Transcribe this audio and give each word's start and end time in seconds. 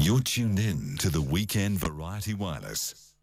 You're 0.00 0.20
tuned 0.20 0.60
in 0.60 0.96
to 0.98 1.10
the 1.10 1.20
Weekend 1.20 1.78
Variety 1.78 2.32
Wireless. 2.32 3.14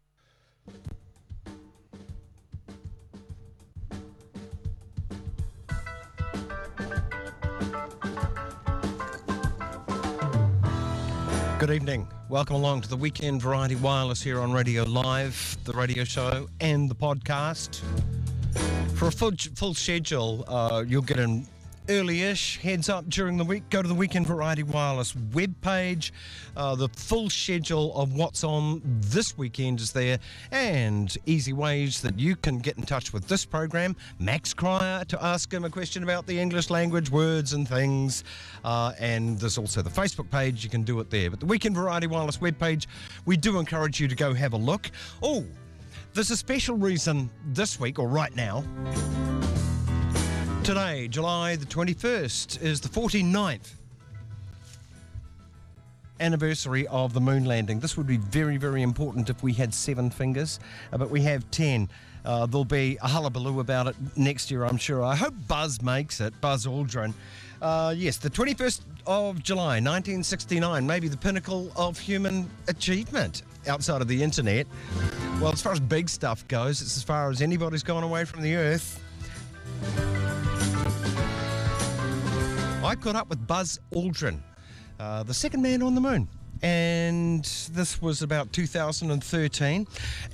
Good 11.58 11.70
evening. 11.70 12.06
Welcome 12.28 12.56
along 12.56 12.82
to 12.82 12.90
the 12.90 12.96
Weekend 12.96 13.40
Variety 13.40 13.76
Wireless 13.76 14.22
here 14.22 14.38
on 14.38 14.52
Radio 14.52 14.84
Live, 14.84 15.56
the 15.64 15.72
radio 15.72 16.04
show, 16.04 16.46
and 16.60 16.90
the 16.90 16.94
podcast. 16.94 17.80
For 18.96 19.08
a 19.08 19.12
full, 19.12 19.32
full 19.54 19.72
schedule, 19.72 20.44
uh, 20.46 20.84
you'll 20.86 21.00
get 21.00 21.18
an 21.18 21.48
early-ish 21.88 22.58
heads 22.58 22.88
up 22.88 23.08
during 23.08 23.36
the 23.36 23.44
week. 23.44 23.68
Go 23.70 23.82
to 23.82 23.88
the 23.88 23.94
Weekend 23.94 24.26
Variety 24.26 24.62
Wireless 24.62 25.12
webpage. 25.12 26.10
Uh, 26.56 26.74
the 26.74 26.88
full 26.88 27.30
schedule 27.30 27.94
of 27.96 28.14
what's 28.14 28.44
on 28.44 28.82
this 28.84 29.36
weekend 29.36 29.80
is 29.80 29.92
there, 29.92 30.18
and 30.50 31.16
easy 31.26 31.52
ways 31.52 32.00
that 32.02 32.18
you 32.18 32.36
can 32.36 32.58
get 32.58 32.76
in 32.76 32.82
touch 32.84 33.12
with 33.12 33.28
this 33.28 33.44
program. 33.44 33.94
Max 34.18 34.54
Cryer 34.54 35.04
to 35.04 35.24
ask 35.24 35.52
him 35.52 35.64
a 35.64 35.70
question 35.70 36.02
about 36.02 36.26
the 36.26 36.38
English 36.38 36.70
language, 36.70 37.10
words 37.10 37.52
and 37.52 37.68
things. 37.68 38.24
Uh, 38.64 38.92
and 38.98 39.38
there's 39.38 39.58
also 39.58 39.82
the 39.82 39.90
Facebook 39.90 40.30
page. 40.30 40.64
You 40.64 40.70
can 40.70 40.82
do 40.82 41.00
it 41.00 41.10
there. 41.10 41.30
But 41.30 41.40
the 41.40 41.46
Weekend 41.46 41.74
Variety 41.74 42.06
Wireless 42.06 42.38
webpage, 42.38 42.86
we 43.24 43.36
do 43.36 43.58
encourage 43.58 44.00
you 44.00 44.08
to 44.08 44.14
go 44.14 44.34
have 44.34 44.52
a 44.52 44.58
look. 44.58 44.90
Oh, 45.22 45.44
there's 46.14 46.30
a 46.30 46.36
special 46.36 46.76
reason 46.76 47.30
this 47.48 47.78
week, 47.78 47.98
or 47.98 48.08
right 48.08 48.34
now. 48.34 48.64
Today, 50.66 51.06
July 51.06 51.54
the 51.54 51.64
21st, 51.64 52.60
is 52.60 52.80
the 52.80 52.88
49th 52.88 53.74
anniversary 56.18 56.88
of 56.88 57.12
the 57.12 57.20
moon 57.20 57.44
landing. 57.44 57.78
This 57.78 57.96
would 57.96 58.08
be 58.08 58.16
very, 58.16 58.56
very 58.56 58.82
important 58.82 59.30
if 59.30 59.44
we 59.44 59.52
had 59.52 59.72
seven 59.72 60.10
fingers, 60.10 60.58
uh, 60.92 60.98
but 60.98 61.08
we 61.08 61.20
have 61.20 61.48
10. 61.52 61.88
Uh, 62.24 62.46
there'll 62.46 62.64
be 62.64 62.98
a 63.00 63.06
hullabaloo 63.06 63.60
about 63.60 63.86
it 63.86 63.94
next 64.16 64.50
year, 64.50 64.64
I'm 64.64 64.76
sure. 64.76 65.04
I 65.04 65.14
hope 65.14 65.34
Buzz 65.46 65.80
makes 65.82 66.20
it, 66.20 66.34
Buzz 66.40 66.66
Aldrin. 66.66 67.14
Uh, 67.62 67.94
yes, 67.96 68.16
the 68.16 68.28
21st 68.28 68.80
of 69.06 69.40
July, 69.40 69.78
1969, 69.78 70.84
maybe 70.84 71.06
the 71.06 71.16
pinnacle 71.16 71.70
of 71.76 71.96
human 71.96 72.50
achievement 72.66 73.44
outside 73.68 74.02
of 74.02 74.08
the 74.08 74.20
internet. 74.20 74.66
Well, 75.40 75.52
as 75.52 75.62
far 75.62 75.74
as 75.74 75.78
big 75.78 76.08
stuff 76.08 76.48
goes, 76.48 76.82
it's 76.82 76.96
as 76.96 77.04
far 77.04 77.30
as 77.30 77.40
anybody's 77.40 77.84
gone 77.84 78.02
away 78.02 78.24
from 78.24 78.42
the 78.42 78.56
Earth. 78.56 79.00
I 82.86 82.94
caught 82.94 83.16
up 83.16 83.28
with 83.28 83.44
Buzz 83.48 83.80
Aldrin, 83.92 84.38
uh, 85.00 85.24
the 85.24 85.34
second 85.34 85.60
man 85.60 85.82
on 85.82 85.96
the 85.96 86.00
moon. 86.00 86.28
And 86.62 87.44
this 87.72 88.00
was 88.00 88.22
about 88.22 88.52
2013. 88.52 89.88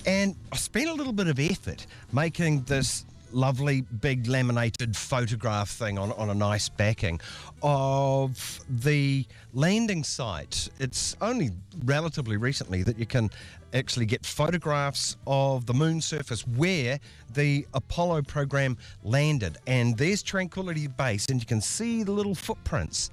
And 0.05 0.37
I 0.53 0.57
spent 0.57 0.91
a 0.91 0.93
little 0.93 1.15
bit 1.15 1.29
of 1.29 1.41
effort 1.41 1.87
making 2.13 2.65
this 2.65 3.07
lovely 3.33 3.81
big 3.81 4.27
laminated 4.27 4.95
photograph 4.95 5.71
thing 5.71 5.99
on, 5.99 6.13
on 6.13 6.29
a 6.29 6.35
nice 6.35 6.69
backing 6.69 7.23
of 7.63 8.61
the 8.69 9.25
landing 9.55 10.05
site. 10.05 10.69
It's 10.79 11.17
only 11.23 11.53
relatively 11.87 12.37
recently 12.37 12.83
that 12.83 12.99
you 12.99 13.07
can 13.07 13.31
actually 13.75 14.07
get 14.07 14.25
photographs 14.25 15.17
of 15.27 15.67
the 15.67 15.75
moon 15.75 16.01
surface 16.01 16.47
where 16.47 16.99
the 17.35 17.67
Apollo 17.75 18.23
program 18.23 18.77
landed. 19.03 19.59
And 19.67 19.97
there's 19.97 20.23
Tranquility 20.23 20.87
Base, 20.87 21.27
and 21.27 21.41
you 21.41 21.47
can 21.47 21.61
see 21.61 22.03
the 22.03 22.13
little 22.13 22.35
footprints. 22.35 23.11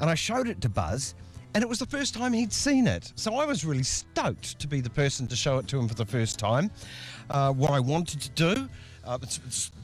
And 0.00 0.10
I 0.10 0.14
showed 0.14 0.48
it 0.48 0.60
to 0.62 0.68
Buzz. 0.68 1.14
And 1.52 1.62
it 1.64 1.68
was 1.68 1.80
the 1.80 1.86
first 1.86 2.14
time 2.14 2.32
he'd 2.32 2.52
seen 2.52 2.86
it. 2.86 3.12
So 3.16 3.34
I 3.34 3.44
was 3.44 3.64
really 3.64 3.82
stoked 3.82 4.58
to 4.60 4.68
be 4.68 4.80
the 4.80 4.90
person 4.90 5.26
to 5.26 5.34
show 5.34 5.58
it 5.58 5.66
to 5.68 5.78
him 5.80 5.88
for 5.88 5.94
the 5.94 6.06
first 6.06 6.38
time. 6.38 6.70
Uh, 7.28 7.52
what 7.52 7.70
I 7.70 7.80
wanted 7.80 8.20
to 8.20 8.30
do, 8.30 8.68
uh, 9.04 9.18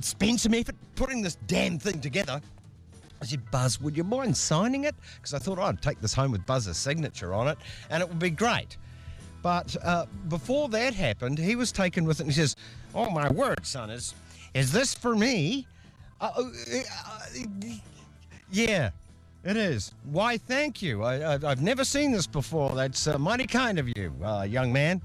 spend 0.01 0.41
some 0.41 0.55
effort 0.55 0.77
putting 0.95 1.23
this 1.23 1.37
damn 1.49 1.79
thing 1.79 2.01
together. 2.01 2.41
I 3.21 3.25
said, 3.25 3.51
Buzz, 3.51 3.81
would 3.81 3.97
you 3.97 4.05
mind 4.05 4.37
signing 4.37 4.85
it? 4.85 4.95
Because 5.17 5.35
I 5.35 5.39
thought 5.39 5.59
I'd 5.59 5.83
take 5.83 6.01
this 6.01 6.15
home 6.15 6.31
with 6.31 6.47
Buzz's 6.47 6.77
signature 6.77 7.35
on 7.35 7.49
it, 7.49 7.59
and 7.91 8.03
it 8.03 8.09
would 8.09 8.19
be 8.19 8.31
great. 8.31 8.77
But 9.47 9.77
uh, 9.85 10.07
before 10.27 10.69
that 10.71 10.93
happened, 10.93 11.39
he 11.39 11.55
was 11.55 11.71
taken 11.71 12.05
with 12.05 12.19
it, 12.19 12.25
and 12.25 12.33
he 12.33 12.35
says, 12.35 12.57
"Oh 12.97 13.11
my 13.11 13.31
word, 13.31 13.65
son, 13.65 13.91
is 13.91 14.13
is 14.55 14.73
this 14.73 14.93
for 14.93 15.15
me?" 15.15 15.69
Uh, 16.21 16.33
uh, 16.37 16.43
uh, 16.43 17.21
yeah, 18.51 18.91
it 19.45 19.57
is. 19.57 19.93
Why, 20.11 20.37
thank 20.37 20.83
you. 20.83 21.05
I, 21.05 21.35
I've 21.35 21.63
never 21.63 21.85
seen 21.85 22.11
this 22.11 22.27
before. 22.27 22.75
That's 22.75 23.07
uh, 23.07 23.19
mighty 23.19 23.47
kind 23.47 23.79
of 23.79 23.87
you, 23.97 24.13
uh, 24.21 24.43
young 24.43 24.73
man. 24.73 25.01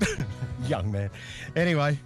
young 0.66 0.90
man. 0.90 1.08
Anyway, 1.54 1.96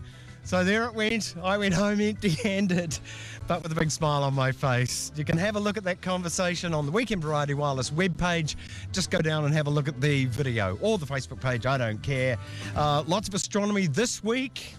so 0.43 0.65
there 0.65 0.85
it 0.85 0.93
went. 0.93 1.35
I 1.43 1.57
went 1.57 1.73
home 1.73 1.99
empty 1.99 2.29
handed, 2.45 2.99
but 3.47 3.62
with 3.62 3.72
a 3.72 3.75
big 3.75 3.91
smile 3.91 4.22
on 4.22 4.34
my 4.34 4.53
face. 4.53 5.12
You 5.16 5.25
can 5.25 5.37
have 5.38 5.56
a 5.56 5.60
look 5.60 5.77
at 5.77 5.84
that 5.84 6.00
conversation 6.00 6.72
on 6.75 6.87
the 6.87 6.93
Weekend 6.93 7.22
Variety 7.22 7.55
Wireless 7.55 7.91
webpage. 7.91 8.56
Just 8.93 9.10
go 9.10 9.21
down 9.21 9.44
and 9.44 9.55
have 9.55 9.66
a 9.66 9.71
look 9.71 9.88
at 9.88 10.00
the 10.00 10.27
video 10.27 10.78
or 10.81 10.99
the 10.99 11.06
Facebook 11.06 11.41
page. 11.41 11.66
I 11.66 11.78
don't 11.78 12.03
care. 12.03 12.38
Uh, 12.75 13.03
lots 13.06 13.28
of 13.28 13.34
astronomy 13.34 13.87
this 13.87 14.22
week. 14.25 14.75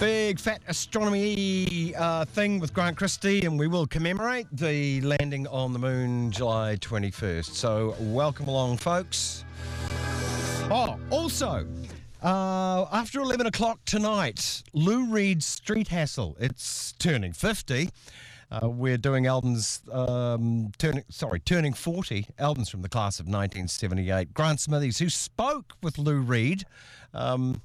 Big 0.00 0.38
fat 0.38 0.62
astronomy 0.66 1.94
uh, 1.94 2.24
thing 2.24 2.58
with 2.58 2.72
Grant 2.72 2.96
Christie, 2.96 3.44
and 3.44 3.58
we 3.58 3.68
will 3.68 3.86
commemorate 3.86 4.46
the 4.50 5.02
landing 5.02 5.46
on 5.48 5.74
the 5.74 5.78
moon 5.78 6.30
July 6.30 6.76
21st. 6.80 7.44
So, 7.44 7.94
welcome 8.00 8.48
along, 8.48 8.78
folks. 8.78 9.44
Oh, 10.70 10.98
also, 11.10 11.66
uh, 12.22 12.86
after 12.92 13.20
11 13.20 13.46
o'clock 13.46 13.80
tonight, 13.84 14.62
Lou 14.72 15.06
Reed's 15.06 15.46
Street 15.46 15.88
Hassle. 15.88 16.36
It's 16.38 16.92
turning 16.92 17.32
50. 17.32 17.90
Uh, 18.50 18.68
we're 18.68 18.98
doing 18.98 19.26
Eldon's 19.26 19.80
um, 19.92 20.72
turning, 20.78 21.04
sorry, 21.08 21.40
turning 21.40 21.72
40. 21.72 22.26
Eldon's 22.38 22.68
from 22.68 22.82
the 22.82 22.88
class 22.88 23.20
of 23.20 23.26
1978. 23.26 24.34
Grant 24.34 24.60
Smithies, 24.60 24.98
who 24.98 25.08
spoke 25.08 25.74
with 25.82 25.98
Lou 25.98 26.20
Reed, 26.20 26.64
um, 27.14 27.62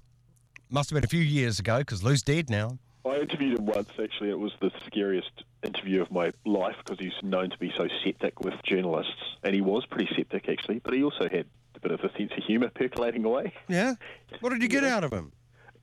must 0.70 0.90
have 0.90 0.96
been 0.96 1.04
a 1.04 1.08
few 1.08 1.22
years 1.22 1.60
ago 1.60 1.80
because 1.80 2.04
Lou's 2.04 2.22
dead 2.22 2.50
now. 2.50 2.78
I 3.06 3.18
interviewed 3.18 3.60
him 3.60 3.66
once, 3.66 3.90
actually. 4.02 4.30
It 4.30 4.40
was 4.40 4.52
the 4.62 4.72
scariest 4.86 5.44
interview 5.64 6.02
of 6.02 6.12
my 6.12 6.32
life 6.46 6.76
because 6.84 7.00
he's 7.00 7.14
known 7.22 7.50
to 7.50 7.58
be 7.58 7.72
so 7.78 7.88
septic 8.04 8.40
with 8.42 8.54
journalists. 8.64 9.14
And 9.44 9.54
he 9.54 9.62
was 9.62 9.86
pretty 9.86 10.10
septic, 10.16 10.50
actually, 10.50 10.80
but 10.80 10.94
he 10.94 11.04
also 11.04 11.30
had 11.30 11.46
a 11.76 11.80
bit 11.80 11.92
of 11.92 12.00
a 12.02 12.12
sense 12.18 12.32
of 12.38 12.44
humour 12.44 12.70
percolating 12.76 13.26
away. 13.26 13.54
Yeah? 13.68 13.96
What 14.40 14.52
did 14.52 14.62
you 14.62 14.68
get 14.70 14.84
out 14.84 15.04
of 15.04 15.12
him? 15.12 15.32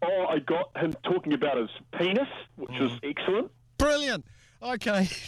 Oh, 0.03 0.27
I 0.29 0.41
got 0.41 0.77
him 0.77 0.95
talking 1.05 1.33
about 1.33 1.57
his 1.57 1.71
penis, 1.99 2.29
which 2.57 2.79
was 2.81 2.93
excellent. 3.03 3.51
Brilliant. 3.79 4.25
Okay. 4.63 5.09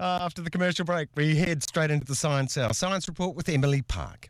Uh, 0.00 0.18
after 0.22 0.42
the 0.42 0.50
commercial 0.50 0.84
break, 0.84 1.08
we 1.14 1.36
head 1.36 1.62
straight 1.62 1.88
into 1.88 2.04
the 2.04 2.16
Science 2.16 2.58
Hour. 2.58 2.72
Science 2.72 3.06
Report 3.06 3.36
with 3.36 3.48
Emily 3.48 3.80
Parke. 3.80 4.28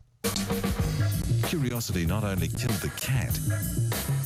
Curiosity 1.47 2.05
not 2.05 2.23
only 2.23 2.47
killed 2.47 2.79
the 2.81 2.91
cat, 3.01 3.35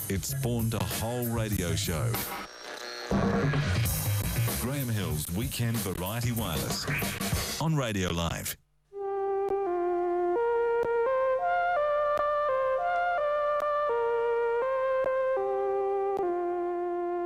it 0.10 0.26
spawned 0.26 0.74
a 0.74 0.84
whole 0.84 1.26
radio 1.28 1.76
show. 1.76 2.12
Graeme 4.62 4.90
Hill's 4.90 5.32
Weekend 5.32 5.78
Variety 5.78 6.34
Wireless 6.34 7.62
on 7.62 7.76
Radio 7.76 8.10
Live. 8.12 8.58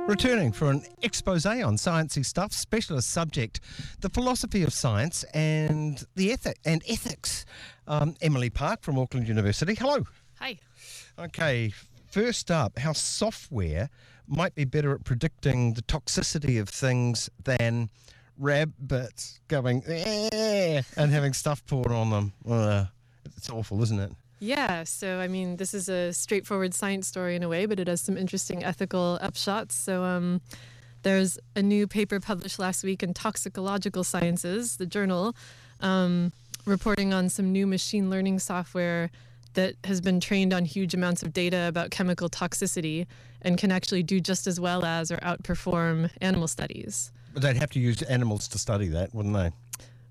Returning 0.06 0.52
for 0.52 0.70
an 0.70 0.82
expose 1.00 1.46
on 1.46 1.76
sciencey 1.76 2.26
stuff, 2.26 2.52
specialist 2.52 3.10
subject, 3.10 3.60
the 4.00 4.10
philosophy 4.10 4.62
of 4.62 4.70
science 4.70 5.24
and 5.32 6.04
the 6.14 6.30
ethic 6.30 6.58
and 6.66 6.82
ethics. 6.86 7.46
Um, 7.86 8.14
Emily 8.20 8.50
Parke 8.50 8.82
from 8.82 8.98
Auckland 8.98 9.28
University. 9.28 9.74
Hello. 9.74 10.04
Hi. 10.40 10.58
Okay, 11.18 11.72
first 12.10 12.50
up, 12.50 12.78
how 12.78 12.92
software 12.92 13.88
might 14.26 14.54
be 14.54 14.64
better 14.64 14.92
at 14.92 15.04
predicting 15.04 15.72
the 15.72 15.82
toxicity 15.82 16.60
of 16.60 16.68
things 16.68 17.30
than 17.42 17.88
rabbits 18.36 19.40
going 19.48 19.82
"Eh," 19.86 20.82
and 20.98 21.12
having 21.12 21.32
stuff 21.32 21.64
poured 21.64 21.92
on 21.92 22.10
them. 22.10 22.32
Uh, 22.46 22.84
it's 23.36 23.48
awful, 23.48 23.82
isn't 23.82 24.00
it? 24.00 24.12
Yeah, 24.40 24.84
so 24.84 25.20
I 25.20 25.28
mean, 25.28 25.56
this 25.56 25.74
is 25.74 25.88
a 25.88 26.12
straightforward 26.12 26.74
science 26.74 27.08
story 27.08 27.36
in 27.36 27.42
a 27.42 27.48
way, 27.48 27.66
but 27.66 27.80
it 27.80 27.88
has 27.88 28.00
some 28.00 28.16
interesting 28.16 28.64
ethical 28.64 29.18
upshots. 29.22 29.72
So, 29.72 30.02
um, 30.02 30.40
there's 31.02 31.38
a 31.54 31.62
new 31.62 31.86
paper 31.86 32.18
published 32.18 32.58
last 32.58 32.82
week 32.82 33.02
in 33.02 33.12
Toxicological 33.14 34.04
Sciences, 34.04 34.78
the 34.78 34.86
journal, 34.86 35.36
um, 35.80 36.32
reporting 36.64 37.12
on 37.12 37.28
some 37.28 37.52
new 37.52 37.66
machine 37.66 38.08
learning 38.10 38.38
software 38.38 39.10
that 39.52 39.74
has 39.84 40.00
been 40.00 40.18
trained 40.18 40.52
on 40.52 40.64
huge 40.64 40.94
amounts 40.94 41.22
of 41.22 41.32
data 41.32 41.66
about 41.68 41.90
chemical 41.90 42.28
toxicity 42.28 43.06
and 43.42 43.58
can 43.58 43.70
actually 43.70 44.02
do 44.02 44.18
just 44.18 44.46
as 44.46 44.58
well 44.58 44.84
as 44.84 45.12
or 45.12 45.18
outperform 45.18 46.10
animal 46.20 46.48
studies. 46.48 47.12
But 47.32 47.42
they'd 47.42 47.56
have 47.56 47.70
to 47.70 47.80
use 47.80 48.02
animals 48.02 48.48
to 48.48 48.58
study 48.58 48.88
that, 48.88 49.14
wouldn't 49.14 49.34
they? 49.34 49.50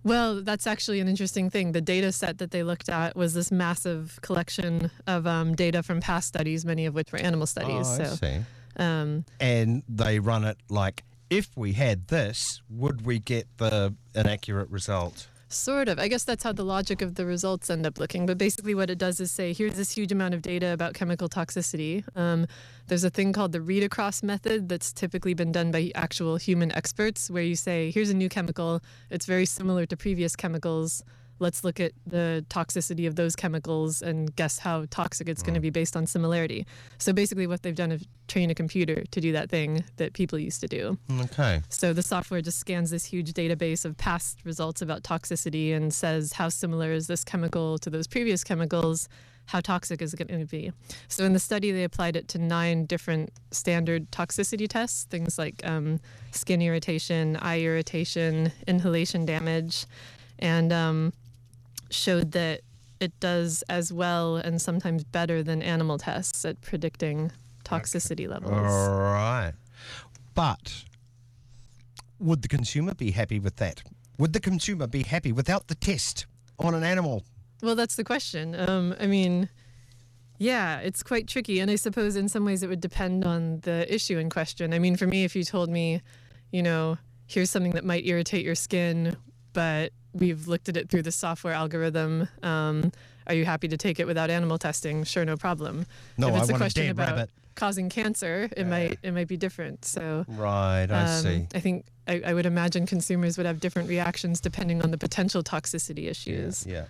Well, 0.03 0.41
that's 0.41 0.67
actually 0.67 0.99
an 0.99 1.07
interesting 1.07 1.49
thing. 1.49 1.71
The 1.71 1.81
data 1.81 2.11
set 2.11 2.37
that 2.39 2.51
they 2.51 2.63
looked 2.63 2.89
at 2.89 3.15
was 3.15 3.33
this 3.33 3.51
massive 3.51 4.19
collection 4.21 4.91
of 5.07 5.25
um, 5.25 5.55
data 5.55 5.81
from 5.83 6.01
past 6.01 6.27
studies, 6.27 6.65
many 6.65 6.85
of 6.85 6.93
which 6.93 7.11
were 7.11 7.19
animal 7.19 7.47
studies. 7.47 7.87
Oh, 7.87 7.93
I 7.93 8.05
so, 8.05 8.15
see. 8.15 8.39
um, 8.77 9.25
And 9.39 9.83
they 9.87 10.19
run 10.19 10.43
it 10.43 10.57
like, 10.69 11.03
if 11.29 11.49
we 11.55 11.73
had 11.73 12.07
this, 12.09 12.61
would 12.69 13.05
we 13.05 13.19
get 13.19 13.47
the 13.57 13.95
an 14.13 14.27
accurate 14.27 14.69
result? 14.69 15.27
Sort 15.53 15.87
of. 15.87 15.99
I 15.99 16.07
guess 16.07 16.23
that's 16.23 16.43
how 16.43 16.51
the 16.51 16.63
logic 16.63 17.03
of 17.03 17.13
the 17.13 17.25
results 17.25 17.69
end 17.69 17.85
up 17.85 17.99
looking. 17.99 18.25
But 18.25 18.39
basically, 18.39 18.73
what 18.73 18.89
it 18.89 18.97
does 18.97 19.19
is 19.19 19.31
say 19.31 19.53
here's 19.53 19.75
this 19.75 19.91
huge 19.91 20.11
amount 20.11 20.33
of 20.33 20.41
data 20.41 20.73
about 20.73 20.95
chemical 20.95 21.29
toxicity. 21.29 22.03
Um, 22.17 22.47
there's 22.87 23.03
a 23.03 23.11
thing 23.11 23.33
called 23.33 23.51
the 23.51 23.61
read 23.61 23.83
across 23.83 24.23
method 24.23 24.67
that's 24.67 24.91
typically 24.91 25.35
been 25.35 25.51
done 25.51 25.71
by 25.71 25.91
actual 25.93 26.37
human 26.37 26.71
experts, 26.71 27.29
where 27.29 27.43
you 27.43 27.55
say, 27.55 27.91
here's 27.91 28.09
a 28.09 28.15
new 28.15 28.29
chemical, 28.29 28.81
it's 29.11 29.27
very 29.27 29.45
similar 29.45 29.85
to 29.85 29.95
previous 29.95 30.35
chemicals. 30.35 31.03
Let's 31.43 31.65
look 31.65 31.81
at 31.81 31.91
the 32.07 32.45
toxicity 32.49 33.05
of 33.05 33.17
those 33.17 33.35
chemicals 33.35 34.01
and 34.01 34.33
guess 34.33 34.59
how 34.59 34.85
toxic 34.89 35.27
it's 35.27 35.43
going 35.43 35.55
to 35.55 35.59
be 35.59 35.69
based 35.69 35.97
on 35.97 36.07
similarity. 36.07 36.65
So 36.99 37.11
basically, 37.11 37.47
what 37.47 37.63
they've 37.63 37.75
done 37.75 37.91
is 37.91 38.07
train 38.29 38.49
a 38.49 38.55
computer 38.55 39.03
to 39.11 39.19
do 39.19 39.33
that 39.33 39.49
thing 39.49 39.83
that 39.97 40.13
people 40.13 40.39
used 40.39 40.61
to 40.61 40.67
do. 40.67 40.97
Okay. 41.25 41.61
So 41.67 41.91
the 41.91 42.01
software 42.01 42.41
just 42.41 42.59
scans 42.59 42.91
this 42.91 43.03
huge 43.03 43.33
database 43.33 43.83
of 43.83 43.97
past 43.97 44.39
results 44.45 44.81
about 44.81 45.03
toxicity 45.03 45.75
and 45.75 45.93
says 45.93 46.31
how 46.31 46.47
similar 46.47 46.93
is 46.93 47.07
this 47.07 47.25
chemical 47.25 47.77
to 47.79 47.89
those 47.89 48.07
previous 48.07 48.41
chemicals, 48.45 49.09
how 49.47 49.59
toxic 49.59 50.01
is 50.01 50.13
it 50.13 50.25
going 50.25 50.39
to 50.39 50.45
be. 50.45 50.71
So 51.09 51.25
in 51.25 51.33
the 51.33 51.39
study, 51.39 51.73
they 51.73 51.83
applied 51.83 52.15
it 52.15 52.29
to 52.29 52.37
nine 52.37 52.85
different 52.85 53.31
standard 53.51 54.09
toxicity 54.11 54.69
tests, 54.69 55.03
things 55.09 55.37
like 55.37 55.61
um, 55.65 55.99
skin 56.31 56.61
irritation, 56.61 57.35
eye 57.35 57.59
irritation, 57.59 58.53
inhalation 58.65 59.25
damage, 59.25 59.85
and 60.39 60.71
um, 60.71 61.11
showed 61.93 62.31
that 62.31 62.61
it 62.99 63.19
does 63.19 63.63
as 63.69 63.91
well 63.91 64.37
and 64.37 64.61
sometimes 64.61 65.03
better 65.03 65.43
than 65.43 65.61
animal 65.61 65.97
tests 65.97 66.45
at 66.45 66.61
predicting 66.61 67.31
toxicity 67.65 68.27
levels. 68.27 68.51
All 68.51 68.99
right. 68.99 69.53
But 70.33 70.85
would 72.19 72.41
the 72.41 72.47
consumer 72.47 72.93
be 72.93 73.11
happy 73.11 73.39
with 73.39 73.57
that? 73.57 73.83
Would 74.17 74.33
the 74.33 74.39
consumer 74.39 74.87
be 74.87 75.03
happy 75.03 75.31
without 75.31 75.67
the 75.67 75.75
test 75.75 76.25
on 76.59 76.73
an 76.73 76.83
animal? 76.83 77.23
Well, 77.61 77.75
that's 77.75 77.95
the 77.95 78.03
question. 78.03 78.55
Um, 78.55 78.95
I 78.99 79.07
mean, 79.07 79.49
yeah, 80.37 80.79
it's 80.79 81.03
quite 81.03 81.27
tricky. 81.27 81.59
And 81.59 81.69
I 81.69 81.75
suppose 81.75 82.15
in 82.15 82.29
some 82.29 82.45
ways 82.45 82.63
it 82.63 82.67
would 82.67 82.81
depend 82.81 83.25
on 83.25 83.59
the 83.61 83.91
issue 83.93 84.17
in 84.17 84.29
question. 84.29 84.73
I 84.73 84.79
mean, 84.79 84.95
for 84.95 85.07
me, 85.07 85.23
if 85.23 85.35
you 85.35 85.43
told 85.43 85.69
me, 85.69 86.01
you 86.51 86.61
know, 86.61 86.97
here's 87.27 87.49
something 87.49 87.71
that 87.71 87.85
might 87.85 88.05
irritate 88.05 88.45
your 88.45 88.55
skin, 88.55 89.17
but 89.53 89.91
we've 90.13 90.47
looked 90.47 90.69
at 90.69 90.77
it 90.77 90.89
through 90.89 91.03
the 91.03 91.11
software 91.11 91.53
algorithm. 91.53 92.27
Um, 92.41 92.91
are 93.27 93.33
you 93.33 93.45
happy 93.45 93.67
to 93.69 93.77
take 93.77 93.99
it 93.99 94.07
without 94.07 94.29
animal 94.29 94.57
testing? 94.57 95.03
Sure, 95.03 95.25
no 95.25 95.37
problem. 95.37 95.85
No, 96.17 96.29
if 96.29 96.41
it's 96.41 96.49
I 96.49 96.55
a 96.55 96.57
question 96.57 96.89
about 96.89 97.15
rabbit. 97.15 97.29
causing 97.55 97.89
cancer, 97.89 98.49
it 98.55 98.67
might 98.67 98.99
it 99.01 99.13
might 99.13 99.27
be 99.27 99.37
different. 99.37 99.85
So 99.85 100.25
Right, 100.27 100.87
I 100.89 101.03
um, 101.03 101.23
see. 101.23 101.47
I 101.55 101.59
think 101.59 101.85
I, 102.07 102.21
I 102.25 102.33
would 102.33 102.45
imagine 102.45 102.85
consumers 102.85 103.37
would 103.37 103.45
have 103.45 103.59
different 103.59 103.87
reactions 103.87 104.41
depending 104.41 104.81
on 104.81 104.91
the 104.91 104.97
potential 104.97 105.43
toxicity 105.43 106.09
issues. 106.09 106.65
Yeah. 106.65 106.85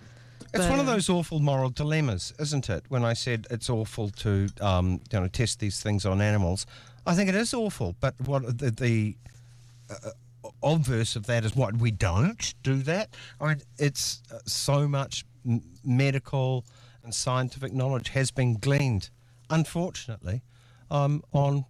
It's 0.52 0.68
one 0.68 0.78
of 0.78 0.88
um, 0.88 0.94
those 0.94 1.08
awful 1.08 1.40
moral 1.40 1.70
dilemmas, 1.70 2.32
isn't 2.38 2.70
it? 2.70 2.84
When 2.88 3.04
I 3.04 3.14
said 3.14 3.46
it's 3.50 3.68
awful 3.68 4.10
to, 4.10 4.48
um, 4.60 5.00
you 5.10 5.20
know, 5.20 5.26
test 5.26 5.58
these 5.58 5.82
things 5.82 6.06
on 6.06 6.20
animals, 6.20 6.64
I 7.06 7.14
think 7.14 7.28
it 7.28 7.34
is 7.34 7.52
awful. 7.52 7.96
But 7.98 8.14
what 8.24 8.58
the, 8.58 8.70
the 8.70 9.16
uh, 9.90 10.10
obverse 10.62 11.16
of 11.16 11.26
that 11.26 11.44
is 11.44 11.54
what 11.56 11.76
we 11.76 11.90
don't 11.90 12.54
do 12.62 12.76
that. 12.82 13.14
I 13.40 13.48
mean, 13.48 13.62
it's 13.78 14.22
uh, 14.32 14.38
so 14.46 14.86
much 14.88 15.24
m- 15.46 15.62
medical 15.84 16.64
and 17.02 17.14
scientific 17.14 17.72
knowledge 17.72 18.08
has 18.10 18.30
been 18.30 18.54
gleaned, 18.54 19.10
unfortunately, 19.50 20.42
um, 20.90 21.22
on 21.32 21.64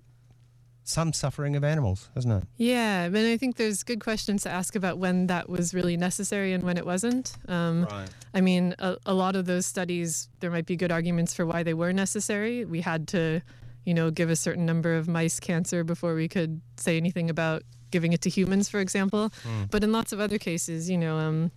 some 0.86 1.12
suffering 1.14 1.56
of 1.56 1.64
animals, 1.64 2.10
hasn't 2.14 2.42
it? 2.42 2.48
Yeah, 2.58 3.04
I 3.06 3.08
mean, 3.08 3.32
I 3.32 3.38
think 3.38 3.56
there's 3.56 3.82
good 3.82 4.00
questions 4.00 4.42
to 4.42 4.50
ask 4.50 4.76
about 4.76 4.98
when 4.98 5.28
that 5.28 5.48
was 5.48 5.72
really 5.72 5.96
necessary 5.96 6.52
and 6.52 6.62
when 6.62 6.76
it 6.76 6.84
wasn't. 6.84 7.36
Um, 7.48 7.84
Right. 7.90 8.08
I 8.34 8.40
mean, 8.42 8.74
a, 8.78 8.96
a 9.06 9.14
lot 9.14 9.34
of 9.34 9.46
those 9.46 9.64
studies, 9.64 10.28
there 10.40 10.50
might 10.50 10.66
be 10.66 10.76
good 10.76 10.92
arguments 10.92 11.32
for 11.32 11.46
why 11.46 11.62
they 11.62 11.72
were 11.72 11.92
necessary. 11.92 12.66
We 12.66 12.82
had 12.82 13.08
to, 13.08 13.40
you 13.86 13.94
know, 13.94 14.10
give 14.10 14.28
a 14.28 14.36
certain 14.36 14.66
number 14.66 14.94
of 14.94 15.08
mice 15.08 15.40
cancer 15.40 15.84
before 15.84 16.14
we 16.14 16.28
could 16.28 16.60
say 16.76 16.98
anything 16.98 17.30
about 17.30 17.62
giving 17.94 18.12
it 18.12 18.20
to 18.22 18.28
humans, 18.28 18.68
for 18.68 18.80
example. 18.80 19.32
But 19.70 19.84
in 19.84 19.92
lots 19.92 20.12
of 20.12 20.18
other 20.18 20.36
cases, 20.36 20.90
you 20.90 20.98
know, 20.98 21.16
um, 21.16 21.52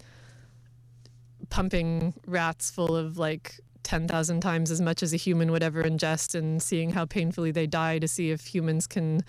pumping 1.50 2.14
rats 2.28 2.70
full 2.70 2.96
of 2.96 3.18
like 3.18 3.60
10,000 3.82 4.40
times 4.40 4.70
as 4.70 4.80
much 4.80 5.02
as 5.02 5.14
a 5.14 5.18
human 5.18 5.52
would 5.52 5.64
ever 5.64 5.82
ingest 5.84 6.36
and 6.36 6.62
seeing 6.62 6.92
how 6.92 7.06
painfully 7.06 7.50
they 7.50 7.66
die 7.66 7.98
to 7.98 8.08
see 8.08 8.30
if 8.30 8.46
humans 8.46 8.86
can 8.86 9.24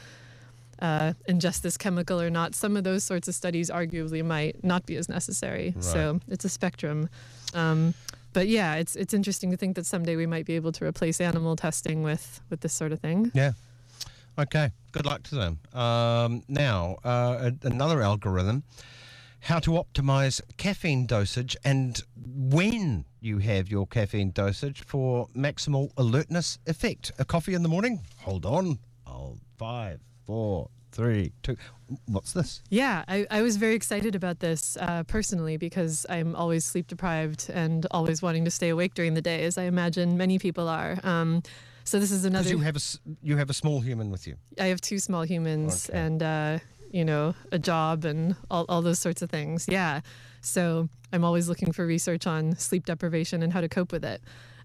uh, 0.81 1.15
ingest 1.29 1.63
this 1.63 1.79
chemical 1.79 2.21
or 2.21 2.29
not. 2.29 2.55
Some 2.55 2.77
of 2.77 2.85
those 2.85 3.05
sorts 3.05 3.27
of 3.27 3.35
studies 3.35 3.71
arguably 3.71 4.23
might 4.23 4.63
not 4.63 4.85
be 4.85 4.97
as 4.97 5.09
necessary. 5.09 5.75
So 5.81 6.21
it's 6.29 6.45
a 6.45 6.49
spectrum. 6.51 7.09
Um, 7.55 7.95
but 8.35 8.49
yeah, 8.49 8.75
it's 8.75 8.95
it's 8.97 9.15
interesting 9.15 9.51
to 9.53 9.57
think 9.57 9.77
that 9.77 9.87
someday 9.87 10.15
we 10.17 10.27
might 10.27 10.45
be 10.45 10.57
able 10.57 10.73
to 10.73 10.85
replace 10.85 11.21
animal 11.21 11.57
testing 11.57 12.03
with 12.03 12.43
with 12.51 12.61
this 12.61 12.75
sort 12.75 12.93
of 12.93 13.01
thing. 13.01 13.31
Yeah. 13.35 13.53
Okay. 14.39 14.71
Good 14.93 15.05
luck 15.05 15.23
to 15.25 15.35
them. 15.35 15.59
Um, 15.75 16.43
now, 16.49 16.97
uh, 17.05 17.51
another 17.63 18.03
algorithm 18.03 18.63
how 19.41 19.59
to 19.61 19.71
optimize 19.73 20.41
caffeine 20.57 21.07
dosage 21.07 21.57
and 21.65 22.03
when 22.17 23.05
you 23.21 23.39
have 23.39 23.69
your 23.69 23.87
caffeine 23.87 24.31
dosage 24.31 24.83
for 24.85 25.29
maximal 25.37 25.91
alertness 25.97 26.59
effect. 26.67 27.13
A 27.19 27.25
coffee 27.25 27.55
in 27.55 27.63
the 27.63 27.69
morning? 27.69 28.01
Hold 28.19 28.45
on. 28.47 28.79
Oh, 29.07 29.37
five, 29.57 30.01
four, 30.27 30.71
three, 30.93 31.33
two. 31.43 31.57
What's 32.07 32.33
this? 32.33 32.63
Yeah, 32.69 33.05
I, 33.09 33.27
I 33.31 33.43
was 33.43 33.57
very 33.57 33.75
excited 33.75 34.15
about 34.15 34.41
this 34.41 34.77
uh, 34.81 35.05
personally 35.05 35.57
because 35.57 36.05
I'm 36.09 36.37
always 36.37 36.65
sleep 36.65 36.87
deprived 36.87 37.49
and 37.49 37.87
always 37.91 38.21
wanting 38.21 38.45
to 38.45 38.51
stay 38.51 38.69
awake 38.69 38.95
during 38.95 39.15
the 39.15 39.23
day, 39.23 39.45
as 39.45 39.57
I 39.57 39.63
imagine 39.65 40.17
many 40.17 40.39
people 40.39 40.69
are. 40.69 40.99
Um, 41.03 41.43
so 41.89 41.99
this 41.99 42.11
is 42.11 42.25
another. 42.25 42.51
you 42.51 42.59
have 42.59 42.77
a 42.77 42.81
you 43.23 43.37
have 43.37 43.51
a 43.51 43.55
small 43.55 43.81
human 43.81 44.11
with 44.11 44.27
you. 44.27 44.37
I 44.61 44.67
have 44.67 44.81
two 44.81 44.99
small 44.99 45.23
humans 45.23 45.89
Okay. 45.89 45.99
and 45.99 46.23
uh, 46.23 46.59
you 46.91 47.05
know 47.05 47.35
a 47.53 47.59
job 47.59 48.05
and 48.05 48.37
all, 48.51 48.65
all 48.69 48.83
those 48.83 48.99
sorts 48.99 49.23
of 49.23 49.31
things. 49.31 49.67
Yeah, 49.69 50.01
so 50.41 50.89
I'm 51.13 51.25
always 51.25 51.49
looking 51.49 51.73
for 51.73 51.87
research 51.87 52.27
on 52.27 52.57
sleep 52.57 52.85
deprivation 52.87 53.43
and 53.43 53.53
how 53.53 53.61
to 53.63 53.69
cope 53.69 53.93
with 53.93 54.05
it. 54.05 54.21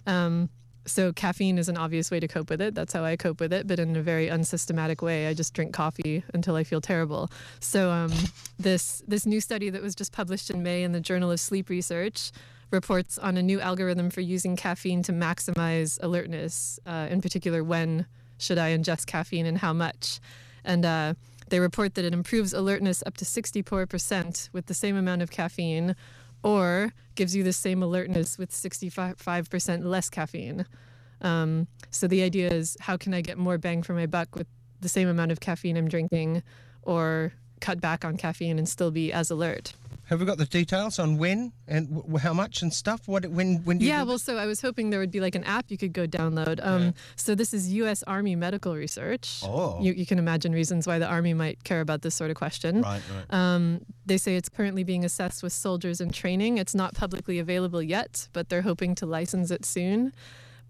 Um, 0.06 0.50
so 0.86 1.14
caffeine 1.14 1.58
is 1.58 1.70
an 1.70 1.78
obvious 1.78 2.12
way 2.12 2.20
to 2.20 2.28
cope 2.28 2.50
with 2.50 2.62
it. 2.62 2.76
That's 2.76 2.92
how 2.92 3.06
I 3.06 3.16
cope 3.16 3.40
with 3.40 3.54
it, 3.54 3.68
but 3.68 3.80
in 3.80 3.96
a 3.96 4.02
very 4.02 4.28
unsystematic 4.28 5.02
way. 5.02 5.28
I 5.28 5.34
just 5.34 5.54
drink 5.54 5.74
coffee 5.74 6.26
until 6.34 6.58
I 6.58 6.66
feel 6.66 6.82
terrible. 6.82 7.30
So 7.62 7.90
um, 7.90 8.12
this 8.60 9.02
this 9.08 9.26
new 9.26 9.40
study 9.40 9.70
that 9.70 9.82
was 9.82 9.96
just 9.96 10.12
published 10.12 10.50
in 10.50 10.62
May 10.62 10.84
in 10.84 10.92
the 10.92 11.00
Journal 11.00 11.32
of 11.32 11.40
Sleep 11.40 11.70
Research 11.70 12.32
reports 12.74 13.18
on 13.18 13.38
a 13.38 13.44
new 13.44 13.62
algorithm 13.62 14.10
for 14.10 14.22
using 14.22 14.56
caffeine 14.56 15.04
to 15.04 15.14
maximize 15.14 15.98
alertness. 16.02 16.80
Uh, 16.86 17.08
in 17.10 17.22
particular, 17.22 17.64
when 17.64 18.06
should 18.38 18.58
I 18.58 18.76
ingest 18.76 19.06
caffeine 19.06 19.46
and 19.46 19.60
how 19.60 19.72
much? 19.72 20.20
And 20.66 20.86
uh, 20.86 21.14
they 21.50 21.60
report 21.60 21.96
that 21.96 22.04
it 22.04 22.14
improves 22.14 22.54
alertness 22.54 23.04
up 23.06 23.16
to 23.18 23.26
64% 23.26 24.50
with 24.52 24.66
the 24.66 24.74
same 24.74 24.98
amount 24.98 25.22
of 25.22 25.32
caffeine, 25.32 25.96
or 26.44 26.94
gives 27.16 27.36
you 27.36 27.44
the 27.44 27.54
same 27.54 27.82
alertness 27.82 28.38
with 28.38 28.52
65% 28.52 29.84
less 29.84 30.10
caffeine. 30.10 30.66
Um, 31.22 31.68
so 31.90 32.08
the 32.08 32.24
idea 32.24 32.50
is 32.50 32.76
how 32.82 32.98
can 32.98 33.14
I 33.14 33.22
get 33.22 33.38
more 33.38 33.58
bang 33.58 33.84
for 33.84 33.94
my 33.94 34.08
buck 34.08 34.36
with 34.36 34.48
the 34.82 34.90
same 34.90 35.08
amount 35.08 35.32
of 35.32 35.40
caffeine 35.40 35.78
I'm 35.78 35.88
drinking, 35.88 36.44
or 36.82 37.34
cut 37.62 37.80
back 37.80 38.04
on 38.04 38.18
caffeine 38.18 38.58
and 38.58 38.68
still 38.68 38.92
be 38.92 39.14
as 39.14 39.30
alert? 39.30 39.74
Have 40.08 40.20
we 40.20 40.26
got 40.26 40.38
the 40.38 40.46
details 40.46 41.00
on 41.00 41.18
when 41.18 41.54
and 41.66 41.88
w- 41.96 42.18
how 42.18 42.34
much 42.34 42.62
and 42.62 42.74
stuff? 42.74 43.08
What 43.08 43.26
when 43.28 43.64
when 43.64 43.78
do 43.78 43.86
you 43.86 43.92
Yeah, 43.92 44.04
well, 44.04 44.20
so 44.20 44.38
I 44.38 44.46
was 44.46 44.60
hoping 44.62 44.90
there 44.90 45.00
would 45.00 45.12
be 45.12 45.22
like 45.22 45.34
an 45.34 45.46
app 45.46 45.72
you 45.72 45.78
could 45.78 45.94
go 45.94 46.06
download. 46.06 46.60
Um, 46.66 46.94
So 47.16 47.36
this 47.36 47.54
is 47.54 47.72
U.S. 47.74 48.04
Army 48.04 48.36
medical 48.36 48.76
research. 48.76 49.42
Oh. 49.44 49.82
You, 49.82 49.94
you 49.94 50.06
can 50.06 50.20
imagine 50.20 50.52
reasons 50.52 50.86
why 50.88 51.00
the 51.00 51.08
Army 51.08 51.34
might 51.34 51.64
care 51.64 51.80
about 51.80 52.02
this 52.02 52.16
sort 52.16 52.32
of 52.32 52.36
question. 52.38 52.82
Right, 52.82 53.02
right. 53.16 53.34
Um, 53.34 53.86
they 54.06 54.18
say 54.18 54.36
it's 54.36 54.50
currently 54.50 54.84
being 54.84 55.06
assessed 55.06 55.42
with 55.42 55.54
soldiers 55.54 56.02
in 56.02 56.10
training. 56.12 56.58
It's 56.58 56.76
not 56.76 56.94
publicly 56.96 57.40
available 57.40 57.82
yet, 57.82 58.28
but 58.34 58.50
they're 58.50 58.62
hoping 58.64 58.96
to 58.96 59.06
license 59.06 59.52
it 59.52 59.66
soon. 59.66 60.14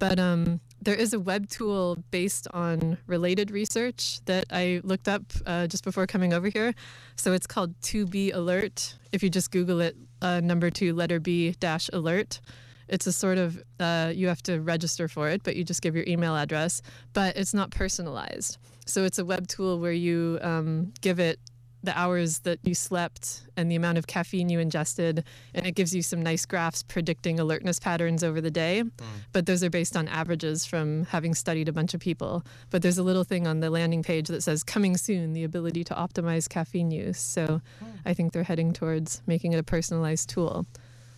But 0.03 0.19
um, 0.19 0.59
there 0.81 0.95
is 0.95 1.13
a 1.13 1.19
web 1.19 1.47
tool 1.47 1.97
based 2.11 2.45
on 2.53 2.97
related 3.07 3.51
research 3.51 4.19
that 4.25 4.43
I 4.51 4.81
looked 4.83 5.07
up 5.07 5.21
uh, 5.45 5.67
just 5.67 5.85
before 5.85 6.05
coming 6.07 6.33
over 6.33 6.49
here. 6.49 6.73
So 7.15 7.31
it's 7.31 7.47
called 7.47 7.79
2B 7.79 8.35
Alert. 8.35 8.97
If 9.13 9.23
you 9.23 9.29
just 9.29 9.49
Google 9.49 9.79
it, 9.79 9.95
uh, 10.21 10.41
number 10.41 10.69
two, 10.69 10.93
letter 10.93 11.21
B 11.21 11.55
dash 11.57 11.89
alert. 11.93 12.41
It's 12.89 13.07
a 13.07 13.13
sort 13.13 13.37
of, 13.37 13.63
uh, 13.79 14.11
you 14.13 14.27
have 14.27 14.43
to 14.43 14.59
register 14.59 15.07
for 15.07 15.29
it, 15.29 15.41
but 15.41 15.55
you 15.55 15.63
just 15.63 15.81
give 15.81 15.95
your 15.95 16.03
email 16.05 16.35
address, 16.35 16.81
but 17.13 17.37
it's 17.37 17.53
not 17.53 17.71
personalized. 17.71 18.57
So 18.85 19.05
it's 19.05 19.19
a 19.19 19.23
web 19.23 19.47
tool 19.47 19.79
where 19.79 19.93
you 19.93 20.37
um, 20.41 20.91
give 20.99 21.17
it 21.21 21.39
the 21.83 21.97
hours 21.97 22.39
that 22.39 22.59
you 22.63 22.73
slept 22.73 23.43
and 23.57 23.69
the 23.69 23.75
amount 23.75 23.97
of 23.97 24.07
caffeine 24.07 24.49
you 24.49 24.59
ingested, 24.59 25.23
and 25.53 25.67
it 25.67 25.75
gives 25.75 25.93
you 25.93 26.01
some 26.01 26.21
nice 26.21 26.45
graphs 26.45 26.81
predicting 26.81 27.39
alertness 27.39 27.79
patterns 27.79 28.23
over 28.23 28.39
the 28.39 28.49
day. 28.49 28.81
Hmm. 28.81 29.05
But 29.33 29.45
those 29.45 29.63
are 29.63 29.69
based 29.69 29.97
on 29.97 30.07
averages 30.07 30.65
from 30.65 31.05
having 31.05 31.35
studied 31.35 31.67
a 31.67 31.73
bunch 31.73 31.93
of 31.93 31.99
people. 31.99 32.43
But 32.69 32.81
there's 32.81 32.97
a 32.97 33.03
little 33.03 33.25
thing 33.25 33.45
on 33.45 33.59
the 33.59 33.69
landing 33.69 34.01
page 34.01 34.27
that 34.29 34.41
says 34.41 34.63
"coming 34.63 34.97
soon," 34.97 35.33
the 35.33 35.43
ability 35.43 35.83
to 35.85 35.93
optimize 35.93 36.47
caffeine 36.49 36.89
use. 36.89 37.19
So 37.19 37.61
hmm. 37.79 37.85
I 38.05 38.13
think 38.13 38.31
they're 38.31 38.43
heading 38.43 38.73
towards 38.73 39.21
making 39.27 39.53
it 39.53 39.59
a 39.59 39.63
personalized 39.63 40.29
tool. 40.29 40.65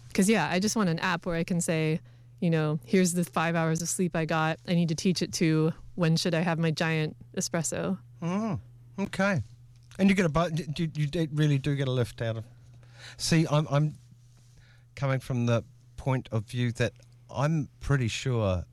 Because 0.08 0.30
yeah, 0.30 0.50
I 0.50 0.60
just 0.60 0.76
want 0.76 0.90
an 0.90 1.00
app 1.00 1.26
where 1.26 1.36
I 1.36 1.44
can 1.44 1.62
say, 1.62 2.00
you 2.40 2.50
know, 2.50 2.80
here's 2.86 3.14
the 3.14 3.24
five 3.24 3.56
hours 3.56 3.82
of 3.82 3.90
sleep 3.90 4.16
I 4.16 4.26
got. 4.26 4.60
I 4.68 4.74
need 4.74 4.90
to 4.90 4.96
teach 4.96 5.22
it 5.22 5.32
to 5.34 5.74
when 5.96 6.16
should 6.16 6.34
I 6.34 6.42
have 6.42 6.58
my 6.58 6.72
giant 6.72 7.16
espresso. 7.38 7.98
Oh, 8.22 8.60
okay. 9.00 9.44
And 9.98 10.10
you 10.10 10.16
get 10.16 10.26
a 10.26 10.30
bu- 10.30 10.50
you, 10.78 10.90
you 10.96 11.28
really 11.34 11.58
do 11.58 11.76
get 11.76 11.88
a 11.88 11.92
lift 11.92 12.22
out 12.22 12.38
of. 12.38 12.44
See, 13.18 13.46
I'm 13.50 13.68
I'm 13.70 13.96
coming 14.96 15.20
from 15.20 15.46
the 15.46 15.64
point 15.98 16.28
of 16.32 16.46
view 16.46 16.72
that 16.74 16.94
I'm 17.34 17.70
pretty 17.80 18.08
sure 18.08 18.66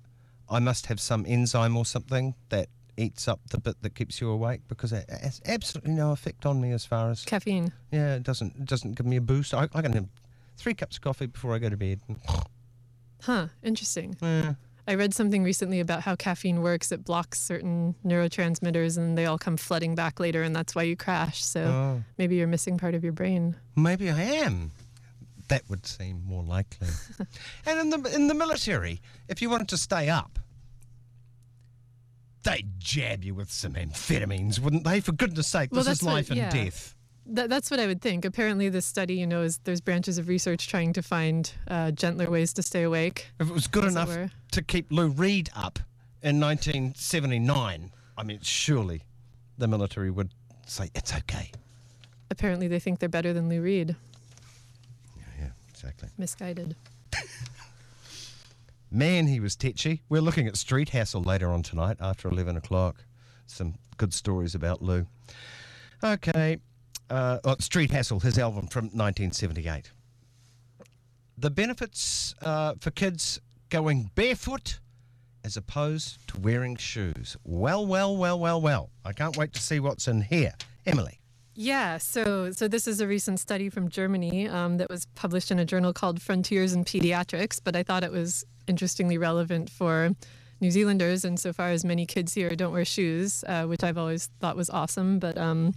I 0.50 0.58
must 0.58 0.86
have 0.86 1.00
some 1.00 1.24
enzyme 1.26 1.76
or 1.76 1.84
something 1.84 2.34
that 2.48 2.68
eats 2.96 3.26
up 3.26 3.40
the 3.50 3.58
bit 3.58 3.80
that 3.82 3.94
keeps 3.94 4.20
you 4.20 4.28
awake 4.28 4.60
because 4.68 4.92
it 4.92 5.08
has 5.08 5.40
absolutely 5.46 5.92
no 5.92 6.12
effect 6.12 6.44
on 6.44 6.60
me 6.60 6.72
as 6.72 6.84
far 6.84 7.10
as 7.10 7.24
Caffeine. 7.24 7.72
yeah, 7.90 8.16
it 8.16 8.22
doesn't 8.22 8.54
it 8.56 8.66
doesn't 8.66 8.96
give 8.96 9.06
me 9.06 9.16
a 9.16 9.20
boost. 9.20 9.54
I, 9.54 9.68
I 9.74 9.82
can 9.82 9.92
have 9.92 10.06
three 10.56 10.74
cups 10.74 10.96
of 10.96 11.02
coffee 11.02 11.26
before 11.26 11.54
I 11.54 11.58
go 11.58 11.68
to 11.68 11.76
bed. 11.76 12.00
Huh, 13.22 13.46
interesting. 13.62 14.16
Yeah. 14.20 14.54
I 14.86 14.94
read 14.96 15.14
something 15.14 15.44
recently 15.44 15.78
about 15.80 16.02
how 16.02 16.16
caffeine 16.16 16.60
works. 16.60 16.90
It 16.90 17.04
blocks 17.04 17.40
certain 17.40 17.94
neurotransmitters 18.04 18.98
and 18.98 19.16
they 19.16 19.26
all 19.26 19.38
come 19.38 19.56
flooding 19.56 19.94
back 19.94 20.18
later, 20.18 20.42
and 20.42 20.54
that's 20.56 20.74
why 20.74 20.82
you 20.82 20.96
crash. 20.96 21.44
So 21.44 21.62
Oh. 21.64 22.04
maybe 22.18 22.34
you're 22.36 22.48
missing 22.48 22.78
part 22.78 22.94
of 22.94 23.04
your 23.04 23.12
brain. 23.12 23.54
Maybe 23.76 24.10
I 24.10 24.20
am. 24.20 24.72
That 25.48 25.62
would 25.68 25.86
seem 25.86 26.24
more 26.24 26.42
likely. 26.42 26.88
and 27.66 27.78
in 27.80 27.90
the 27.90 28.14
in 28.14 28.26
the 28.28 28.34
military, 28.34 29.00
if 29.28 29.40
you 29.42 29.50
wanted 29.50 29.68
to 29.68 29.76
stay 29.76 30.08
up, 30.08 30.38
they'd 32.42 32.78
jab 32.78 33.22
you 33.22 33.34
with 33.34 33.50
some 33.52 33.74
amphetamines, 33.74 34.58
wouldn't 34.58 34.84
they? 34.84 35.00
For 35.00 35.12
goodness 35.12 35.46
sake, 35.48 35.70
Well, 35.70 35.84
this 35.84 35.92
is 35.92 35.98
that's 36.00 36.06
what- 36.06 36.12
life 36.14 36.30
and 36.30 36.38
yeah. 36.38 36.50
death. 36.50 36.94
That, 37.26 37.48
that's 37.48 37.70
what 37.70 37.78
I 37.78 37.86
would 37.86 38.00
think. 38.00 38.24
Apparently, 38.24 38.68
this 38.68 38.84
study, 38.84 39.14
you 39.14 39.26
know, 39.26 39.42
is 39.42 39.58
there's 39.58 39.80
branches 39.80 40.18
of 40.18 40.28
research 40.28 40.68
trying 40.68 40.92
to 40.94 41.02
find 41.02 41.52
uh, 41.68 41.92
gentler 41.92 42.30
ways 42.30 42.52
to 42.54 42.62
stay 42.62 42.82
awake. 42.82 43.28
If 43.38 43.48
it 43.48 43.52
was 43.52 43.66
good 43.66 43.84
enough 43.84 44.16
to 44.52 44.62
keep 44.62 44.90
Lou 44.90 45.08
Reed 45.08 45.50
up 45.54 45.78
in 46.20 46.40
1979, 46.40 47.92
I 48.18 48.22
mean, 48.24 48.38
surely 48.42 49.02
the 49.56 49.68
military 49.68 50.10
would 50.10 50.30
say 50.66 50.90
it's 50.94 51.14
okay. 51.14 51.52
Apparently, 52.30 52.66
they 52.66 52.80
think 52.80 52.98
they're 52.98 53.08
better 53.08 53.32
than 53.32 53.48
Lou 53.48 53.62
Reed. 53.62 53.94
Yeah, 55.38 55.50
exactly. 55.70 56.08
Misguided. 56.18 56.74
Man, 58.90 59.26
he 59.26 59.40
was 59.40 59.56
tetchy. 59.56 60.02
We're 60.08 60.20
looking 60.20 60.46
at 60.46 60.56
Street 60.56 60.90
Hassle 60.90 61.22
later 61.22 61.50
on 61.50 61.62
tonight 61.62 61.96
after 62.00 62.28
11 62.28 62.56
o'clock. 62.56 63.04
Some 63.46 63.74
good 63.96 64.12
stories 64.12 64.54
about 64.54 64.82
Lou. 64.82 65.06
Okay. 66.04 66.58
Uh, 67.12 67.38
oh, 67.44 67.56
Street 67.58 67.90
Hassle, 67.90 68.20
his 68.20 68.38
album 68.38 68.66
from 68.68 68.84
1978. 68.86 69.92
The 71.36 71.50
benefits 71.50 72.34
uh, 72.40 72.72
for 72.80 72.90
kids 72.90 73.38
going 73.68 74.10
barefoot 74.14 74.80
as 75.44 75.58
opposed 75.58 76.26
to 76.28 76.40
wearing 76.40 76.74
shoes. 76.76 77.36
Well, 77.44 77.86
well, 77.86 78.16
well, 78.16 78.38
well, 78.38 78.62
well. 78.62 78.88
I 79.04 79.12
can't 79.12 79.36
wait 79.36 79.52
to 79.52 79.60
see 79.60 79.78
what's 79.78 80.08
in 80.08 80.22
here. 80.22 80.54
Emily. 80.86 81.20
Yeah, 81.54 81.98
so 81.98 82.50
so 82.50 82.66
this 82.66 82.88
is 82.88 83.02
a 83.02 83.06
recent 83.06 83.38
study 83.38 83.68
from 83.68 83.90
Germany 83.90 84.48
um, 84.48 84.78
that 84.78 84.88
was 84.88 85.04
published 85.14 85.50
in 85.50 85.58
a 85.58 85.66
journal 85.66 85.92
called 85.92 86.22
Frontiers 86.22 86.72
in 86.72 86.82
Pediatrics, 86.82 87.60
but 87.62 87.76
I 87.76 87.82
thought 87.82 88.04
it 88.04 88.10
was 88.10 88.46
interestingly 88.66 89.18
relevant 89.18 89.68
for 89.68 90.12
New 90.62 90.70
Zealanders 90.70 91.26
insofar 91.26 91.68
as 91.68 91.84
many 91.84 92.06
kids 92.06 92.32
here 92.32 92.56
don't 92.56 92.72
wear 92.72 92.86
shoes, 92.86 93.44
uh, 93.46 93.64
which 93.64 93.84
I've 93.84 93.98
always 93.98 94.30
thought 94.40 94.56
was 94.56 94.70
awesome. 94.70 95.18
But 95.18 95.36
um, 95.36 95.74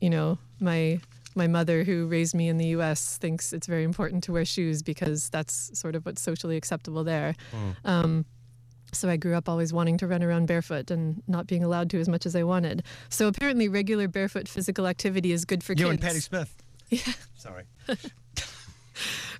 you 0.00 0.10
know, 0.10 0.38
my 0.60 1.00
my 1.34 1.46
mother 1.46 1.84
who 1.84 2.06
raised 2.06 2.34
me 2.34 2.48
in 2.48 2.56
the 2.56 2.68
U.S. 2.68 3.18
thinks 3.18 3.52
it's 3.52 3.66
very 3.66 3.84
important 3.84 4.24
to 4.24 4.32
wear 4.32 4.44
shoes 4.46 4.82
because 4.82 5.28
that's 5.28 5.78
sort 5.78 5.94
of 5.94 6.06
what's 6.06 6.22
socially 6.22 6.56
acceptable 6.56 7.04
there. 7.04 7.34
Um, 7.84 8.24
so 8.92 9.10
I 9.10 9.16
grew 9.18 9.34
up 9.34 9.46
always 9.48 9.72
wanting 9.72 9.98
to 9.98 10.06
run 10.06 10.22
around 10.22 10.46
barefoot 10.46 10.90
and 10.90 11.22
not 11.28 11.46
being 11.46 11.62
allowed 11.62 11.90
to 11.90 12.00
as 12.00 12.08
much 12.08 12.24
as 12.24 12.34
I 12.34 12.42
wanted. 12.44 12.84
So 13.10 13.28
apparently, 13.28 13.68
regular 13.68 14.08
barefoot 14.08 14.48
physical 14.48 14.86
activity 14.86 15.32
is 15.32 15.44
good 15.44 15.62
for 15.62 15.72
You 15.72 15.86
kids. 15.86 15.90
and 15.90 16.00
Patti 16.00 16.20
Smith. 16.20 16.56
Yeah. 16.88 17.00
Sorry. 17.36 17.64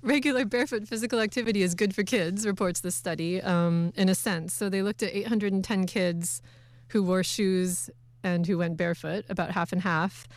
Regular 0.03 0.45
barefoot 0.45 0.87
physical 0.87 1.19
activity 1.19 1.63
is 1.63 1.73
good 1.73 1.95
for 1.95 2.03
kids, 2.03 2.45
reports 2.45 2.81
the 2.81 2.91
study, 2.91 3.41
um, 3.41 3.91
in 3.95 4.09
a 4.09 4.15
sense. 4.15 4.53
So 4.53 4.69
they 4.69 4.83
looked 4.83 5.01
at 5.01 5.13
810 5.15 5.87
kids 5.87 6.41
who 6.89 7.01
wore 7.03 7.23
shoes 7.23 7.89
and 8.23 8.45
who 8.45 8.59
went 8.59 8.77
barefoot, 8.77 9.25
about 9.29 9.51
half 9.51 9.71
and 9.71 9.81
half, 9.81 10.27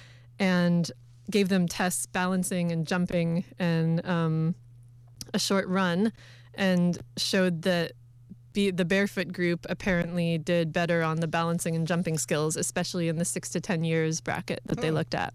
and 0.40 0.90
gave 1.30 1.48
them 1.48 1.68
tests 1.68 2.06
balancing 2.06 2.72
and 2.72 2.86
jumping 2.86 3.44
and 3.60 4.04
um, 4.04 4.54
a 5.32 5.38
short 5.38 5.68
run, 5.68 6.12
and 6.54 6.98
showed 7.16 7.62
that 7.62 7.92
be, 8.52 8.72
the 8.72 8.84
barefoot 8.84 9.32
group 9.32 9.64
apparently 9.68 10.38
did 10.38 10.72
better 10.72 11.04
on 11.04 11.20
the 11.20 11.28
balancing 11.28 11.76
and 11.76 11.86
jumping 11.86 12.18
skills, 12.18 12.56
especially 12.56 13.08
in 13.08 13.16
the 13.16 13.24
six 13.24 13.50
to 13.50 13.60
10 13.60 13.84
years 13.84 14.20
bracket 14.20 14.60
that 14.64 14.80
they 14.80 14.90
looked 14.90 15.14
at. 15.14 15.32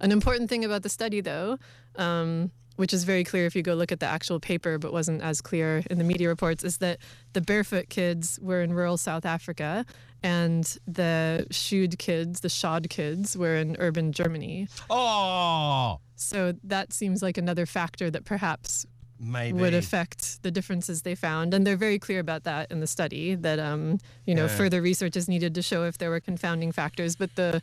An 0.00 0.10
important 0.10 0.48
thing 0.48 0.64
about 0.64 0.82
the 0.82 0.88
study, 0.88 1.20
though, 1.20 1.58
um, 1.96 2.50
which 2.80 2.94
is 2.94 3.04
very 3.04 3.24
clear 3.24 3.44
if 3.44 3.54
you 3.54 3.62
go 3.62 3.74
look 3.74 3.92
at 3.92 4.00
the 4.00 4.06
actual 4.06 4.40
paper, 4.40 4.78
but 4.78 4.90
wasn't 4.90 5.20
as 5.22 5.42
clear 5.42 5.82
in 5.90 5.98
the 5.98 6.04
media 6.04 6.28
reports, 6.28 6.64
is 6.64 6.78
that 6.78 6.96
the 7.34 7.40
barefoot 7.42 7.90
kids 7.90 8.38
were 8.40 8.62
in 8.62 8.72
rural 8.72 8.96
South 8.96 9.26
Africa 9.26 9.84
and 10.22 10.78
the 10.86 11.46
shoed 11.50 11.98
kids, 11.98 12.40
the 12.40 12.48
shod 12.48 12.88
kids, 12.88 13.36
were 13.36 13.54
in 13.56 13.76
urban 13.78 14.12
Germany. 14.12 14.66
Oh, 14.88 16.00
So 16.16 16.54
that 16.64 16.92
seems 16.94 17.22
like 17.22 17.36
another 17.36 17.66
factor 17.66 18.10
that 18.10 18.24
perhaps 18.24 18.86
maybe. 19.18 19.58
would 19.60 19.74
affect 19.74 20.42
the 20.42 20.50
differences 20.50 21.02
they 21.02 21.14
found. 21.14 21.52
And 21.52 21.66
they're 21.66 21.76
very 21.76 21.98
clear 21.98 22.20
about 22.20 22.44
that 22.44 22.70
in 22.72 22.80
the 22.80 22.86
study 22.86 23.34
that, 23.34 23.58
um, 23.58 23.98
you 24.24 24.34
know, 24.34 24.46
Yeah. 24.46 24.56
further 24.56 24.80
research 24.80 25.16
is 25.16 25.28
needed 25.28 25.54
to 25.54 25.62
show 25.62 25.84
if 25.84 25.98
there 25.98 26.08
were 26.08 26.20
confounding 26.20 26.72
factors. 26.72 27.14
But 27.16 27.34
the 27.36 27.60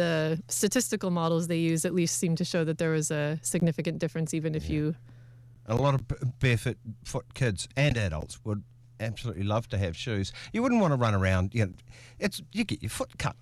the 0.00 0.42
statistical 0.48 1.10
models 1.10 1.46
they 1.46 1.58
use 1.58 1.84
at 1.84 1.92
least 1.94 2.16
seem 2.18 2.34
to 2.36 2.44
show 2.44 2.64
that 2.64 2.78
there 2.78 2.90
was 2.90 3.10
a 3.10 3.38
significant 3.42 3.98
difference, 3.98 4.32
even 4.32 4.54
if 4.54 4.70
you 4.70 4.94
a 5.66 5.76
lot 5.76 5.94
of 5.94 6.02
barefoot 6.40 6.78
foot 7.04 7.34
kids 7.34 7.68
and 7.76 7.96
adults 7.96 8.40
would 8.44 8.62
absolutely 8.98 9.44
love 9.44 9.68
to 9.68 9.78
have 9.78 9.94
shoes. 9.96 10.32
You 10.52 10.62
wouldn't 10.62 10.80
want 10.80 10.92
to 10.92 10.96
run 10.96 11.14
around. 11.14 11.54
You 11.54 11.66
know, 11.66 11.72
it's 12.18 12.40
you 12.52 12.64
get 12.64 12.82
your 12.82 12.90
foot 12.90 13.18
cut. 13.18 13.36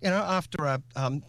You 0.00 0.10
know, 0.10 0.22
after 0.22 0.64
a 0.64 0.80
um, 0.94 1.22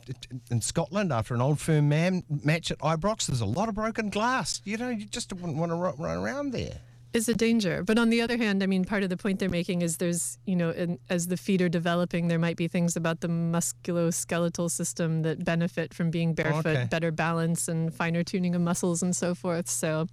in 0.51 0.61
Scotland, 0.61 1.11
after 1.11 1.33
an 1.33 1.41
old 1.41 1.59
firm 1.59 1.89
man 1.89 2.23
match 2.29 2.69
at 2.69 2.77
Ibrox, 2.79 3.25
there's 3.25 3.41
a 3.41 3.45
lot 3.45 3.67
of 3.67 3.75
broken 3.75 4.09
glass. 4.09 4.61
You 4.63 4.77
know, 4.77 4.89
you 4.89 5.05
just 5.05 5.33
wouldn't 5.33 5.57
want 5.57 5.71
to 5.71 5.75
run 5.75 6.17
around 6.17 6.51
there. 6.51 6.79
Is 7.15 7.29
a 7.29 7.33
danger. 7.33 7.81
But 7.83 7.97
on 7.97 8.09
the 8.09 8.21
other 8.21 8.37
hand, 8.37 8.61
I 8.61 8.65
mean, 8.65 8.83
part 8.83 9.01
of 9.03 9.09
the 9.09 9.17
point 9.17 9.39
they're 9.39 9.49
making 9.49 9.81
is 9.81 9.97
there's, 9.97 10.37
you 10.45 10.55
know, 10.55 10.71
in, 10.71 10.99
as 11.09 11.27
the 11.27 11.37
feet 11.37 11.61
are 11.61 11.69
developing, 11.69 12.27
there 12.27 12.37
might 12.39 12.57
be 12.57 12.67
things 12.67 12.95
about 12.95 13.21
the 13.21 13.27
musculoskeletal 13.29 14.69
system 14.69 15.21
that 15.21 15.43
benefit 15.45 15.93
from 15.93 16.11
being 16.11 16.33
barefoot, 16.33 16.67
Okay. 16.67 16.87
better 16.91 17.11
balance 17.11 17.67
and 17.67 17.93
finer 17.93 18.23
tuning 18.23 18.53
of 18.53 18.61
muscles 18.61 19.01
and 19.01 19.15
so 19.15 19.33
forth. 19.33 19.69
So 19.69 20.07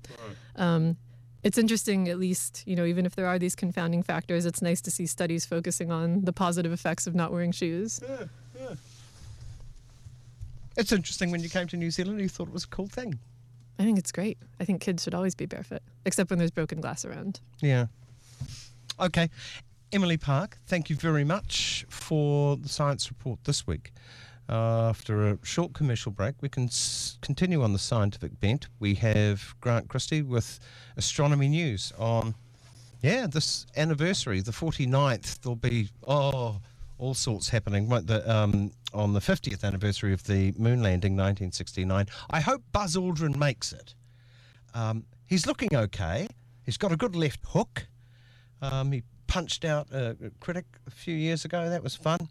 um, 0.56 0.96
it's 1.42 1.58
interesting, 1.58 2.08
at 2.08 2.18
least, 2.20 2.62
you 2.66 2.76
know, 2.76 2.84
even 2.84 3.04
if 3.04 3.16
there 3.16 3.26
are 3.26 3.38
these 3.38 3.56
confounding 3.56 4.02
factors, 4.04 4.46
it's 4.46 4.62
nice 4.62 4.80
to 4.82 4.90
see 4.90 5.06
studies 5.06 5.44
focusing 5.44 5.90
on 5.90 6.24
the 6.24 6.32
positive 6.32 6.72
effects 6.72 7.08
of 7.08 7.14
not 7.16 7.32
wearing 7.32 7.50
shoes. 7.52 8.00
It's 10.76 10.92
interesting 10.92 11.30
when 11.32 11.42
you 11.42 11.50
came 11.50 11.66
to 11.66 11.76
New 11.76 11.90
Zealand, 11.90 12.20
you 12.20 12.28
thought 12.28 12.48
it 12.48 12.54
was 12.54 12.64
a 12.64 12.68
cool 12.68 12.86
thing. 12.86 13.18
I 13.82 13.84
think 13.84 13.98
it's 13.98 14.12
great. 14.12 14.38
I 14.60 14.64
think 14.64 14.80
kids 14.80 15.02
should 15.02 15.12
always 15.12 15.34
be 15.34 15.44
barefoot, 15.44 15.82
except 16.06 16.30
when 16.30 16.38
there's 16.38 16.52
broken 16.52 16.80
glass 16.80 17.04
around. 17.04 17.40
Yeah. 17.60 17.86
Okay. 19.00 19.28
Emily 19.92 20.16
Parke, 20.16 20.56
thank 20.68 20.88
you 20.88 20.94
very 20.94 21.24
much 21.24 21.84
for 21.88 22.56
the 22.56 22.68
science 22.68 23.08
report 23.10 23.40
this 23.42 23.66
week. 23.66 23.90
Uh, 24.48 24.88
after 24.88 25.30
a 25.30 25.38
short 25.42 25.72
commercial 25.72 26.12
break, 26.12 26.36
we 26.40 26.48
can 26.48 26.66
s- 26.66 27.18
continue 27.22 27.60
on 27.64 27.72
the 27.72 27.78
scientific 27.80 28.38
bent. 28.38 28.68
We 28.78 28.94
have 28.94 29.52
Grant 29.60 29.88
Christie 29.88 30.22
with 30.22 30.60
astronomy 30.96 31.48
news 31.48 31.92
on, 31.98 32.36
yeah, 33.02 33.26
this 33.26 33.66
anniversary, 33.76 34.40
the 34.42 34.52
49th. 34.52 35.40
There'll 35.40 35.56
be, 35.56 35.88
oh, 36.06 36.60
all 37.02 37.14
sorts 37.14 37.48
happening 37.48 37.88
won't 37.88 38.08
um, 38.28 38.70
on 38.94 39.12
the 39.12 39.18
50th 39.18 39.64
anniversary 39.64 40.12
of 40.12 40.22
the 40.24 40.52
moon 40.56 40.82
landing, 40.84 41.14
1969. 41.14 42.06
I 42.30 42.40
hope 42.40 42.62
Buzz 42.70 42.94
Aldrin 42.94 43.36
makes 43.36 43.72
it. 43.72 43.96
Um, 44.72 45.04
he's 45.26 45.44
looking 45.44 45.74
okay. 45.74 46.28
He's 46.64 46.76
got 46.76 46.92
a 46.92 46.96
good 46.96 47.16
left 47.16 47.40
hook. 47.48 47.88
Um, 48.60 48.92
he 48.92 49.02
punched 49.26 49.64
out 49.64 49.90
a, 49.90 50.16
a 50.24 50.30
critic 50.38 50.64
a 50.86 50.90
few 50.92 51.16
years 51.16 51.44
ago. 51.44 51.68
That 51.68 51.82
was 51.82 51.96
fun. 51.96 52.28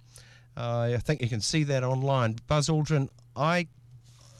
Uh, 0.55 0.93
I 0.95 0.97
think 0.99 1.21
you 1.21 1.27
can 1.27 1.41
see 1.41 1.63
that 1.65 1.83
online. 1.83 2.37
Buzz 2.47 2.69
Aldrin, 2.69 3.09
I 3.35 3.67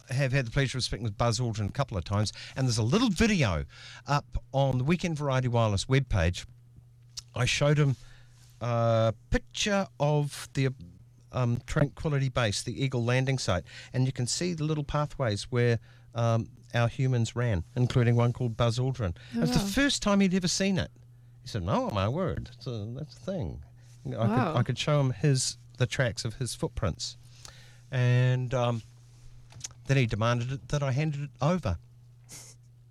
have 0.09 0.31
had 0.31 0.47
the 0.47 0.51
pleasure 0.51 0.77
of 0.77 0.85
speaking 0.85 1.03
with 1.03 1.17
Buzz 1.17 1.41
Aldrin 1.41 1.67
a 1.67 1.73
couple 1.73 1.97
of 1.97 2.05
times, 2.05 2.31
and 2.55 2.65
there's 2.65 2.77
a 2.77 2.83
little 2.83 3.09
video 3.09 3.65
up 4.07 4.41
on 4.53 4.77
the 4.77 4.85
Weekend 4.85 5.17
Variety 5.17 5.49
Wireless 5.49 5.85
webpage. 5.85 6.45
I 7.35 7.43
showed 7.43 7.77
him 7.77 7.97
a 8.61 9.13
picture 9.29 9.87
of 9.99 10.47
the 10.53 10.69
um, 11.33 11.61
Tranquility 11.65 12.29
Base, 12.29 12.63
the 12.63 12.83
Eagle 12.83 13.03
landing 13.03 13.37
site, 13.37 13.63
and 13.93 14.05
you 14.05 14.11
can 14.11 14.27
see 14.27 14.53
the 14.53 14.63
little 14.63 14.83
pathways 14.83 15.43
where 15.49 15.79
um, 16.15 16.47
our 16.73 16.87
humans 16.87 17.35
ran, 17.35 17.63
including 17.75 18.15
one 18.15 18.33
called 18.33 18.55
Buzz 18.57 18.79
Aldrin. 18.79 19.15
It 19.35 19.39
was 19.39 19.51
the 19.51 19.59
first 19.59 20.01
time 20.01 20.19
he'd 20.19 20.33
ever 20.33 20.47
seen 20.47 20.77
it. 20.77 20.91
He 21.41 21.47
said, 21.47 21.63
"No, 21.63 21.89
my 21.89 22.07
word, 22.07 22.49
that's 22.53 22.67
a, 22.67 22.85
that's 22.97 23.15
a 23.15 23.19
thing." 23.19 23.63
You 24.05 24.11
know, 24.11 24.19
I, 24.19 24.27
Wow. 24.27 24.51
could, 24.53 24.59
I 24.59 24.63
could 24.63 24.77
show 24.77 24.99
him 24.99 25.11
his 25.11 25.57
the 25.77 25.87
tracks 25.87 26.23
of 26.25 26.35
his 26.35 26.53
footprints, 26.53 27.17
and 27.91 28.53
um, 28.53 28.81
then 29.87 29.97
he 29.97 30.05
demanded 30.05 30.51
it, 30.51 30.67
that 30.69 30.83
I 30.83 30.91
handed 30.91 31.21
it 31.23 31.29
over, 31.41 31.77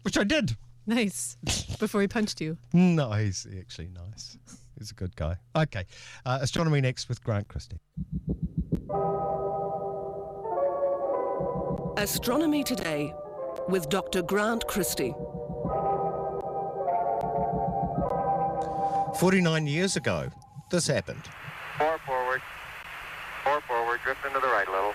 which 0.02 0.16
I 0.18 0.24
did. 0.24 0.56
Nice. 0.86 1.36
Before 1.78 2.00
he 2.00 2.08
punched 2.08 2.40
you. 2.40 2.56
No, 2.72 3.12
he's 3.12 3.46
actually 3.58 3.88
nice. 3.88 4.36
He's 4.80 4.90
a 4.92 4.94
good 4.94 5.14
guy. 5.14 5.36
Okay, 5.54 5.84
uh, 6.24 6.38
astronomy 6.40 6.80
next 6.80 7.10
with 7.10 7.22
Grant 7.22 7.46
Christie. 7.48 7.76
Astronomy 11.98 12.64
Today 12.64 13.12
with 13.68 13.90
Dr. 13.90 14.22
Grant 14.22 14.66
Christie. 14.66 15.14
49 19.18 19.66
years 19.66 19.96
ago, 19.96 20.30
this 20.70 20.86
happened. 20.86 21.28
Four 21.76 21.98
forward. 22.06 22.40
Four 23.44 23.60
forward. 23.68 24.00
Drift 24.02 24.24
into 24.24 24.40
the 24.40 24.46
right 24.46 24.66
a 24.66 24.72
little. 24.72 24.94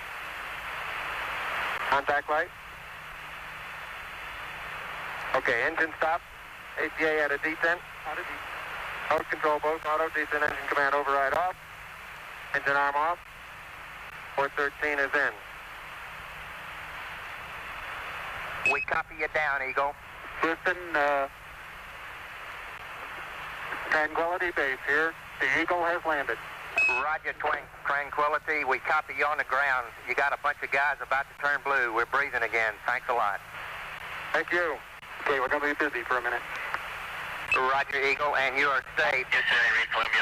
Contact 1.91 2.27
light. 2.27 2.47
Okay, 5.35 5.61
engine 5.67 5.93
stop. 5.99 6.21
ACA 6.83 7.23
out 7.23 7.31
of 7.31 7.39
detent. 7.41 7.77
Auto 8.09 8.21
descent. 8.21 8.54
Mode 9.09 9.29
control 9.29 9.59
both. 9.59 9.85
Auto 9.85 10.09
descent. 10.09 10.43
Engine 10.43 10.67
command 10.69 10.95
override 10.95 11.33
off. 11.33 11.55
Engine 12.53 12.75
arm 12.75 12.95
off. 12.95 13.19
413 14.35 14.99
is 14.99 15.11
in. 15.13 15.33
We 18.73 18.81
copy 18.81 19.15
you 19.19 19.27
down, 19.33 19.61
Eagle. 19.69 19.93
Houston, 20.41 20.77
uh, 20.95 21.27
Tranquility 23.91 24.51
Base 24.55 24.81
here. 24.87 25.13
The 25.39 25.61
Eagle 25.61 25.83
has 25.85 26.03
landed. 26.05 26.37
Roger, 27.01 27.33
Twin 27.39 27.63
Tranquility. 27.85 28.65
We 28.65 28.79
copy 28.79 29.13
you 29.17 29.25
on 29.25 29.37
the 29.37 29.45
ground. 29.45 29.87
You 30.09 30.15
got 30.15 30.33
a 30.33 30.37
bunch 30.43 30.57
of 30.63 30.71
guys 30.71 30.97
about 31.01 31.25
to 31.29 31.35
turn 31.41 31.59
blue. 31.63 31.93
We're 31.93 32.05
breathing 32.05 32.43
again. 32.43 32.73
Thanks 32.85 33.07
a 33.09 33.13
lot. 33.13 33.39
Thank 34.33 34.51
you. 34.51 34.75
Okay, 35.23 35.39
we're 35.39 35.47
going 35.47 35.61
to 35.61 35.67
be 35.67 35.79
busy 35.79 36.03
for 36.03 36.17
a 36.17 36.21
minute. 36.21 36.41
Roger, 37.59 38.01
Eagle, 38.03 38.35
and 38.35 38.57
you 38.57 38.67
are 38.67 38.83
safe. 38.97 39.25
Yes, 39.31 39.43
sir. 39.49 39.61
Read 39.79 39.89
Columbia. 39.91 40.21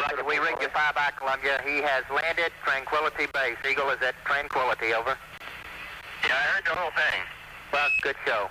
Roger, 0.00 0.24
we 0.24 0.38
read 0.38 0.56
you 0.60 0.68
five 0.68 0.94
by 0.94 1.10
Columbia. 1.18 1.60
He 1.64 1.80
has 1.82 2.04
landed 2.14 2.52
Tranquility 2.64 3.26
Base. 3.32 3.56
Eagle 3.68 3.90
is 3.90 4.00
at 4.02 4.14
Tranquility, 4.24 4.92
over. 4.94 5.16
Yeah, 6.24 6.34
I 6.34 6.42
heard 6.54 6.64
the 6.64 6.70
whole 6.70 6.90
thing. 6.90 7.22
Well, 7.72 7.88
good 8.02 8.16
show. 8.26 8.50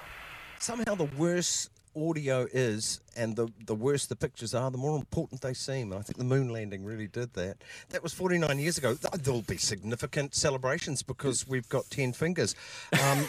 Somehow, 0.60 0.96
the 0.96 1.10
worse 1.18 1.70
audio 1.98 2.48
is 2.54 3.02
and 3.16 3.36
the, 3.36 3.48
the 3.66 3.74
worse 3.76 4.06
the 4.06 4.16
pictures 4.16 4.54
are, 4.54 4.70
the 4.70 4.78
more 4.78 4.96
important 4.96 5.42
they 5.42 5.54
seem. 5.54 5.92
And 5.92 6.00
I 6.00 6.04
think 6.04 6.18
the 6.18 6.24
moon 6.24 6.50
landing 6.50 6.84
really 6.86 7.08
did 7.08 7.34
that. 7.34 7.58
That 7.90 8.04
was 8.04 8.14
49 8.14 8.60
years 8.60 8.78
ago. 8.78 8.94
There'll 8.94 9.42
be 9.42 9.58
significant 9.58 10.36
celebrations 10.36 11.02
because 11.02 11.48
we've 11.48 11.68
got 11.70 11.90
10 11.90 12.14
fingers. 12.14 12.56
Um, 13.02 13.26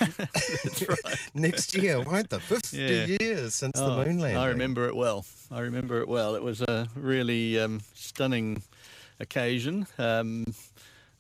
next 1.35 1.75
year, 1.75 2.01
won't 2.03 2.31
there? 2.31 2.41
50 2.41 2.77
Yeah. 2.77 3.17
years 3.21 3.55
since 3.55 3.79
Oh, 3.79 3.91
the 3.97 4.05
moon 4.05 4.19
landing. 4.19 4.37
I 4.41 4.49
remember 4.49 4.87
it 4.89 4.97
well. 4.97 5.25
I 5.51 5.61
remember 5.61 6.01
it 6.01 6.09
well. 6.09 6.35
It 6.35 6.43
was 6.43 6.61
a 6.63 6.89
really 6.95 7.59
um, 7.59 7.81
stunning 7.95 8.63
occasion. 9.21 9.87
Um, 9.99 10.45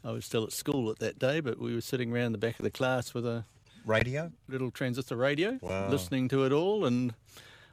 I 0.04 0.10
was 0.12 0.24
still 0.24 0.44
at 0.44 0.52
school 0.52 0.90
at 0.90 0.98
that 1.00 1.18
day, 1.18 1.40
but 1.40 1.58
we 1.58 1.74
were 1.74 1.80
sitting 1.80 2.12
around 2.12 2.32
the 2.32 2.38
back 2.38 2.58
of 2.58 2.62
the 2.64 2.70
class 2.70 3.14
with 3.14 3.26
a 3.26 3.44
Radio? 3.84 4.30
little 4.48 4.70
transistor 4.70 5.16
radio, 5.16 5.58
Wow. 5.62 5.88
listening 5.88 6.28
to 6.28 6.44
it 6.44 6.52
all, 6.52 6.84
and 6.84 7.14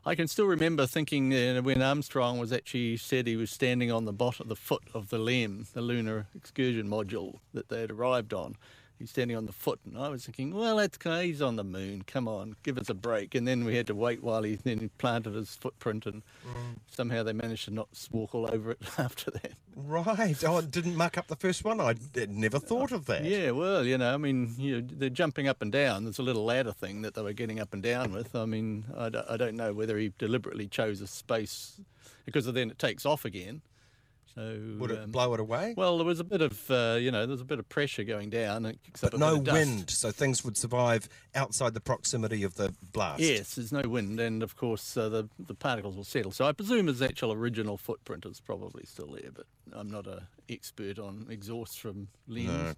I 0.08 0.13
can 0.13 0.28
still 0.28 0.46
remember 0.46 0.86
thinking 0.86 1.34
uh, 1.34 1.63
when 1.63 1.82
Armstrong 1.82 2.38
was 2.38 2.54
actually 2.54 2.98
said 2.98 3.26
he 3.26 3.36
was 3.36 3.50
standing 3.50 3.91
on 3.91 4.06
the 4.06 4.13
bottom, 4.13 4.48
the 4.48 4.56
foot 4.56 4.84
of 4.94 5.10
the 5.10 5.18
LEM, 5.18 5.65
the 5.74 5.82
Lunar 5.82 6.28
Excursion 6.36 6.88
Module 6.88 7.39
that 7.56 7.70
they 7.70 7.82
had 7.82 7.89
arrived 7.89 8.32
on. 8.32 8.56
He's 8.97 9.10
standing 9.10 9.36
on 9.36 9.45
the 9.45 9.51
foot, 9.51 9.79
and 9.86 9.97
I 9.97 10.08
was 10.08 10.25
thinking, 10.25 10.53
well, 10.53 10.77
that's 10.77 10.97
he's 11.21 11.41
on 11.41 11.58
the 11.58 11.63
moon. 11.65 12.03
Come 12.08 12.27
on, 12.27 12.55
give 12.63 12.77
us 12.77 12.89
a 12.89 12.93
break. 12.93 13.36
And 13.36 13.45
then 13.45 13.65
we 13.65 13.75
had 13.75 13.88
to 13.88 13.95
wait 13.95 14.23
while 14.23 14.43
he 14.43 14.55
then 14.55 14.89
planted 14.97 15.34
his 15.34 15.55
footprint, 15.55 16.05
and 16.05 16.23
mm. 16.47 16.77
somehow 16.88 17.23
they 17.23 17.34
managed 17.34 17.65
to 17.65 17.71
not 17.71 17.89
walk 18.12 18.34
all 18.34 18.49
over 18.51 18.71
it 18.71 18.79
after 18.97 19.31
that. 19.31 19.51
Right. 19.75 20.41
Oh, 20.45 20.60
it 20.60 20.71
didn't 20.71 20.95
muck 20.95 21.17
up 21.17 21.27
the 21.27 21.36
first 21.36 21.65
one. 21.65 21.81
I 21.81 21.95
never 22.29 22.60
thought 22.60 22.93
of 22.93 23.05
that. 23.08 23.25
Yeah, 23.25 23.51
well, 23.51 23.86
you 23.86 23.97
know, 23.97 24.13
I 24.13 24.17
mean, 24.17 24.55
you 24.58 24.81
know, 24.81 24.88
they're 24.89 25.10
jumping 25.10 25.49
up 25.49 25.62
and 25.62 25.71
down. 25.71 26.05
There's 26.05 26.19
a 26.19 26.23
little 26.23 26.45
ladder 26.45 26.71
thing 26.71 27.01
that 27.01 27.15
they 27.15 27.21
were 27.21 27.34
getting 27.34 27.60
up 27.60 27.73
and 27.73 27.84
down 27.84 28.13
with. 28.13 28.34
I 28.34 28.45
mean, 28.45 28.86
I 28.97 29.10
don't 29.10 29.55
know 29.55 29.73
whether 29.73 29.97
he 29.97 30.13
deliberately 30.17 30.67
chose 30.67 31.01
a 31.01 31.08
space 31.08 31.81
because 32.25 32.45
then 32.45 32.71
it 32.71 32.79
takes 32.79 33.05
off 33.05 33.25
again. 33.25 33.62
So 34.36 34.60
Would 34.80 34.91
it 34.91 35.00
um, 35.00 35.12
blow 35.12 35.34
it 35.34 35.39
away? 35.39 35.74
Well, 35.78 35.98
there 35.98 36.06
was 36.06 36.19
a 36.19 36.26
bit 36.26 36.41
of, 36.41 36.69
uh, 36.69 36.98
you 37.00 37.10
know, 37.10 37.26
there's 37.26 37.39
a 37.39 37.45
bit 37.45 37.58
of 37.58 37.69
pressure 37.69 38.04
going 38.04 38.30
down. 38.30 38.65
It 38.65 38.80
kicks 38.84 39.02
up 39.02 39.12
but 39.12 39.19
bit 39.19 39.26
no 39.26 39.54
wind, 39.54 39.89
so 39.89 40.12
things 40.12 40.43
would 40.43 40.58
survive 40.58 41.08
outside 41.34 41.74
the 41.74 41.80
proximity 41.80 42.43
of 42.43 42.56
the 42.56 42.74
blast. 42.91 43.21
Yes, 43.21 43.56
there's 43.56 43.71
no 43.71 43.84
wind, 43.88 44.19
and 44.19 44.43
of 44.43 44.58
course 44.58 44.98
uh, 44.98 45.08
the 45.08 45.30
the 45.39 45.54
particles 45.54 45.95
will 45.95 46.04
settle. 46.04 46.32
So 46.32 46.45
I 46.45 46.52
presume 46.52 46.88
his 46.88 47.02
actual 47.02 47.32
original 47.32 47.78
footprint 47.78 48.26
is 48.26 48.41
probably 48.41 48.84
still 48.86 49.08
there, 49.08 49.32
but 49.34 49.45
I'm 49.71 49.89
not 49.89 50.06
a 50.06 50.24
expert 50.50 51.00
on 51.00 51.28
exhaust 51.30 51.80
from 51.80 52.10
LEMs. 52.28 52.76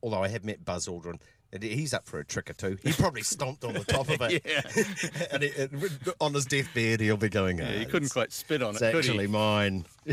Although 0.00 0.22
I 0.22 0.28
have 0.28 0.44
met 0.44 0.64
Buzz 0.64 0.86
Aldrin. 0.86 1.18
He's 1.60 1.94
up 1.94 2.06
for 2.06 2.18
a 2.18 2.24
trick 2.24 2.50
or 2.50 2.52
two. 2.54 2.76
He 2.82 2.92
probably 2.92 3.22
stomped 3.22 3.64
on 3.64 3.74
the 3.74 3.84
top 3.84 4.08
of 4.10 4.20
it. 4.20 4.42
Yeah. 4.46 5.26
and 5.32 5.42
it, 5.42 5.56
it- 5.72 6.14
on 6.20 6.34
his 6.34 6.44
deathbed, 6.46 7.00
he'll 7.00 7.16
be 7.16 7.28
going, 7.28 7.58
Yeah, 7.58 7.68
"Ah, 7.74 7.78
he 7.78 7.84
couldn't 7.86 8.10
quite 8.10 8.32
spit 8.32 8.62
on 8.62 8.74
It's 8.74 8.82
it, 8.82 8.92
he? 8.92 8.98
actually 8.98 9.26
mine. 9.26 9.84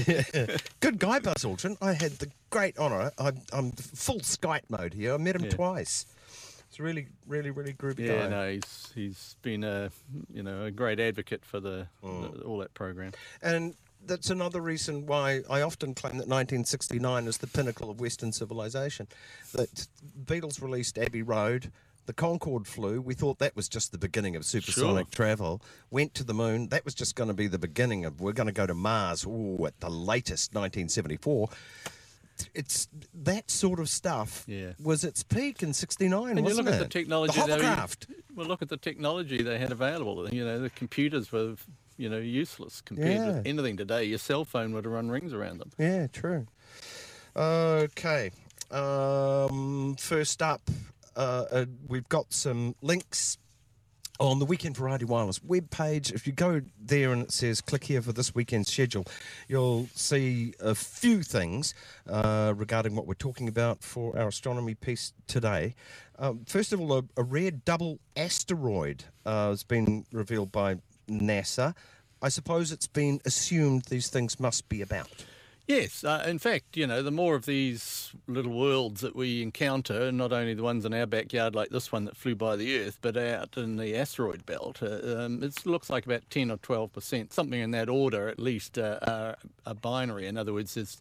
Good 0.79 0.99
guy, 0.99 1.19
Buzz 1.19 1.43
Aldrin. 1.43 1.77
I 1.81 1.93
had 1.93 2.13
the 2.13 2.29
great 2.49 2.77
honour. 2.77 3.11
I'm, 3.17 3.39
I'm 3.51 3.71
full 3.71 4.19
Skype 4.19 4.69
mode 4.69 4.93
here. 4.93 5.13
I 5.13 5.17
met 5.17 5.35
him 5.35 5.45
Yeah. 5.45 5.49
twice. 5.51 6.05
It's 6.69 6.79
really, 6.79 7.07
really, 7.27 7.51
really 7.51 7.73
groovy 7.73 7.99
Yeah, 8.07 8.23
guy. 8.23 8.29
no, 8.29 8.51
he's 8.51 8.91
he's 8.95 9.35
been 9.43 9.63
a 9.63 9.91
you 10.33 10.41
know 10.41 10.65
a 10.65 10.71
great 10.71 10.99
advocate 10.99 11.45
for 11.45 11.59
the, 11.59 11.87
Mm. 12.03 12.33
the 12.39 12.41
all 12.43 12.57
that 12.59 12.73
program. 12.73 13.11
And 13.43 13.75
that's 14.05 14.29
another 14.29 14.61
reason 14.61 15.05
why 15.05 15.41
I 15.49 15.61
often 15.61 15.93
claim 15.93 16.13
that 16.13 16.27
1969 16.27 17.27
is 17.27 17.37
the 17.37 17.47
pinnacle 17.47 17.89
of 17.89 17.99
Western 17.99 18.31
civilization. 18.31 19.07
That 19.53 19.87
Beatles 20.25 20.61
released 20.61 20.97
Abbey 20.97 21.21
Road, 21.21 21.71
the 22.05 22.13
Concorde 22.13 22.67
flew. 22.67 22.99
We 23.01 23.13
thought 23.13 23.39
that 23.39 23.55
was 23.55 23.69
just 23.69 23.91
the 23.91 23.97
beginning 23.97 24.35
of 24.35 24.45
supersonic 24.45 25.09
travel. 25.09 25.61
Went 25.89 26.13
to 26.15 26.23
the 26.23 26.33
moon. 26.33 26.67
That 26.69 26.83
was 26.85 26.93
just 26.93 27.15
going 27.15 27.29
to 27.29 27.33
be 27.33 27.47
the 27.47 27.57
beginning 27.59 28.03
of 28.05 28.19
we're 28.19 28.33
going 28.33 28.47
to 28.47 28.53
go 28.53 28.67
to 28.67 28.73
Mars. 28.73 29.25
Ooh, 29.25 29.65
at 29.65 29.79
the 29.79 29.89
latest 29.89 30.53
1974. 30.53 31.49
It's 32.53 32.87
that 33.13 33.51
sort 33.51 33.79
of 33.79 33.87
stuff 33.89 34.43
Yeah. 34.47 34.73
was 34.81 35.03
its 35.03 35.23
peak 35.23 35.61
in 35.61 35.71
'69, 35.73 36.37
And 36.37 36.47
you 36.47 36.55
look 36.55 36.67
at 36.67 36.73
it? 36.73 36.79
the 36.79 36.87
technology. 36.87 37.39
the 37.39 37.45
they 37.47 38.15
well, 38.35 38.47
look 38.47 38.61
at 38.63 38.69
the 38.69 38.77
technology 38.77 39.43
they 39.43 39.59
had 39.59 39.71
available. 39.71 40.27
You 40.29 40.43
know, 40.43 40.59
the 40.59 40.71
computers 40.71 41.31
were 41.31 41.55
you 41.97 42.09
know 42.09 42.17
useless 42.17 42.81
compared 42.81 43.11
Yeah. 43.15 43.27
with 43.27 43.47
anything 43.47 43.77
today. 43.77 44.03
Your 44.05 44.17
cell 44.19 44.45
phone 44.45 44.73
would 44.73 44.85
have 44.85 44.93
run 44.93 45.09
rings 45.09 45.33
around 45.33 45.59
them. 45.59 45.71
Yeah, 45.77 46.07
true. 46.07 46.47
Okay. 47.35 48.31
Um, 48.71 49.95
first 49.99 50.41
up, 50.41 50.61
uh, 51.15 51.45
uh, 51.51 51.65
we've 51.87 52.09
got 52.09 52.33
some 52.33 52.75
links 52.81 53.37
on 54.19 54.39
the 54.39 54.45
Weekend 54.45 54.77
Variety 54.77 55.05
Wireless 55.05 55.39
webpage. 55.39 56.13
If 56.13 56.25
you 56.27 56.33
go 56.33 56.61
there 56.79 57.11
and 57.11 57.23
it 57.23 57.31
says 57.31 57.61
click 57.61 57.83
here 57.85 58.01
for 58.01 58.13
this 58.13 58.33
weekend's 58.35 58.71
schedule, 58.71 59.05
you'll 59.47 59.87
see 59.93 60.53
a 60.59 60.75
few 60.75 61.23
things 61.23 61.73
uh, 62.07 62.53
regarding 62.55 62.95
what 62.95 63.07
we're 63.07 63.15
talking 63.15 63.47
about 63.47 63.83
for 63.83 64.17
our 64.17 64.27
astronomy 64.27 64.75
piece 64.75 65.13
today. 65.27 65.75
Um, 66.19 66.45
first 66.45 66.73
of 66.73 66.79
all, 66.79 66.93
a, 66.97 67.03
a 67.17 67.23
rare 67.23 67.51
double 67.51 67.99
asteroid 68.15 69.03
uh, 69.25 69.49
has 69.49 69.63
been 69.63 70.05
revealed 70.11 70.51
by 70.51 70.77
NASA. 71.07 71.75
I 72.21 72.29
suppose 72.29 72.71
it's 72.71 72.87
been 72.87 73.19
assumed 73.25 73.83
these 73.85 74.09
things 74.09 74.39
must 74.39 74.69
be 74.69 74.81
about. 74.81 75.09
Yes, 75.67 76.03
uh, 76.03 76.23
in 76.27 76.39
fact, 76.39 76.75
you 76.75 76.85
know, 76.85 77.01
the 77.01 77.11
more 77.11 77.35
of 77.35 77.45
these 77.45 78.11
little 78.27 78.51
worlds 78.51 78.99
that 78.99 79.15
we 79.15 79.41
encounter, 79.41 80.11
not 80.11 80.33
only 80.33 80.53
the 80.53 80.63
ones 80.63 80.83
in 80.83 80.93
our 80.93 81.05
backyard 81.05 81.55
like 81.55 81.69
this 81.69 81.89
one 81.89 82.03
that 82.03 82.17
flew 82.17 82.35
by 82.35 82.57
the 82.57 82.79
Earth, 82.79 82.99
but 83.01 83.15
out 83.15 83.55
in 83.55 83.77
the 83.77 83.95
asteroid 83.95 84.45
belt, 84.45 84.83
uh, 84.83 84.99
um, 85.17 85.41
it 85.41 85.65
looks 85.65 85.89
like 85.89 86.05
about 86.05 86.29
10 86.29 86.51
or 86.51 86.57
12 86.57 86.91
percent, 86.91 87.31
something 87.31 87.61
in 87.61 87.71
that 87.71 87.87
order 87.87 88.27
at 88.27 88.39
least, 88.39 88.77
uh, 88.77 88.99
are, 89.03 89.37
are 89.65 89.73
binary. 89.73 90.27
In 90.27 90.37
other 90.37 90.51
words, 90.51 90.73
there's 90.73 90.99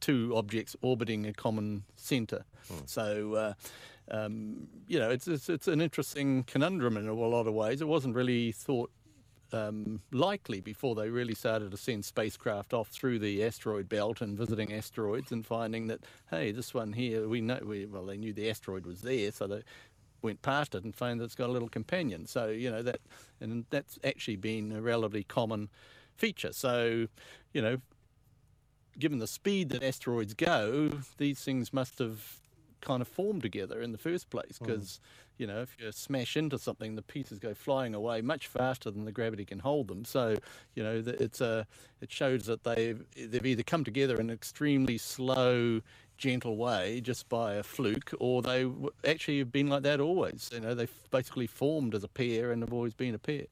two 0.00 0.34
objects 0.36 0.76
orbiting 0.82 1.26
a 1.26 1.32
common 1.32 1.84
center. 1.96 2.44
So. 2.86 3.34
Uh, 3.34 3.52
um, 4.10 4.66
you 4.88 4.98
know, 4.98 5.10
it's, 5.10 5.28
it's 5.28 5.48
it's 5.48 5.68
an 5.68 5.80
interesting 5.80 6.42
conundrum 6.42 6.96
in 6.96 7.06
a 7.06 7.14
lot 7.14 7.46
of 7.46 7.54
ways. 7.54 7.80
It 7.80 7.88
wasn't 7.88 8.14
really 8.16 8.52
thought 8.52 8.90
um, 9.54 10.00
likely 10.10 10.60
before 10.60 10.94
they 10.94 11.08
really 11.08 11.34
started 11.34 11.70
to 11.70 11.76
send 11.76 12.04
spacecraft 12.04 12.72
off 12.72 12.88
through 12.88 13.18
the 13.18 13.44
asteroid 13.44 13.88
belt 13.88 14.20
and 14.20 14.36
visiting 14.36 14.72
asteroids 14.72 15.32
and 15.32 15.46
finding 15.46 15.86
that 15.88 16.00
hey, 16.30 16.52
this 16.52 16.74
one 16.74 16.92
here, 16.92 17.28
we 17.28 17.40
know 17.40 17.60
we 17.64 17.86
well 17.86 18.06
they 18.06 18.16
knew 18.16 18.32
the 18.32 18.48
asteroid 18.48 18.86
was 18.86 19.02
there, 19.02 19.32
so 19.32 19.46
they 19.46 19.62
went 20.22 20.42
past 20.42 20.74
it 20.74 20.84
and 20.84 20.94
found 20.94 21.20
that 21.20 21.24
it's 21.24 21.34
got 21.34 21.48
a 21.48 21.52
little 21.52 21.68
companion. 21.68 22.26
So 22.26 22.48
you 22.48 22.70
know 22.70 22.82
that, 22.82 23.00
and 23.40 23.64
that's 23.70 23.98
actually 24.04 24.36
been 24.36 24.72
a 24.72 24.80
relatively 24.80 25.24
common 25.24 25.68
feature. 26.16 26.52
So 26.52 27.06
you 27.52 27.62
know, 27.62 27.78
given 28.98 29.18
the 29.18 29.26
speed 29.26 29.70
that 29.70 29.82
asteroids 29.82 30.34
go, 30.34 30.90
these 31.18 31.42
things 31.42 31.72
must 31.72 31.98
have 31.98 32.41
kind 32.82 33.00
of 33.00 33.08
form 33.08 33.40
together 33.40 33.80
in 33.80 33.92
the 33.92 33.98
first 33.98 34.28
place 34.28 34.58
because 34.58 35.00
you 35.38 35.46
know 35.46 35.62
if 35.62 35.74
you 35.78 35.90
smash 35.92 36.36
into 36.36 36.58
something 36.58 36.94
the 36.96 37.02
pieces 37.02 37.38
go 37.38 37.54
flying 37.54 37.94
away 37.94 38.20
much 38.20 38.46
faster 38.46 38.90
than 38.90 39.06
the 39.06 39.12
gravity 39.12 39.44
can 39.46 39.60
hold 39.60 39.88
them. 39.88 40.04
So 40.04 40.36
you 40.74 40.82
know 40.82 41.02
it's 41.06 41.40
a 41.40 41.66
it 42.02 42.12
shows 42.12 42.46
that 42.46 42.64
they've 42.64 43.02
they've 43.16 43.46
either 43.46 43.62
come 43.62 43.84
together 43.84 44.16
in 44.16 44.28
an 44.28 44.34
extremely 44.34 44.98
slow 44.98 45.80
gentle 46.18 46.56
way 46.56 47.00
just 47.00 47.28
by 47.28 47.54
a 47.54 47.62
fluke 47.62 48.12
or 48.20 48.42
they 48.42 48.68
actually 49.06 49.38
have 49.38 49.50
been 49.50 49.68
like 49.68 49.82
that 49.84 50.00
always. 50.00 50.50
You 50.52 50.60
know 50.60 50.74
they've 50.74 50.92
basically 51.10 51.46
formed 51.46 51.94
as 51.94 52.04
a 52.04 52.08
pair 52.08 52.52
and 52.52 52.62
have 52.62 52.72
always 52.72 52.94
been 52.94 53.14
a 53.14 53.18
pair. 53.18 53.46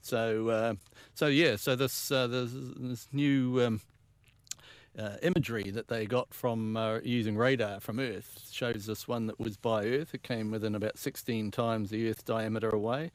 So 0.00 0.48
uh, 0.48 0.74
so 1.14 1.26
yeah 1.28 1.54
so 1.56 1.76
this 1.76 2.10
uh, 2.10 2.26
this, 2.26 2.50
this 2.52 3.08
new 3.12 3.62
um, 3.62 3.80
uh, 4.98 5.16
imagery 5.22 5.70
that 5.70 5.88
they 5.88 6.06
got 6.06 6.32
from 6.34 6.76
uh, 6.76 6.98
using 7.02 7.36
radar 7.36 7.80
from 7.80 7.98
Earth 7.98 8.48
shows 8.50 8.88
us 8.88 9.08
one 9.08 9.26
that 9.26 9.38
was 9.38 9.56
by 9.56 9.84
Earth. 9.86 10.14
It 10.14 10.22
came 10.22 10.50
within 10.50 10.74
about 10.74 10.98
16 10.98 11.50
times 11.50 11.90
the 11.90 12.08
Earth's 12.08 12.22
diameter 12.22 12.68
away, 12.68 13.10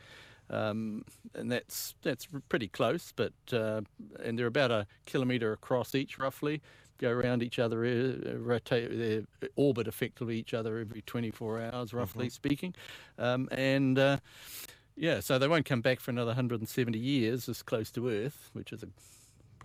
um, 0.49 1.05
and 1.35 1.51
that's 1.51 1.95
that's 2.01 2.27
pretty 2.49 2.67
close. 2.67 3.13
But 3.15 3.33
uh, 3.51 3.81
and 4.23 4.37
they're 4.37 4.47
about 4.47 4.71
a 4.71 4.87
kilometre 5.05 5.51
across 5.53 5.93
each, 5.93 6.17
roughly. 6.17 6.61
Go 6.99 7.11
around 7.11 7.43
each 7.43 7.59
other, 7.59 7.85
uh, 7.85 8.37
rotate, 8.39 8.89
they 8.97 9.49
orbit 9.55 9.87
effectively 9.87 10.39
each 10.39 10.55
other 10.55 10.79
every 10.79 11.03
24 11.03 11.61
hours, 11.61 11.93
roughly 11.93 12.29
speaking, 12.29 12.73
um, 13.19 13.47
and. 13.51 13.99
Uh, 13.99 14.17
yeah, 14.99 15.19
so 15.19 15.37
they 15.37 15.47
won't 15.47 15.67
come 15.67 15.81
back 15.81 15.99
for 15.99 16.09
another 16.09 16.29
170 16.29 16.97
years 16.97 17.47
as 17.47 17.61
close 17.61 17.91
to 17.91 18.09
Earth, 18.09 18.49
which 18.53 18.73
is 18.73 18.81
a 18.81 18.87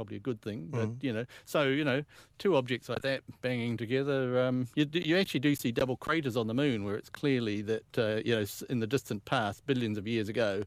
probably 0.03 0.17
a 0.17 0.21
good 0.21 0.43
thing. 0.43 0.67
But 0.71 0.91
you 1.01 1.13
know, 1.13 1.25
so 1.45 1.63
you 1.69 1.85
know, 1.85 2.03
two 2.39 2.57
objects 2.57 2.89
like 2.89 3.03
that 3.03 3.21
banging 3.41 3.77
together, 3.77 4.41
um, 4.43 4.67
you 4.75 4.87
you 4.93 5.17
actually 5.17 5.41
do 5.41 5.55
see 5.55 5.71
double 5.71 5.97
craters 5.97 6.37
on 6.37 6.49
the 6.49 6.55
moon, 6.55 6.83
where 6.85 6.97
it's 6.97 7.09
clearly 7.11 7.63
that 7.63 7.99
uh, 7.99 8.21
you 8.25 8.35
know 8.35 8.45
in 8.69 8.81
the 8.81 8.87
distant 8.87 9.25
past, 9.25 9.65
billions 9.67 9.97
of 9.99 10.07
years 10.09 10.29
ago. 10.29 10.63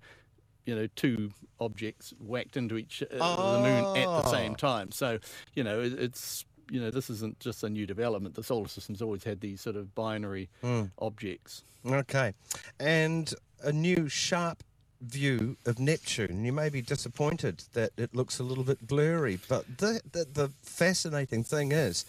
You 0.66 0.74
know, 0.76 0.88
two 0.96 1.30
objects 1.60 2.12
whacked 2.20 2.58
into 2.58 2.76
each 2.76 3.04
uh, 3.04 3.18
the 3.52 3.60
moon 3.60 3.86
at 3.96 4.08
the 4.08 4.24
same 4.32 4.54
Oh. 4.54 4.56
time. 4.56 4.92
So, 4.92 5.20
you 5.54 5.64
know, 5.64 5.80
it, 5.80 5.94
it's 5.94 6.44
you 6.72 6.80
know 6.82 6.90
this 6.90 7.08
isn't 7.12 7.40
just 7.40 7.64
a 7.64 7.70
new 7.70 7.86
development. 7.86 8.34
The 8.34 8.42
solar 8.42 8.68
system's 8.68 9.00
always 9.00 9.24
had 9.24 9.42
these 9.42 9.62
sort 9.62 9.76
of 9.76 9.94
binary 9.94 10.50
objects. 10.98 11.64
Okay. 11.86 12.34
And 12.80 13.32
a 13.64 13.72
new 13.72 14.08
sharp 14.10 14.64
view 15.02 15.58
of 15.66 15.80
Neptune. 15.80 16.46
You 16.46 16.54
may 16.54 16.70
be 16.70 16.82
disappointed 16.82 17.64
that 17.74 17.92
it 17.98 18.16
looks 18.16 18.40
a 18.40 18.44
little 18.44 18.64
bit 18.64 18.86
blurry, 18.88 19.40
but 19.48 19.78
the, 19.78 20.02
the, 20.12 20.26
the 20.32 20.52
fascinating 20.62 21.44
thing 21.44 21.72
is 21.72 22.06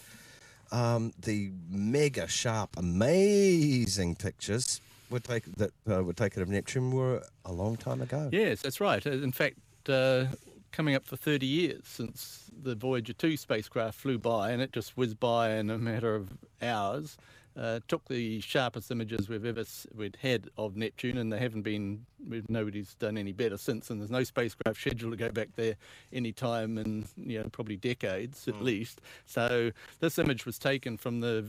um, 0.71 1.13
the 1.19 1.51
mega 1.69 2.27
sharp, 2.27 2.77
amazing 2.77 4.15
pictures 4.15 4.81
were 5.09 5.19
take, 5.19 5.45
that 5.55 5.71
uh, 5.89 6.03
were 6.03 6.13
taken 6.13 6.41
of 6.41 6.49
Neptune 6.49 6.91
were 6.91 7.23
a 7.45 7.51
long 7.53 7.77
time 7.77 8.01
ago. 8.01 8.29
Yes, 8.31 8.61
that's 8.61 8.81
right. 8.81 9.05
Uh, 9.05 9.11
In 9.11 9.31
fact, 9.31 9.57
uh, 9.87 10.25
coming 10.71 10.95
up 10.95 11.05
for 11.05 11.15
30 11.15 11.45
years 11.45 11.81
since 11.85 12.51
the 12.61 12.75
Voyager 12.75 13.13
2 13.13 13.37
spacecraft 13.37 13.99
flew 13.99 14.17
by, 14.17 14.51
and 14.51 14.61
it 14.61 14.71
just 14.73 14.97
whizzed 14.97 15.19
by 15.19 15.51
in 15.51 15.69
a 15.69 15.77
matter 15.77 16.15
of 16.15 16.29
hours. 16.61 17.17
Uh, 17.57 17.79
took 17.87 18.07
the 18.07 18.39
sharpest 18.39 18.91
images 18.91 19.27
we've 19.29 19.43
ever 19.45 19.61
s- 19.61 19.87
we'd 19.95 20.15
had 20.21 20.47
of 20.59 20.75
Neptune, 20.75 21.17
and 21.17 21.33
they 21.33 21.39
haven't 21.39 21.63
been. 21.63 22.05
Nobody's 22.49 22.93
done 22.95 23.17
any 23.17 23.31
better 23.31 23.57
since, 23.57 23.89
and 23.89 23.99
there's 23.99 24.11
no 24.11 24.23
spacecraft 24.23 24.79
scheduled 24.79 25.13
to 25.13 25.17
go 25.17 25.29
back 25.31 25.49
there 25.55 25.75
any 26.13 26.31
time 26.31 26.77
in 26.77 27.05
you 27.15 27.39
know 27.41 27.49
probably 27.49 27.75
decades 27.77 28.47
at 28.47 28.61
least. 28.61 29.01
So 29.25 29.71
this 29.99 30.19
image 30.19 30.45
was 30.45 30.59
taken 30.59 30.97
from 30.97 31.21
the 31.21 31.45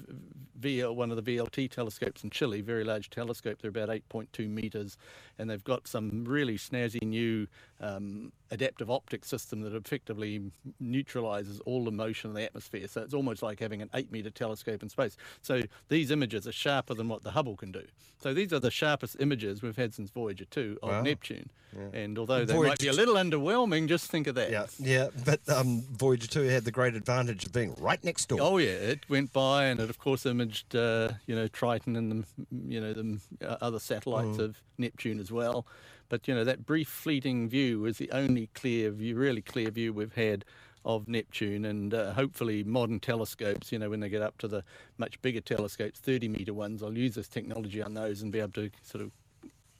VL, 0.58 0.94
one 0.94 1.10
of 1.10 1.22
the 1.22 1.36
VLT 1.36 1.70
telescopes 1.70 2.24
in 2.24 2.30
Chile, 2.30 2.62
very 2.62 2.84
large 2.84 3.10
telescope. 3.10 3.58
They're 3.60 3.68
about 3.70 3.88
8.2 3.90 4.48
meters, 4.48 4.96
and 5.38 5.50
they've 5.50 5.62
got 5.64 5.86
some 5.86 6.24
really 6.24 6.56
snazzy 6.56 7.02
new 7.02 7.48
um, 7.80 8.32
adaptive 8.50 8.90
optic 8.90 9.24
system 9.24 9.60
that 9.60 9.74
effectively 9.74 10.40
neutralizes 10.80 11.60
all 11.60 11.84
the 11.84 11.90
motion 11.90 12.30
of 12.30 12.36
the 12.36 12.42
atmosphere. 12.42 12.88
So 12.88 13.02
it's 13.02 13.14
almost 13.14 13.42
like 13.42 13.60
having 13.60 13.82
an 13.82 13.90
eight 13.94 14.10
meter 14.10 14.30
telescope 14.30 14.82
in 14.82 14.88
space. 14.88 15.16
So 15.42 15.62
these 15.88 16.10
images 16.10 16.46
are 16.46 16.52
sharper 16.52 16.94
than 16.94 17.08
what 17.08 17.22
the 17.22 17.32
Hubble 17.32 17.56
can 17.56 17.72
do. 17.72 17.84
So 18.20 18.34
these 18.34 18.52
are 18.52 18.58
the 18.58 18.70
sharpest 18.70 19.16
images 19.20 19.62
we've 19.62 19.76
had 19.76 19.94
since 19.94 20.10
Voyager 20.10 20.44
2 20.46 20.78
of 20.82 20.88
Wow. 20.88 21.02
Neptune. 21.02 21.50
And 21.92 22.18
although 22.18 22.44
they 22.46 22.58
might 22.58 22.78
be 22.78 22.88
a 22.88 22.92
little 22.94 23.14
underwhelming, 23.14 23.88
just 23.88 24.10
think 24.10 24.26
of 24.26 24.34
that. 24.36 24.50
Yeah, 24.50 24.66
yeah, 24.78 25.08
but 25.24 25.40
um, 25.50 25.82
Voyager 25.92 26.26
2 26.26 26.44
had 26.44 26.64
the 26.64 26.70
great 26.70 26.94
advantage 26.94 27.44
of 27.44 27.52
being 27.52 27.74
right 27.78 28.02
next 28.02 28.26
door. 28.30 28.38
Oh 28.40 28.56
yeah, 28.56 28.70
it 28.70 29.08
went 29.10 29.32
by, 29.34 29.66
and 29.66 29.78
it 29.78 29.90
of 29.90 29.98
course 29.98 30.24
imaged, 30.24 30.74
uh, 30.74 31.10
you 31.26 31.36
know, 31.36 31.46
Triton 31.46 31.94
and 31.94 32.10
the, 32.10 32.24
you 32.66 32.80
know, 32.80 32.94
the 32.94 33.18
uh, 33.46 33.58
other 33.60 33.78
satellites 33.78 34.38
of 34.38 34.56
Neptune 34.78 35.20
as 35.20 35.30
well. 35.30 35.66
But 36.08 36.26
you 36.26 36.34
know, 36.34 36.44
that 36.44 36.66
brief 36.66 36.88
fleeting 36.88 37.48
view 37.48 37.80
was 37.80 37.98
the 37.98 38.10
only 38.12 38.48
clear 38.54 38.90
view, 38.90 39.16
really 39.16 39.42
clear 39.42 39.70
view 39.70 39.92
we've 39.92 40.14
had 40.14 40.44
of 40.84 41.06
Neptune, 41.06 41.64
and 41.64 41.92
uh, 41.92 42.12
hopefully 42.12 42.64
modern 42.64 43.00
telescopes, 43.00 43.70
you 43.72 43.78
know, 43.78 43.90
when 43.90 44.00
they 44.00 44.08
get 44.08 44.22
up 44.22 44.38
to 44.38 44.48
the 44.48 44.64
much 44.96 45.20
bigger 45.20 45.40
telescopes, 45.40 46.00
30 46.00 46.28
meter 46.28 46.54
ones, 46.54 46.82
I'll 46.82 46.96
use 46.96 47.14
this 47.14 47.28
technology 47.28 47.82
on 47.82 47.94
those 47.94 48.22
and 48.22 48.32
be 48.32 48.38
able 48.38 48.52
to 48.52 48.70
sort 48.82 49.04
of, 49.04 49.10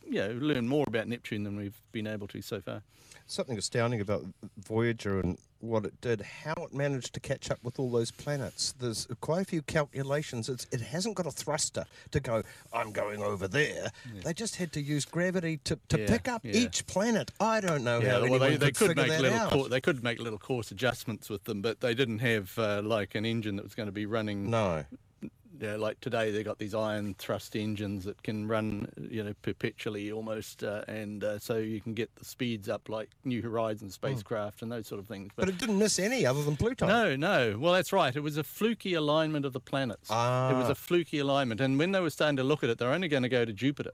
you 0.06 0.18
know, 0.20 0.32
learn 0.32 0.68
more 0.68 0.84
about 0.86 1.08
Neptune 1.08 1.44
than 1.44 1.56
we've 1.56 1.80
been 1.92 2.06
able 2.06 2.26
to 2.28 2.42
so 2.42 2.60
far. 2.60 2.82
Something 3.26 3.56
astounding 3.56 4.00
about 4.00 4.24
Voyager 4.58 5.20
and 5.20 5.38
what 5.60 5.84
it 5.84 6.00
did, 6.00 6.20
how 6.20 6.54
it 6.58 6.72
managed 6.72 7.12
to 7.14 7.20
catch 7.20 7.50
up 7.50 7.58
with 7.62 7.78
all 7.78 7.90
those 7.90 8.10
planets. 8.10 8.74
There's 8.78 9.06
quite 9.20 9.42
a 9.42 9.44
few 9.44 9.62
calculations. 9.62 10.48
It's, 10.48 10.66
it 10.70 10.80
hasn't 10.80 11.16
got 11.16 11.26
a 11.26 11.30
thruster 11.30 11.84
to 12.12 12.20
go, 12.20 12.42
I'm 12.72 12.92
going 12.92 13.22
over 13.22 13.48
there. 13.48 13.90
They 14.24 14.32
just 14.32 14.56
had 14.56 14.72
to 14.72 14.80
use 14.80 15.04
gravity 15.04 15.58
to, 15.64 15.78
to 15.88 16.00
Yeah, 16.00 16.06
pick 16.06 16.28
up 16.28 16.44
yeah. 16.44 16.52
each 16.52 16.86
planet. 16.86 17.32
I 17.40 17.60
don't 17.60 17.82
know 17.84 18.00
how 18.00 18.06
Yeah, 18.24 18.28
well, 18.30 18.38
they, 18.38 18.56
they 18.56 18.70
could, 18.72 18.88
could 18.88 18.96
make 18.96 19.08
that 19.08 19.20
little 19.20 19.38
out. 19.38 19.50
cour- 19.52 19.68
they 19.68 19.80
could 19.80 20.02
make 20.04 20.20
little 20.20 20.38
course 20.38 20.70
adjustments 20.70 21.28
with 21.28 21.44
them, 21.44 21.60
but 21.62 21.80
they 21.80 21.94
didn't 21.94 22.20
have 22.20 22.56
uh, 22.58 22.80
like 22.84 23.14
an 23.14 23.24
engine 23.24 23.56
that 23.56 23.64
was 23.64 23.74
going 23.74 23.86
to 23.88 23.92
be 23.92 24.06
running. 24.06 24.50
no. 24.50 24.84
Yeah, 25.60 25.76
like 25.76 26.00
today 26.00 26.30
they've 26.30 26.44
got 26.44 26.58
these 26.58 26.74
ion 26.74 27.14
thrust 27.18 27.56
engines 27.56 28.04
that 28.04 28.22
can 28.22 28.46
run, 28.46 28.88
you 29.10 29.24
know, 29.24 29.32
perpetually 29.42 30.12
almost, 30.12 30.62
uh, 30.62 30.84
and 30.86 31.24
uh, 31.24 31.38
so 31.38 31.56
you 31.56 31.80
can 31.80 31.94
get 31.94 32.14
the 32.16 32.24
speeds 32.24 32.68
up 32.68 32.88
like 32.88 33.10
New 33.24 33.42
Horizons 33.42 33.94
spacecraft 33.94 34.62
and 34.62 34.70
those 34.70 34.86
sort 34.86 35.00
of 35.00 35.08
things. 35.08 35.32
But 35.34 35.48
it 35.48 35.58
didn't 35.58 35.78
miss 35.78 35.98
any 35.98 36.24
other 36.24 36.42
than 36.44 36.56
Pluto. 36.56 36.86
No, 36.86 37.16
no. 37.16 37.58
Well, 37.58 37.72
that's 37.72 37.92
right. 37.92 38.14
It 38.14 38.20
was 38.20 38.36
a 38.36 38.44
fluky 38.44 38.94
alignment 38.94 39.44
of 39.46 39.52
the 39.52 39.60
planets. 39.60 40.08
It 40.10 40.12
was 40.12 40.66
Ah. 40.68 40.72
a 40.72 40.74
fluky 40.76 41.18
alignment. 41.18 41.60
And 41.60 41.78
when 41.78 41.90
they 41.92 42.00
were 42.00 42.10
starting 42.10 42.36
to 42.36 42.44
look 42.44 42.62
at 42.62 42.70
it, 42.70 42.78
they're 42.78 42.92
only 42.92 43.08
going 43.08 43.24
to 43.24 43.28
go 43.28 43.44
to 43.44 43.52
Jupiter. 43.52 43.92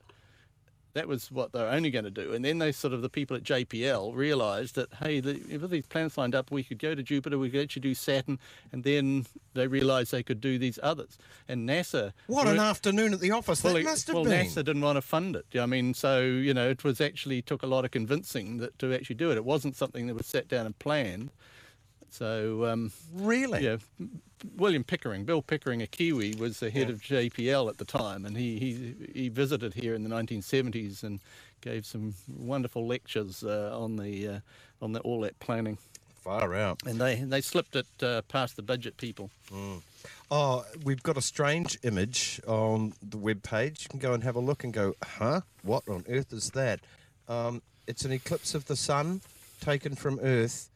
That 0.95 1.09
was 1.09 1.31
what 1.31 1.53
they're 1.53 1.69
only 1.69 1.91
going 1.91 2.05
to 2.05 2.11
do. 2.11 2.33
And 2.33 2.45
then 2.45 2.59
they 2.59 2.73
sort 2.73 2.95
of, 2.95 3.03
the 3.03 3.09
people 3.09 3.37
at 3.37 3.43
JPL 3.43 4.15
realized 4.15 4.77
that, 4.77 4.89
hey, 5.03 5.21
the, 5.21 5.41
if 5.49 5.69
these 5.69 5.87
planets 5.87 6.17
lined 6.17 6.35
up, 6.35 6.51
we 6.51 6.63
could 6.63 6.79
go 6.79 6.95
to 6.95 7.03
Jupiter, 7.03 7.37
we 7.37 7.51
could 7.51 7.61
actually 7.61 7.83
do 7.83 7.95
Saturn. 7.95 8.39
And 8.73 8.85
then 8.85 9.27
they 9.55 9.67
realized 9.67 10.13
they 10.13 10.23
could 10.23 10.41
do 10.41 10.59
these 10.59 10.79
others. 10.83 11.19
And 11.49 11.69
NASA. 11.69 12.13
What 12.27 12.47
an 12.47 12.59
afternoon 12.59 13.13
at 13.13 13.21
the 13.21 13.33
office 13.33 13.63
well, 13.63 13.75
that 13.75 13.85
must 13.85 14.07
have 14.07 14.15
well, 14.15 14.25
been. 14.25 14.47
NASA 14.47 14.65
didn't 14.65 14.83
want 14.83 14.97
to 14.97 15.03
fund 15.03 15.37
it. 15.37 15.47
I 15.59 15.67
mean, 15.67 15.95
so 15.95 16.23
you 16.23 16.55
know, 16.55 16.71
it 16.71 16.85
was 16.85 17.01
actually 17.01 17.43
took 17.43 17.63
a 17.63 17.67
lot 17.67 17.85
of 17.85 17.91
convincing 17.91 18.59
that 18.59 18.79
to 18.79 18.95
actually 18.95 19.17
do 19.17 19.31
it. 19.31 19.37
It 19.37 19.45
wasn't 19.45 19.77
something 19.77 20.07
that 20.07 20.15
was 20.15 20.27
sat 20.27 20.49
down 20.49 20.67
and 20.67 20.79
planned. 20.79 21.31
So 22.15 22.65
um, 22.67 22.93
Really? 23.13 23.65
yeah, 23.65 23.79
William 24.57 24.85
Pickering, 24.85 25.25
Bill 25.25 25.43
Pickering, 25.43 25.83
a 25.83 25.87
Kiwi, 25.87 26.37
was 26.37 26.61
the 26.61 26.71
head 26.71 26.89
of 26.89 27.01
JPL 27.03 27.69
at 27.69 27.79
the 27.79 27.85
time, 27.85 28.25
and 28.25 28.37
he, 28.37 28.59
he 28.59 28.95
he 29.23 29.29
visited 29.29 29.75
here 29.75 29.95
in 29.95 30.05
the 30.05 30.11
1970s 30.11 31.03
and 31.03 31.19
gave 31.61 31.85
some 31.85 32.15
wonderful 32.29 32.87
lectures 32.87 33.43
uh, 33.43 33.77
on 33.77 33.97
the 33.97 34.29
uh, 34.29 34.41
on 34.81 34.93
the, 34.93 35.01
all 35.01 35.23
that 35.23 35.39
planning. 35.41 35.77
Far 36.23 36.55
out. 36.55 36.83
And 36.87 37.01
they 37.01 37.17
they 37.17 37.41
slipped 37.41 37.75
it 37.75 37.87
uh, 38.01 38.23
past 38.29 38.55
the 38.55 38.63
budget 38.63 38.97
people. 38.97 39.31
Oh, 40.31 40.65
we've 40.85 41.03
got 41.03 41.17
a 41.17 41.23
strange 41.23 41.79
image 41.83 42.41
on 42.47 42.93
the 43.03 43.19
web 43.19 43.43
page. 43.43 43.83
You 43.85 43.89
can 43.89 43.99
go 43.99 44.13
and 44.13 44.23
have 44.23 44.37
a 44.37 44.41
look 44.41 44.63
and 44.63 44.73
go, 44.73 44.95
huh? 45.03 45.41
What 45.63 45.83
on 45.89 46.05
earth 46.09 46.33
is 46.33 46.51
that? 46.51 46.79
Um, 47.29 47.61
it's 47.89 48.05
an 48.05 48.13
eclipse 48.13 48.55
of 48.55 48.67
the 48.67 48.77
sun 48.77 49.21
taken 49.61 49.95
from 49.95 50.21
Earth 50.23 50.71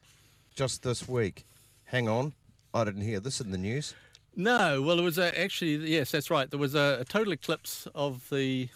just 0.59 0.83
this 0.83 1.07
week. 1.07 1.45
Hang 1.85 2.09
on. 2.09 2.33
I 2.73 2.83
didn't 2.83 3.03
hear 3.03 3.21
this 3.21 3.39
in 3.39 3.51
the 3.51 3.57
news. 3.57 3.93
No, 4.35 4.81
well, 4.81 4.99
it 4.99 5.03
was 5.03 5.17
a, 5.17 5.39
actually 5.39 5.75
yes, 5.89 6.11
that's 6.11 6.29
right. 6.29 6.51
There 6.51 6.59
was 6.59 6.75
a, 6.75 6.97
a 6.99 7.05
total 7.05 7.31
eclipse 7.31 7.87
of 7.95 8.29
the 8.29 8.67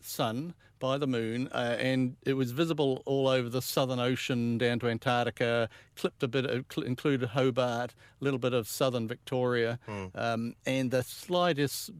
sun 0.00 0.54
by 0.78 0.98
the 0.98 1.08
moon, 1.08 1.48
uh, 1.50 1.76
and 1.80 2.14
it 2.24 2.34
was 2.34 2.52
visible 2.52 3.02
all 3.06 3.26
over 3.26 3.48
the 3.48 3.60
Southern 3.60 3.98
Ocean 3.98 4.56
down 4.56 4.78
to 4.78 4.86
Antarctica. 4.88 5.68
Clipped 5.96 6.22
a 6.22 6.28
bit, 6.28 6.46
uh, 6.48 6.60
cl- 6.72 6.86
included 6.86 7.30
Hobart, 7.30 7.92
a 8.20 8.24
little 8.24 8.38
bit 8.38 8.52
of 8.52 8.68
southern 8.68 9.08
Victoria, 9.08 9.80
um, 10.14 10.54
and 10.64 10.92
the 10.92 11.02
slightest 11.02 11.90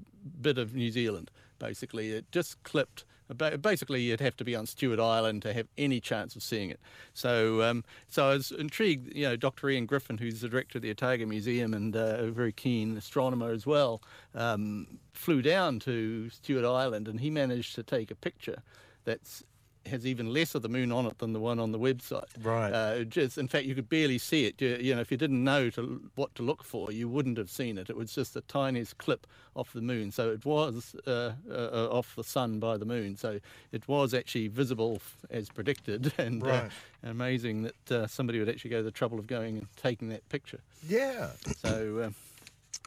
bit 0.41 0.57
of 0.57 0.73
New 0.73 0.93
Zealand. 0.93 1.33
Basically, 1.59 2.13
it 2.13 2.31
just 2.31 2.63
clipped. 2.63 3.05
Ba- 3.33 3.59
Basically, 3.59 4.03
you'd 4.03 4.21
have 4.21 4.37
to 4.37 4.45
be 4.45 4.55
on 4.55 4.67
Stewart 4.67 5.01
Island 5.01 5.43
to 5.43 5.53
have 5.53 5.69
any 5.77 6.01
chance 6.01 6.37
of 6.37 6.43
seeing 6.43 6.71
it. 6.71 6.81
So, 7.15 7.63
um, 7.63 7.85
so 8.09 8.29
I 8.29 8.35
was 8.35 8.53
intrigued. 8.53 9.15
You 9.17 9.29
know, 9.29 9.37
Dr. 9.37 9.71
Ian 9.71 9.87
Griffin, 9.87 10.19
who's 10.19 10.41
the 10.41 10.49
director 10.49 10.79
of 10.79 10.83
the 10.83 10.91
Otago 10.91 11.27
Museum 11.27 11.75
and 11.75 11.95
uh, 11.97 12.17
a 12.19 12.31
very 12.31 12.53
keen 12.53 12.97
astronomer 12.97 13.51
as 13.51 13.67
well, 13.67 14.03
um, 14.35 14.99
flew 15.13 15.43
down 15.43 15.79
to 15.81 16.31
Stewart 16.31 16.65
Island, 16.65 17.09
and 17.09 17.21
he 17.21 17.31
managed 17.31 17.75
to 17.75 17.83
take 17.83 18.11
a 18.11 18.15
picture 18.17 18.63
that's 19.05 19.43
has 19.87 20.07
even 20.07 20.33
less 20.33 20.55
of 20.55 20.63
the 20.63 20.69
moon 20.69 20.93
on 20.93 21.07
it 21.07 21.19
than 21.19 21.33
the 21.33 21.41
one 21.41 21.59
on 21.59 21.73
the 21.73 21.79
website. 21.79 22.25
Right. 22.43 22.73
Uh, 22.73 23.05
just, 23.05 23.39
in 23.39 23.49
fact, 23.49 23.67
you 23.67 23.75
could 23.75 23.89
barely 23.89 24.19
see 24.19 24.47
it. 24.47 24.61
You, 24.61 24.77
you 24.81 24.95
know, 24.95 25.01
if 25.01 25.11
you 25.11 25.17
didn't 25.17 25.43
know 25.43 25.71
to, 25.71 26.03
what 26.15 26.35
to 26.37 26.43
look 26.43 26.65
for, 26.65 26.93
you 26.93 27.09
wouldn't 27.09 27.39
have 27.39 27.51
seen 27.51 27.79
it. 27.79 27.91
It 27.91 27.97
was 27.97 28.15
just 28.15 28.35
the 28.35 28.41
tiniest 28.43 28.99
clip 28.99 29.27
off 29.55 29.73
the 29.73 29.81
moon. 29.81 30.11
So 30.13 30.31
it 30.31 30.45
was 30.45 30.95
uh, 31.07 31.33
uh, 31.51 31.53
uh, 31.53 31.89
off 31.91 32.15
the 32.17 32.25
sun 32.25 32.59
by 32.59 32.77
the 32.77 32.85
moon. 32.85 33.17
So 33.17 33.41
it 33.73 33.87
was 33.89 34.15
actually 34.15 34.49
visible 34.49 35.01
as 35.31 35.49
predicted, 35.49 36.13
and 36.19 36.43
Right. 36.45 36.65
uh, 36.65 37.11
amazing 37.11 37.63
that 37.63 37.91
uh, 37.91 38.07
somebody 38.07 38.39
would 38.39 38.49
actually 38.49 38.71
go 38.71 38.79
to 38.79 38.85
the 38.85 38.91
trouble 38.91 39.19
of 39.19 39.27
going 39.27 39.59
and 39.59 39.67
taking 39.77 40.09
that 40.11 40.29
picture. 40.29 40.61
Yeah. 40.89 41.31
So. 41.59 42.05
Um, 42.07 42.15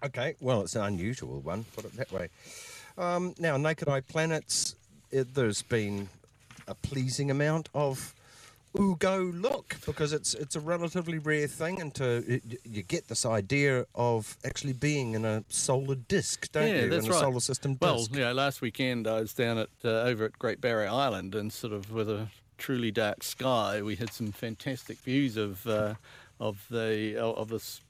Okay, 0.04 0.36
well, 0.42 0.62
it's 0.62 0.76
an 0.76 0.84
unusual 0.84 1.40
one, 1.40 1.64
put 1.74 1.86
it 1.86 1.96
that 1.96 2.12
way. 2.12 2.28
Um, 2.98 3.34
now, 3.40 3.56
naked 3.56 3.88
eye 3.88 4.02
planets, 4.02 4.76
it, 5.10 5.34
there's 5.34 5.62
been 5.62 6.10
a 6.68 6.76
pleasing 6.76 7.32
amount 7.32 7.70
of 7.74 8.16
Ugo 8.78 9.24
look 9.34 9.78
because 9.86 10.12
it's 10.12 10.34
it's 10.34 10.56
a 10.56 10.60
relatively 10.60 11.18
rare 11.18 11.48
thing, 11.48 11.80
and 11.80 11.94
to 11.96 12.42
you 12.64 12.84
get 12.84 13.08
this 13.08 13.26
idea 13.26 13.86
of 13.96 14.38
actually 14.46 14.74
being 14.74 15.14
in 15.14 15.24
a 15.24 15.44
solar 15.50 15.96
disk, 15.96 16.52
don't 16.52 16.68
yeah, 16.68 16.82
you? 16.82 16.90
that's 16.90 17.06
in 17.06 17.12
a 17.12 17.14
right. 17.14 17.22
solar 17.22 17.40
system 17.40 17.78
Well, 17.80 17.98
disk. 17.98 18.14
you 18.14 18.20
know, 18.20 18.34
last 18.34 18.62
weekend 18.62 19.08
I 19.08 19.22
was 19.22 19.34
down 19.34 19.58
at 19.58 19.70
uh, 19.84 19.90
over 19.90 20.26
at 20.26 20.38
Great 20.38 20.60
Barrier 20.60 20.90
Island, 20.90 21.36
and 21.36 21.54
sort 21.54 21.74
of 21.74 21.92
with 21.92 22.10
a 22.10 22.28
truly 22.58 22.92
dark 22.92 23.24
sky, 23.24 23.82
we 23.82 23.96
had 23.96 24.12
some 24.12 24.32
fantastic 24.32 24.98
views 25.00 25.38
of 25.38 25.66
uh, 25.68 25.94
of 26.40 26.66
the 26.70 27.18
of 27.18 27.50
this 27.50 27.82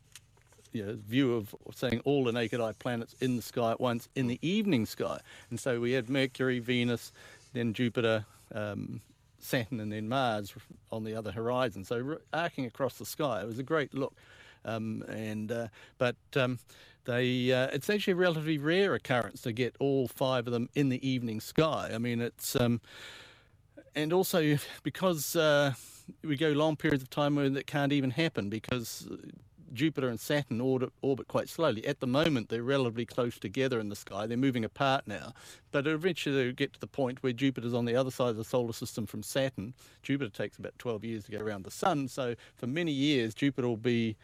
you 0.71 0.85
know, 0.85 0.97
view 1.07 1.35
of 1.35 1.55
seeing 1.73 2.01
all 2.01 2.25
the 2.25 2.33
naked 2.33 2.59
eye 2.59 2.73
planets 2.73 3.15
in 3.21 3.37
the 3.37 3.41
sky 3.41 3.71
at 3.71 3.79
once 3.79 4.09
in 4.13 4.27
the 4.27 4.37
evening 4.41 4.85
sky. 4.85 5.19
And 5.49 5.57
so 5.57 5.79
we 5.79 5.93
had 5.93 6.09
Mercury, 6.09 6.59
Venus, 6.59 7.13
then 7.53 7.73
Jupiter, 7.73 8.25
um, 8.53 9.01
Saturn, 9.39 9.79
and 9.79 9.91
then 9.91 10.07
Mars 10.09 10.53
on 10.91 11.03
the 11.03 11.15
other 11.15 11.31
horizon. 11.31 11.83
So 11.83 12.17
arcing 12.33 12.65
across 12.65 12.97
the 12.97 13.05
sky, 13.05 13.41
it 13.41 13.47
was 13.47 13.59
a 13.59 13.63
great 13.63 13.93
look. 13.93 14.13
Um, 14.63 15.03
and 15.07 15.51
uh, 15.51 15.67
but 15.99 16.15
um, 16.35 16.59
they 17.05 17.51
uh, 17.51 17.67
it's 17.71 17.89
actually 17.89 18.13
a 18.13 18.17
relatively 18.17 18.57
rare 18.57 18.95
occurrence 18.95 19.41
to 19.41 19.51
get 19.51 19.75
all 19.79 20.07
five 20.07 20.47
of 20.47 20.53
them 20.53 20.69
in 20.73 20.89
the 20.89 21.07
evening 21.07 21.39
sky. 21.39 21.91
I 21.93 21.99
mean, 21.99 22.19
it's 22.19 22.55
um, 22.55 22.81
and 23.95 24.11
also 24.11 24.57
because 24.83 25.35
uh, 25.35 25.73
we 26.23 26.35
go 26.35 26.49
long 26.49 26.75
periods 26.75 27.03
of 27.03 27.09
time 27.09 27.35
where 27.35 27.49
that 27.49 27.67
can't 27.67 27.93
even 27.93 28.11
happen 28.11 28.49
because 28.49 29.07
Jupiter 29.75 30.09
and 30.09 30.19
Saturn 30.19 30.61
orbit, 30.61 30.91
orbit 31.01 31.27
quite 31.27 31.49
slowly. 31.49 31.85
At 31.85 31.99
the 31.99 32.07
moment, 32.07 32.49
they're 32.49 32.63
relatively 32.63 33.05
close 33.05 33.37
together 33.37 33.79
in 33.79 33.89
the 33.89 33.95
sky. 33.95 34.25
They're 34.25 34.37
moving 34.37 34.65
apart 34.65 35.03
now, 35.05 35.33
but 35.71 35.85
eventually 35.85 36.35
they'll 36.35 36.53
get 36.53 36.73
to 36.73 36.79
the 36.79 36.87
point 36.87 37.21
where 37.21 37.33
Jupiter's 37.33 37.73
on 37.73 37.85
the 37.85 37.95
other 37.95 38.11
side 38.11 38.29
of 38.29 38.37
the 38.37 38.43
solar 38.43 38.73
system 38.73 39.05
from 39.05 39.21
Saturn. 39.21 39.73
Jupiter 40.01 40.31
takes 40.31 40.57
about 40.57 40.77
12 40.79 41.03
years 41.03 41.23
to 41.25 41.31
go 41.31 41.39
around 41.39 41.63
the 41.63 41.71
Sun, 41.71 42.07
so 42.07 42.35
for 42.55 42.67
many 42.67 42.91
years, 42.91 43.33
Jupiter 43.33 43.67
will 43.67 43.77
be 43.77 44.15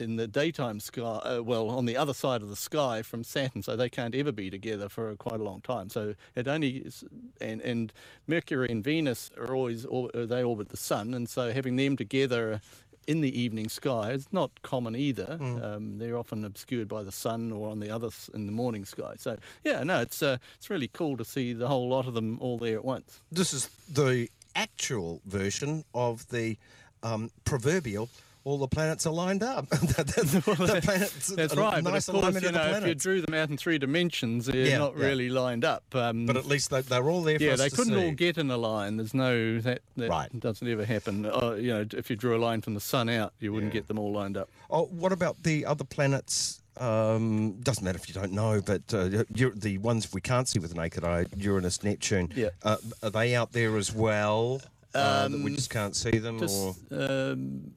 in 0.00 0.16
the 0.16 0.26
daytime 0.26 0.80
sky, 0.80 1.02
uh, 1.02 1.40
well, 1.44 1.68
on 1.68 1.84
the 1.84 1.96
other 1.96 2.14
side 2.14 2.42
of 2.42 2.48
the 2.48 2.56
sky 2.56 3.02
from 3.02 3.22
Saturn, 3.22 3.62
so 3.62 3.76
they 3.76 3.88
can't 3.88 4.14
ever 4.14 4.32
be 4.32 4.50
together 4.50 4.88
for 4.88 5.14
quite 5.16 5.40
a 5.40 5.44
long 5.44 5.60
time. 5.60 5.90
So 5.90 6.14
it 6.34 6.48
only 6.48 6.78
is, 6.78 7.04
and 7.40 7.60
and 7.60 7.92
Mercury 8.26 8.68
and 8.70 8.82
Venus 8.82 9.30
are 9.36 9.54
always 9.54 9.86
they 10.14 10.42
orbit 10.42 10.70
the 10.70 10.76
Sun, 10.76 11.14
and 11.14 11.28
so 11.28 11.52
having 11.52 11.76
them 11.76 11.96
together 11.96 12.60
in 13.06 13.20
the 13.20 13.40
evening 13.40 13.68
sky 13.68 14.10
It's 14.12 14.32
not 14.32 14.50
common 14.62 14.94
either. 14.94 15.38
Um, 15.40 15.98
they're 15.98 16.16
often 16.16 16.44
obscured 16.44 16.88
by 16.88 17.02
the 17.02 17.12
sun 17.12 17.52
or 17.52 17.68
on 17.68 17.80
the 17.80 17.90
other 17.90 18.10
in 18.34 18.46
the 18.46 18.52
morning 18.52 18.84
sky. 18.84 19.14
So 19.16 19.36
yeah, 19.64 19.82
no, 19.82 20.00
it's 20.00 20.22
uh, 20.22 20.38
it's 20.56 20.70
really 20.70 20.88
cool 20.88 21.16
to 21.16 21.24
see 21.24 21.52
the 21.52 21.68
whole 21.68 21.88
lot 21.88 22.06
of 22.06 22.14
them 22.14 22.38
all 22.40 22.58
there 22.58 22.76
at 22.76 22.84
once. 22.84 23.20
This 23.32 23.52
is 23.52 23.68
the 23.92 24.28
actual 24.54 25.20
version 25.26 25.84
of 25.94 26.28
the 26.28 26.56
um, 27.02 27.30
proverbial. 27.44 28.08
All 28.44 28.56
the 28.56 28.68
planets 28.68 29.06
are 29.06 29.12
lined 29.12 29.42
up. 29.42 29.68
the, 29.68 29.76
the- 29.76 30.40
the 30.42 30.80
planets, 30.82 31.26
That's 31.28 31.54
right. 31.54 31.82
Nice 31.84 32.06
but 32.06 32.14
of 32.16 32.22
course, 32.22 32.42
you 32.42 32.52
know, 32.52 32.70
if 32.78 32.86
you 32.86 32.94
drew 32.94 33.20
them 33.20 33.34
out 33.34 33.50
in 33.50 33.58
three 33.58 33.76
dimensions, 33.78 34.46
they're 34.46 34.66
Yeah, 34.66 34.78
not 34.78 34.96
yeah. 34.96 35.04
really 35.04 35.28
lined 35.28 35.62
up. 35.64 35.84
Um, 35.94 36.24
But 36.24 36.38
at 36.38 36.46
least 36.46 36.70
they, 36.70 36.80
they're 36.80 37.08
all 37.10 37.22
there 37.22 37.38
for 37.38 37.44
yeah, 37.44 37.56
they 37.56 37.68
couldn't 37.68 37.92
see. 37.94 38.02
all 38.04 38.12
get 38.12 38.38
in 38.38 38.50
a 38.50 38.56
line. 38.56 38.96
There's 38.96 39.12
no 39.12 39.58
that 39.60 39.82
that 39.98 40.08
Right. 40.08 40.40
doesn't 40.40 40.66
ever 40.66 40.86
happen. 40.86 41.26
Uh, 41.26 41.56
you 41.58 41.68
know, 41.72 41.84
if 41.92 42.08
you 42.08 42.16
drew 42.16 42.34
a 42.34 42.40
line 42.42 42.62
from 42.62 42.72
the 42.72 42.80
sun 42.80 43.10
out, 43.10 43.34
you 43.40 43.52
wouldn't 43.52 43.74
Yeah. 43.74 43.80
get 43.80 43.88
them 43.88 43.98
all 43.98 44.12
lined 44.12 44.38
up. 44.38 44.48
Oh, 44.70 44.84
what 44.86 45.12
about 45.12 45.42
the 45.42 45.66
other 45.66 45.84
planets? 45.84 46.62
Um, 46.78 47.60
doesn't 47.60 47.84
matter 47.84 47.98
if 47.98 48.08
you 48.08 48.14
don't 48.14 48.32
know, 48.32 48.62
but 48.62 48.82
uh, 48.94 49.08
the 49.28 49.76
ones 49.82 50.10
we 50.14 50.22
can't 50.22 50.48
see 50.48 50.58
with 50.58 50.70
the 50.74 50.80
naked 50.80 51.04
eye, 51.04 51.26
Uranus, 51.36 51.82
Neptune, 51.82 52.32
Yeah. 52.34 52.50
uh, 52.62 52.78
are 53.02 53.10
they 53.10 53.34
out 53.34 53.52
there 53.52 53.76
as 53.76 53.92
well? 53.92 54.62
Uh, 54.94 55.28
that 55.28 55.38
we 55.38 55.50
Um, 55.50 55.56
just 55.56 55.68
can't 55.70 55.94
see 55.94 56.18
them, 56.18 56.36
or 56.36 56.40
Just, 56.40 56.78
um, 56.90 56.98
I'm 57.00 57.74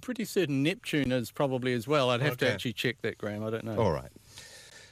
pretty 0.00 0.24
certain 0.24 0.62
Neptune 0.62 1.12
is 1.12 1.30
probably 1.30 1.72
as 1.72 1.86
well. 1.86 2.10
I'd 2.10 2.20
have 2.20 2.36
to 2.38 2.50
actually 2.50 2.72
check 2.74 3.02
that, 3.02 3.18
Graeme. 3.18 3.44
I 3.44 3.50
don't 3.50 3.64
know. 3.64 3.76
all 3.78 3.92
right. 3.92 4.10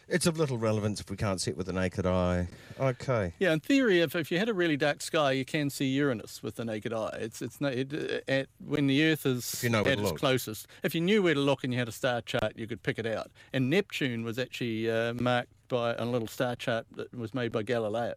It's 0.09 0.27
of 0.27 0.37
little 0.37 0.59
relevance 0.59 1.01
if 1.01 1.11
we 1.11 1.17
can't 1.17 1.41
see 1.41 1.53
it 1.53 1.57
with 1.57 1.67
the 1.67 1.73
naked 1.73 2.05
eye. 2.05 2.49
Okay. 2.79 3.33
Yeah, 3.39 3.53
in 3.53 3.61
theory, 3.61 4.01
if, 4.01 4.15
if 4.15 4.31
you 4.31 4.39
had 4.39 4.49
a 4.51 4.53
really 4.53 4.77
dark 4.77 5.01
sky, 5.01 5.33
you 5.33 5.45
can 5.45 5.71
see 5.71 5.87
Uranus 5.87 6.43
with 6.43 6.57
the 6.57 6.67
naked 6.67 6.93
eye. 6.93 7.17
It's 7.21 7.41
it's 7.41 7.59
it, 7.63 7.95
uh, 7.95 8.31
at 8.31 8.49
when 8.63 8.89
the 8.89 9.03
Earth 9.05 9.25
is 9.25 9.63
you 9.63 9.71
know 9.71 9.81
at 9.81 9.87
its 9.87 10.03
look. 10.03 10.19
closest. 10.19 10.67
If 10.83 10.95
you 10.95 11.01
knew 11.01 11.23
where 11.23 11.33
to 11.33 11.41
look 11.41 11.65
and 11.65 11.73
you 11.73 11.79
had 11.79 11.89
a 11.89 11.93
star 11.93 12.21
chart, 12.21 12.53
you 12.57 12.67
could 12.67 12.83
pick 12.83 12.99
it 12.99 13.07
out. 13.07 13.31
And 13.55 13.71
Neptune 13.71 14.23
was 14.23 14.39
actually 14.39 14.91
uh, 14.91 15.15
marked 15.15 15.53
by 15.69 15.95
a 15.95 16.05
little 16.05 16.29
star 16.29 16.57
chart 16.57 16.85
that 16.97 17.15
was 17.17 17.33
made 17.33 17.51
by 17.53 17.63
Galileo. 17.63 18.15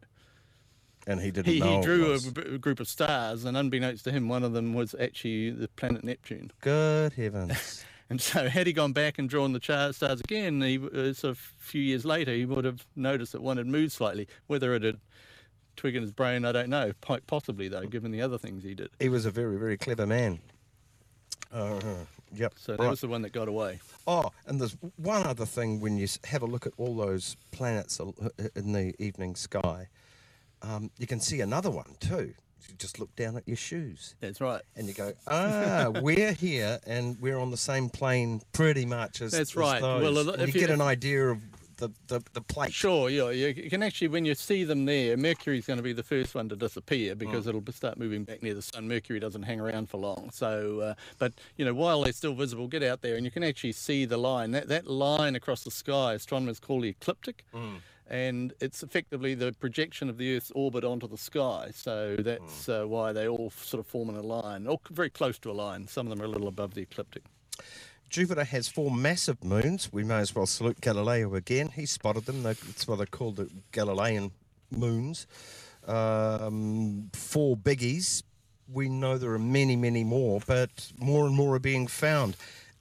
And 1.08 1.22
he 1.22 1.32
didn't 1.32 1.54
He, 1.54 1.60
know. 1.60 1.78
he 1.78 1.82
drew 1.84 2.14
a, 2.14 2.56
a 2.56 2.58
group 2.58 2.80
of 2.80 2.88
stars, 2.88 3.46
and 3.46 3.56
unbeknownst 3.56 4.04
to 4.06 4.12
him, 4.12 4.28
one 4.28 4.44
of 4.44 4.54
them 4.54 4.74
was 4.74 4.96
actually 5.00 5.52
the 5.52 5.68
planet 5.68 6.04
Neptune. 6.04 6.52
Good 6.62 7.14
heavens. 7.14 7.84
And 8.08 8.22
so, 8.22 8.48
had 8.48 8.68
he 8.68 8.74
gone 8.74 8.94
back 8.94 9.18
and 9.18 9.28
drawn 9.28 9.54
the 9.54 9.60
char- 9.60 9.92
stars 9.92 10.20
again, 10.20 10.62
he, 10.62 10.78
uh, 10.78 11.12
a 11.24 11.34
few 11.34 11.82
years 11.82 12.06
later, 12.06 12.32
he 12.34 12.46
would 12.46 12.64
have 12.64 12.86
noticed 12.96 13.32
that 13.32 13.42
one 13.42 13.58
had 13.58 13.66
moved 13.66 13.94
slightly. 13.94 14.28
Whether 14.46 14.76
it 14.76 14.84
had 14.84 15.00
twig 15.76 15.96
in 15.96 16.04
his 16.04 16.12
brain, 16.12 16.46
I 16.46 16.52
don't 16.52 16.70
know. 16.70 16.92
Quite 17.02 17.26
possibly, 17.26 17.68
though, 17.68 17.88
given 17.88 18.12
the 18.12 18.22
other 18.22 18.38
things 18.38 18.62
he 18.64 18.76
did. 18.76 18.92
he 19.00 19.10
was 19.10 19.26
a 19.26 19.32
very, 19.32 19.58
very 19.58 19.76
clever 19.76 20.06
man. 20.06 20.38
Uh-huh. 21.52 21.80
Yep. 22.36 22.54
So 22.58 22.72
that 22.74 22.80
right. 22.84 22.90
was 22.90 23.02
the 23.02 23.08
one 23.08 23.24
that 23.24 23.32
got 23.32 23.48
away. 23.48 23.80
Oh, 24.06 24.30
and 24.46 24.62
there's 24.62 24.78
one 24.98 25.24
other 25.26 25.46
thing 25.46 25.80
when 25.80 25.98
you 25.98 26.08
have 26.26 26.44
a 26.44 26.46
look 26.46 26.68
at 26.68 26.74
all 26.78 26.96
those 26.96 27.36
planets 27.52 28.00
in 28.56 28.74
the 28.74 28.94
evening 29.00 29.36
sky, 29.36 29.88
um, 30.62 30.92
you 30.98 31.08
can 31.08 31.20
see 31.20 31.42
another 31.42 31.70
one 31.70 31.96
too. 32.00 32.34
You 32.70 32.76
just 32.80 33.00
look 33.00 33.16
down 33.16 33.38
at 33.38 33.48
your 33.48 33.58
shoes 33.58 34.16
That's 34.22 34.42
right. 34.42 34.62
and 34.76 34.88
you 34.88 34.94
go, 34.94 35.14
ah, 35.28 35.92
we're 36.02 36.34
here 36.34 36.80
and 36.88 37.16
we're 37.22 37.38
on 37.38 37.52
the 37.52 37.58
same 37.58 37.90
plane 37.90 38.42
pretty 38.54 38.86
much 38.86 39.22
as 39.22 39.32
That's 39.34 39.52
as 39.52 39.56
right. 39.56 39.82
those. 39.82 40.02
Well, 40.02 40.30
if 40.42 40.54
you 40.56 40.62
you- 40.62 40.68
get 40.68 40.74
an 40.74 40.82
idea 40.82 41.28
of 41.30 41.40
the, 41.78 41.90
the, 42.08 42.22
the 42.34 42.40
plate. 42.42 42.74
Sure, 42.74 43.10
yeah, 43.10 43.30
you 43.32 43.70
can 43.70 43.84
actually, 43.84 44.08
when 44.08 44.24
you 44.24 44.34
see 44.34 44.64
them 44.64 44.86
there, 44.86 45.18
Mercury's 45.18 45.66
going 45.68 45.76
to 45.78 45.84
be 45.84 45.92
the 45.94 46.04
first 46.04 46.34
one 46.34 46.48
to 46.50 46.56
disappear 46.56 47.16
because 47.16 47.48
it'll 47.48 47.62
start 47.74 47.98
moving 48.00 48.24
back 48.24 48.42
near 48.42 48.54
the 48.54 48.62
sun. 48.62 48.88
Mercury 48.88 49.20
doesn't 49.20 49.44
hang 49.44 49.60
around 49.60 49.90
for 49.90 49.98
long. 49.98 50.30
So, 50.32 50.80
uh, 50.80 50.94
but 51.20 51.34
you 51.58 51.66
know, 51.66 51.74
while 51.74 52.02
they're 52.04 52.14
still 52.14 52.34
visible, 52.34 52.68
get 52.70 52.82
out 52.82 53.02
there 53.02 53.16
and 53.18 53.26
you 53.26 53.32
can 53.32 53.44
actually 53.44 53.74
see 53.74 54.06
the 54.06 54.16
line. 54.18 54.52
That 54.52 54.70
that 54.70 54.88
line 54.88 55.36
across 55.36 55.66
the 55.66 55.72
sky, 55.72 56.14
astronomers 56.14 56.62
call 56.62 56.80
the 56.82 56.88
ecliptic. 56.90 57.44
And 58.08 58.54
it's 58.62 58.84
effectively 58.84 59.34
the 59.34 59.52
projection 59.54 60.10
of 60.10 60.18
the 60.18 60.36
Earth's 60.36 60.52
orbit 60.52 60.84
onto 60.84 61.08
the 61.08 61.18
sky. 61.18 61.72
So 61.74 62.16
that's 62.20 62.70
uh, 62.70 62.84
why 62.86 63.14
they 63.14 63.28
all 63.28 63.50
sort 63.50 63.80
of 63.80 63.88
form 63.88 64.10
in 64.10 64.16
a 64.16 64.22
line, 64.22 64.68
or 64.68 64.80
very 64.92 65.10
close 65.10 65.40
to 65.40 65.52
a 65.52 65.54
line. 65.54 65.88
Some 65.88 66.06
of 66.06 66.12
them 66.12 66.22
are 66.22 66.26
a 66.26 66.30
little 66.30 66.48
above 66.48 66.76
the 66.76 66.82
ecliptic. 66.82 67.24
Jupiter 68.10 68.44
has 68.44 68.68
four 68.68 68.92
massive 68.92 69.44
moons. 69.44 69.92
We 69.92 70.04
may 70.04 70.20
as 70.20 70.36
well 70.36 70.46
salute 70.46 70.82
Galileo 70.82 71.34
again. 71.34 71.70
He 71.70 71.86
spotted 71.86 72.26
them. 72.26 72.44
That's 72.44 72.88
why 72.88 72.96
they're 72.96 73.08
called 73.08 73.38
the 73.38 73.50
Galilean 73.72 74.32
moons. 74.70 75.26
Um, 75.88 77.10
four 77.14 77.58
biggies. 77.58 78.24
We 78.72 78.90
know 78.90 79.18
there 79.18 79.32
are 79.32 79.40
many, 79.40 79.76
many 79.76 80.04
more, 80.04 80.42
but 80.46 80.92
more 81.00 81.26
and 81.26 81.36
more 81.36 81.56
are 81.56 81.60
being 81.60 81.88
found. 81.88 82.36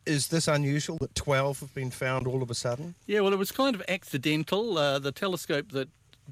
Is 0.07 0.29
this 0.29 0.49
unusual 0.49 0.99
that 0.99 1.15
12 1.15 1.61
have 1.61 1.75
been 1.75 1.91
found 1.91 2.27
all 2.27 2.43
of 2.43 2.51
a 2.51 2.55
sudden? 2.55 2.95
Yeah, 3.07 3.21
well, 3.21 3.33
it 3.33 3.39
was 3.39 3.53
kind 3.53 3.75
of 3.75 3.83
accidental. 3.89 4.77
Uh, 4.77 4.99
the 4.99 5.13
telescope 5.13 5.73
that 5.73 5.89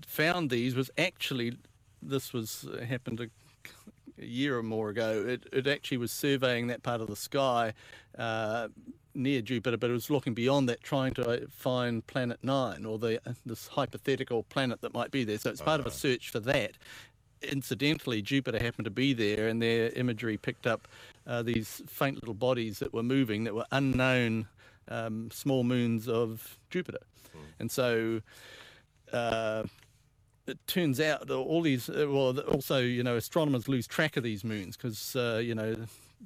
found 0.07 0.51
these 0.51 0.75
was 0.75 0.91
actually, 0.99 1.57
this 2.03 2.33
was 2.33 2.67
uh, 2.67 2.85
happened 2.85 3.21
a, 3.21 3.29
a 4.21 4.25
year 4.25 4.59
or 4.59 4.63
more 4.63 4.91
ago. 4.91 5.25
It, 5.27 5.47
it 5.53 5.67
actually 5.67 5.97
was 5.97 6.13
surveying 6.13 6.67
that 6.67 6.83
part 6.83 7.01
of 7.01 7.07
the 7.07 7.17
sky 7.17 7.73
uh, 8.19 8.69
near 9.15 9.41
Jupiter, 9.41 9.77
but 9.77 9.91
it 9.91 9.95
was 9.95 10.11
looking 10.11 10.35
beyond 10.35 10.69
that, 10.69 10.83
trying 10.83 11.15
to 11.15 11.29
uh, 11.29 11.39
find 11.51 12.07
Planet 12.07 12.39
Nine 12.43 12.85
or 12.85 12.99
the 12.99 13.21
this 13.47 13.69
hypothetical 13.69 14.43
planet 14.45 14.81
that 14.83 14.93
might 14.95 15.11
be 15.11 15.25
there. 15.25 15.39
So 15.39 15.51
it's 15.51 15.63
part 15.63 15.81
of 15.81 15.87
a 15.87 15.91
search 15.91 16.31
for 16.31 16.41
that. 16.41 16.73
Incidentally, 17.51 18.23
Jupiter 18.23 18.63
happened 18.63 18.85
to 18.85 18.91
be 18.91 19.13
there, 19.13 19.49
and 19.49 19.61
their 19.61 19.91
imagery 19.91 20.37
picked 20.37 20.67
up 20.67 20.89
uh, 21.27 21.43
these 21.43 21.83
faint 21.87 22.17
little 22.17 22.35
bodies 22.35 22.79
that 22.79 22.93
were 22.93 23.03
moving 23.03 23.45
that 23.45 23.55
were 23.55 23.67
unknown 23.73 24.49
um, 24.89 25.31
small 25.31 25.65
moons 25.65 26.09
of 26.09 26.59
Jupiter. 26.71 26.99
And 27.59 27.71
so 27.71 28.21
uh, 29.13 29.65
it 30.47 30.59
turns 30.67 31.01
out 31.01 31.31
all 31.31 31.63
these, 31.63 31.89
well, 31.89 32.39
also, 32.41 32.79
you 32.79 33.03
know, 33.03 33.17
astronomers 33.17 33.69
lose 33.69 33.87
track 33.87 34.17
of 34.17 34.25
these 34.25 34.45
moons 34.45 34.77
because, 34.77 35.17
uh, 35.17 35.41
you 35.43 35.55
know, 35.55 35.77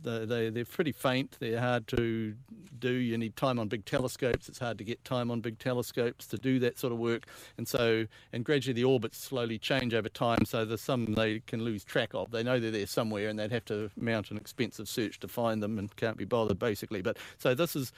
they, 0.02 0.24
they, 0.24 0.50
they're 0.50 0.64
pretty 0.64 0.92
faint. 0.92 1.36
They're 1.38 1.60
hard 1.60 1.86
to 1.88 2.34
do. 2.78 2.90
You 2.90 3.16
need 3.18 3.36
time 3.36 3.58
on 3.58 3.68
big 3.68 3.84
telescopes. 3.84 4.48
It's 4.48 4.58
hard 4.58 4.78
to 4.78 4.84
get 4.84 5.04
time 5.04 5.30
on 5.30 5.40
big 5.40 5.58
telescopes 5.58 6.26
to 6.28 6.36
do 6.36 6.58
that 6.60 6.78
sort 6.78 6.92
of 6.92 6.98
work. 6.98 7.26
And 7.56 7.66
so, 7.66 8.06
and 8.32 8.44
gradually 8.44 8.74
the 8.74 8.84
orbits 8.84 9.18
slowly 9.18 9.58
change 9.58 9.94
over 9.94 10.08
time. 10.08 10.44
So 10.44 10.64
there's 10.64 10.80
some 10.80 11.14
they 11.14 11.40
can 11.40 11.62
lose 11.62 11.84
track 11.84 12.10
of. 12.14 12.30
They 12.30 12.42
know 12.42 12.58
they're 12.58 12.70
there 12.70 12.86
somewhere 12.86 13.28
and 13.28 13.38
they'd 13.38 13.52
have 13.52 13.64
to 13.66 13.90
mount 13.96 14.30
an 14.30 14.36
expensive 14.36 14.88
search 14.88 15.18
to 15.20 15.28
find 15.28 15.62
them 15.62 15.78
and 15.78 15.94
can't 15.96 16.16
be 16.16 16.24
bothered 16.24 16.58
basically. 16.58 17.02
But 17.02 17.16
so 17.38 17.54
this 17.54 17.76
is, 17.76 17.92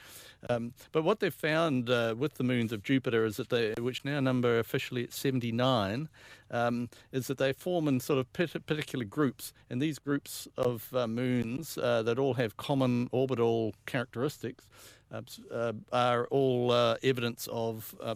um, 0.48 0.72
but 0.92 1.02
what 1.02 1.20
they've 1.20 1.34
found 1.34 1.90
uh, 1.90 2.14
with 2.16 2.34
the 2.34 2.44
moons 2.44 2.72
of 2.72 2.82
Jupiter 2.82 3.24
is 3.24 3.36
that 3.36 3.50
they, 3.50 3.74
which 3.80 4.04
now 4.04 4.20
number 4.20 4.58
officially 4.58 5.04
at 5.04 5.12
79, 5.12 6.08
um, 6.50 6.88
is 7.12 7.26
that 7.26 7.38
they 7.38 7.52
form 7.52 7.88
in 7.88 8.00
sort 8.00 8.18
of 8.18 8.32
particular 8.32 9.04
groups, 9.04 9.52
and 9.70 9.80
these 9.80 9.98
groups 9.98 10.48
of 10.56 10.88
uh, 10.94 11.06
moons 11.06 11.78
uh, 11.78 12.02
that 12.02 12.18
all 12.18 12.34
have 12.34 12.56
common 12.56 13.08
orbital 13.12 13.74
characteristics 13.86 14.66
uh, 15.12 15.22
uh, 15.52 15.72
are 15.92 16.26
all 16.26 16.70
uh, 16.70 16.96
evidence 17.02 17.48
of 17.50 17.94
uh, 18.02 18.14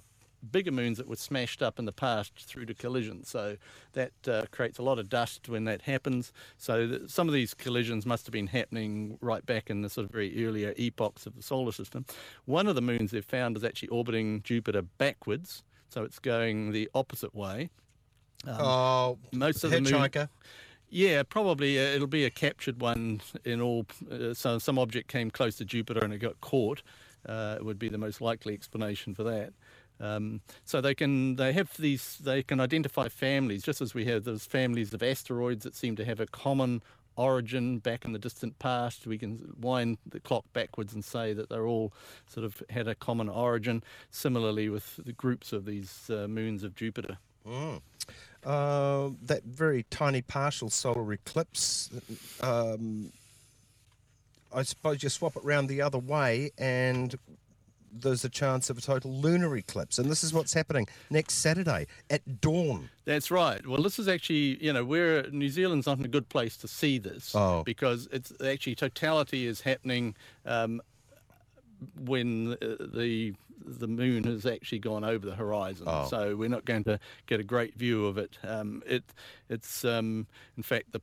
bigger 0.51 0.73
moons 0.73 0.99
that 0.99 1.07
were 1.07 1.17
smashed 1.17 1.63
up 1.63 1.79
in 1.79 1.85
the 1.85 1.93
past 1.93 2.33
through 2.37 2.67
to 2.67 2.75
collisions. 2.75 3.29
So 3.29 3.57
that 3.93 4.13
uh, 4.27 4.43
creates 4.51 4.79
a 4.79 4.83
lot 4.83 4.99
of 4.99 5.09
dust 5.09 5.49
when 5.49 5.65
that 5.65 5.83
happens. 5.83 6.33
So 6.59 6.99
some 7.07 7.29
of 7.29 7.35
these 7.35 7.55
collisions 7.55 8.07
must 8.07 8.27
have 8.27 8.33
been 8.33 8.49
happening 8.49 9.19
right 9.21 9.45
back 9.47 9.71
in 9.71 9.83
the 9.83 9.91
sort 9.91 10.07
of 10.07 10.11
very 10.11 10.45
earlier 10.45 10.75
epochs 10.77 11.27
of 11.27 11.37
the 11.37 11.43
solar 11.43 11.73
system. 11.73 12.05
One 12.45 12.67
of 12.67 12.75
the 12.75 12.83
moons 12.83 13.13
they've 13.13 13.25
found 13.25 13.57
is 13.57 13.65
actually 13.65 13.89
orbiting 13.89 14.43
Jupiter 14.43 14.83
backwards. 14.83 15.63
So 15.89 16.05
it's 16.05 16.19
going 16.19 16.73
the 16.73 16.89
opposite 16.95 17.35
way. 17.35 17.71
Oh, 18.47 19.19
most 19.33 19.65
of 19.65 19.71
the 19.71 19.77
moon- 19.85 19.93
Yeah, 20.91 21.23
probably 21.23 21.79
uh, 21.79 21.95
it'll 21.95 22.07
be 22.07 22.25
a 22.27 22.31
captured 22.31 22.81
one 22.81 23.23
in 23.45 23.61
all. 23.63 23.87
Uh, 24.11 24.35
so 24.35 24.59
some 24.59 24.79
object 24.79 25.09
came 25.09 25.31
close 25.31 25.57
to 25.57 25.65
Jupiter 25.65 26.01
and 26.05 26.13
it 26.13 26.19
got 26.19 26.41
caught. 26.43 26.83
Uh, 27.27 27.57
it 27.59 27.65
would 27.65 27.79
be 27.79 27.89
the 27.89 27.97
most 27.99 28.21
likely 28.21 28.53
explanation 28.53 29.15
for 29.15 29.23
that. 29.25 29.53
Um, 30.01 30.41
so 30.65 30.81
they 30.81 30.95
can 30.95 31.37
they 31.37 31.53
have 31.53 31.75
these 31.79 32.19
they 32.19 32.43
can 32.43 32.61
identify 32.61 33.09
families 33.09 33.63
just 33.63 33.81
as 33.81 33.95
we 33.95 34.05
have 34.07 34.25
those 34.25 34.45
families 34.45 34.93
of 34.93 35.03
asteroids 35.03 35.63
that 35.65 35.75
seem 35.77 35.95
to 35.97 36.05
have 36.05 36.19
a 36.21 36.27
common 36.27 36.83
origin 37.17 37.79
back 37.79 38.05
in 38.05 38.13
the 38.13 38.19
distant 38.19 38.59
past. 38.59 39.07
We 39.07 39.17
can 39.17 39.55
wind 39.61 39.97
the 40.07 40.21
clock 40.21 40.45
backwards 40.53 40.93
and 40.93 41.05
say 41.05 41.33
that 41.35 41.49
they're 41.49 41.67
all 41.67 41.93
sort 42.27 42.45
of 42.45 42.63
had 42.69 42.89
a 42.89 42.95
common 42.95 43.29
origin. 43.31 43.83
Similarly 44.11 44.69
with 44.69 45.01
the 45.05 45.13
groups 45.13 45.53
of 45.55 45.65
these 45.65 46.11
uh, 46.11 46.27
moons 46.29 46.65
of 46.65 46.75
Jupiter. 46.75 47.17
Uh, 48.45 49.11
that 49.23 49.45
very 49.45 49.85
tiny 49.91 50.21
partial 50.21 50.69
solar 50.69 51.13
eclipse. 51.13 51.91
Um, 52.41 53.13
I 54.53 54.63
suppose 54.65 55.03
you 55.03 55.09
swap 55.09 55.37
it 55.37 55.45
round 55.45 55.69
the 55.69 55.81
other 55.81 55.99
way, 55.99 56.51
and 56.59 57.15
there's 57.93 58.25
a 58.25 58.29
chance 58.29 58.69
of 58.71 58.79
a 58.79 58.81
total 58.81 59.13
lunar 59.13 59.57
eclipse. 59.57 59.99
And 59.99 60.11
this 60.11 60.25
is 60.25 60.33
what's 60.33 60.55
happening 60.55 60.89
next 61.11 61.35
Saturday 61.35 61.87
at 62.11 62.41
dawn. 62.41 62.89
That's 63.05 63.31
right. 63.31 63.65
Well, 63.67 63.83
this 63.83 63.99
is 63.99 64.09
actually, 64.09 64.63
you 64.65 64.73
know, 64.73 64.85
we're 64.85 65.29
New 65.31 65.49
Zealand's 65.49 65.87
not 65.87 65.99
in 65.99 66.05
a 66.05 66.09
good 66.09 66.29
place 66.29 66.57
to 66.59 66.69
see 66.69 66.99
this 66.99 67.35
Oh. 67.37 67.63
because 67.65 68.09
it's 68.11 68.33
actually 68.45 68.75
totality 68.75 69.47
is 69.47 69.61
happening 69.61 70.17
um, 70.47 70.81
when 71.99 72.53
uh, 72.63 72.77
the 72.95 73.35
the 73.65 73.87
moon 73.87 74.25
has 74.25 74.45
actually 74.45 74.81
gone 74.81 75.05
over 75.05 75.25
the 75.25 75.37
horizon. 75.37 75.87
Oh. 75.89 76.07
So 76.09 76.35
we're 76.35 76.49
not 76.49 76.65
going 76.65 76.83
to 76.85 76.99
get 77.27 77.39
a 77.39 77.45
great 77.45 77.75
view 77.77 78.07
of 78.07 78.19
it. 78.19 78.39
Um, 78.43 78.83
it 78.87 79.05
it's 79.49 79.85
um, 79.85 80.27
in 80.57 80.63
fact 80.63 80.93
the 80.93 81.01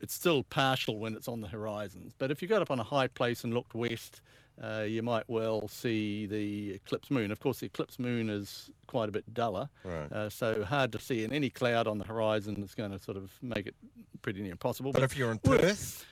it's 0.00 0.14
still 0.14 0.42
partial 0.44 0.98
when 0.98 1.14
it's 1.14 1.26
on 1.28 1.40
the 1.40 1.48
horizons. 1.48 2.12
But 2.18 2.30
if 2.30 2.42
you 2.42 2.48
got 2.48 2.62
up 2.62 2.70
on 2.70 2.78
a 2.78 2.84
high 2.84 3.08
place 3.08 3.44
and 3.44 3.54
looked 3.54 3.74
west, 3.74 4.20
uh, 4.62 4.84
you 4.86 5.02
might 5.02 5.24
well 5.28 5.68
see 5.68 6.26
the 6.26 6.74
eclipse 6.74 7.10
moon. 7.10 7.30
Of 7.30 7.40
course, 7.40 7.60
the 7.60 7.66
eclipse 7.66 7.98
moon 7.98 8.28
is 8.28 8.70
quite 8.86 9.08
a 9.08 9.12
bit 9.12 9.32
duller, 9.32 9.68
Right. 9.84 10.12
uh, 10.12 10.28
so 10.30 10.64
hard 10.64 10.92
to 10.92 10.98
see. 10.98 11.24
And 11.24 11.32
any 11.32 11.48
cloud 11.50 11.86
on 11.86 11.98
the 11.98 12.04
horizon 12.04 12.62
is 12.62 12.74
going 12.74 12.90
to 12.90 12.98
sort 12.98 13.16
of 13.16 13.30
make 13.42 13.66
it 13.66 13.74
pretty 14.22 14.42
near 14.42 14.52
impossible. 14.52 14.92
But 14.92 15.02
if 15.02 15.16
you're 15.16 15.30
in 15.30 15.38
Perth, 15.38 16.04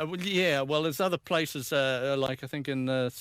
uh, 0.00 0.06
well, 0.06 0.20
yeah, 0.20 0.60
well, 0.62 0.82
there's 0.82 1.00
other 1.00 1.18
places 1.18 1.72
uh, 1.72 2.16
like 2.18 2.44
I 2.44 2.46
think 2.46 2.68
in 2.68 2.86
the 2.86 3.12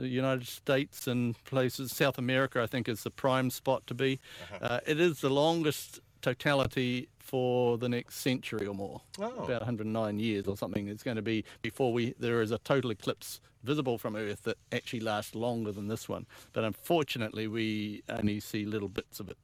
United 0.00 0.46
States 0.46 1.06
and 1.06 1.42
places 1.44 1.92
South 1.92 2.18
America. 2.18 2.62
I 2.62 2.66
think 2.66 2.88
is 2.88 3.02
the 3.02 3.10
prime 3.10 3.50
spot 3.50 3.86
to 3.88 3.94
be. 3.94 4.18
uh 4.60 4.80
it 4.86 4.98
is 5.00 5.20
the 5.20 5.30
longest 5.30 6.00
totality 6.22 7.08
for 7.18 7.78
the 7.78 7.88
next 7.88 8.16
century 8.16 8.66
or 8.66 8.74
more, 8.74 9.00
Oh. 9.18 9.44
about 9.44 9.60
109 9.62 10.18
years 10.18 10.46
or 10.46 10.56
something. 10.56 10.88
It's 10.88 11.02
going 11.02 11.16
to 11.16 11.22
be 11.22 11.44
before 11.62 11.92
we 11.92 12.14
there 12.18 12.42
is 12.42 12.50
a 12.50 12.58
total 12.58 12.90
eclipse 12.90 13.40
visible 13.64 13.96
from 13.98 14.16
Earth 14.16 14.42
that 14.42 14.56
actually 14.72 15.00
lasts 15.00 15.34
longer 15.34 15.70
than 15.72 15.88
this 15.88 16.08
one. 16.08 16.26
But 16.52 16.64
unfortunately, 16.64 17.46
we 17.46 18.02
only 18.08 18.40
see 18.40 18.64
little 18.64 18.88
bits 18.88 19.20
of 19.20 19.28
it. 19.30 19.36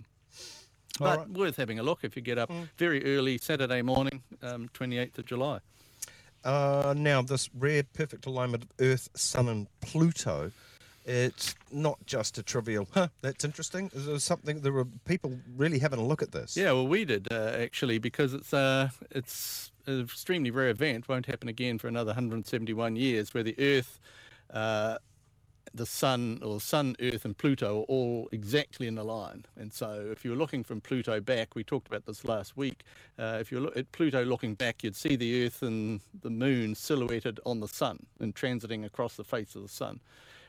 All 1.01 1.07
But 1.07 1.19
right. 1.19 1.29
worth 1.31 1.57
having 1.57 1.79
a 1.79 1.83
look 1.83 2.01
if 2.03 2.17
you 2.17 2.23
get 2.23 2.39
up 2.39 2.51
very 2.77 3.05
early 3.17 3.39
Saturday 3.39 3.83
morning, 3.83 4.23
um, 4.43 4.69
28th 4.75 5.19
of 5.19 5.27
July. 5.27 5.61
Uh, 6.45 6.95
now 6.97 7.23
this 7.23 7.51
rare 7.55 7.83
perfect 7.83 8.27
alignment 8.27 8.65
of 8.65 8.71
Earth, 8.81 9.09
Sun, 9.15 9.49
and 9.49 9.67
Pluto. 9.81 10.53
It's 11.05 11.55
not 11.73 12.05
just 12.05 12.37
a 12.37 12.43
trivial, 12.43 12.87
huh, 12.93 13.09
that's 13.23 13.43
interesting. 13.43 13.91
There's 13.95 14.25
something, 14.25 14.61
there 14.61 14.73
were 14.73 14.85
people 15.07 15.39
really 15.57 15.79
having 15.79 15.99
a 15.99 16.05
look 16.05 16.21
at 16.21 16.33
this. 16.33 16.55
Yeah, 16.55 16.73
well, 16.73 16.87
we 16.87 17.07
did 17.07 17.29
uh, 17.33 17.53
actually 17.59 17.97
because 17.99 18.35
it's 18.35 18.53
uh, 18.53 18.91
it's 19.11 19.73
an 19.87 20.03
extremely 20.03 20.51
rare 20.51 20.69
event. 20.69 21.09
Won't 21.09 21.25
happen 21.25 21.49
again 21.49 21.79
for 21.79 21.89
another 21.89 22.09
171 22.09 22.97
years, 22.97 23.33
where 23.33 23.43
the 23.43 23.55
Earth, 23.59 23.99
uh, 24.53 24.99
the 25.75 25.87
Sun, 25.87 26.41
or 26.43 26.61
Sun, 26.61 26.97
Earth, 27.01 27.25
and 27.25 27.37
Pluto 27.37 27.81
are 27.81 27.85
all 27.85 28.29
exactly 28.33 28.87
in 28.87 28.99
a 28.99 29.05
line. 29.05 29.45
And 29.57 29.73
so, 29.73 30.09
if 30.11 30.25
you 30.25 30.31
were 30.31 30.37
looking 30.37 30.65
from 30.65 30.81
Pluto 30.81 31.21
back, 31.21 31.55
we 31.55 31.65
talked 31.65 31.89
about 31.89 32.07
this 32.07 32.25
last 32.25 32.57
week. 32.57 32.83
Uh, 33.19 33.39
if 33.41 33.51
you 33.51 33.61
look 33.61 33.77
at 33.77 33.91
Pluto 33.93 34.25
looking 34.25 34.55
back, 34.55 34.83
you'd 34.83 34.97
see 34.97 35.17
the 35.17 35.45
Earth 35.45 35.63
and 35.63 36.01
the 36.23 36.31
Moon 36.31 36.75
silhouetted 36.75 37.41
on 37.45 37.61
the 37.61 37.69
Sun 37.69 38.07
and 38.21 38.35
transiting 38.35 38.85
across 38.85 39.17
the 39.17 39.25
face 39.25 39.55
of 39.55 39.63
the 39.63 39.69
Sun. 39.69 40.01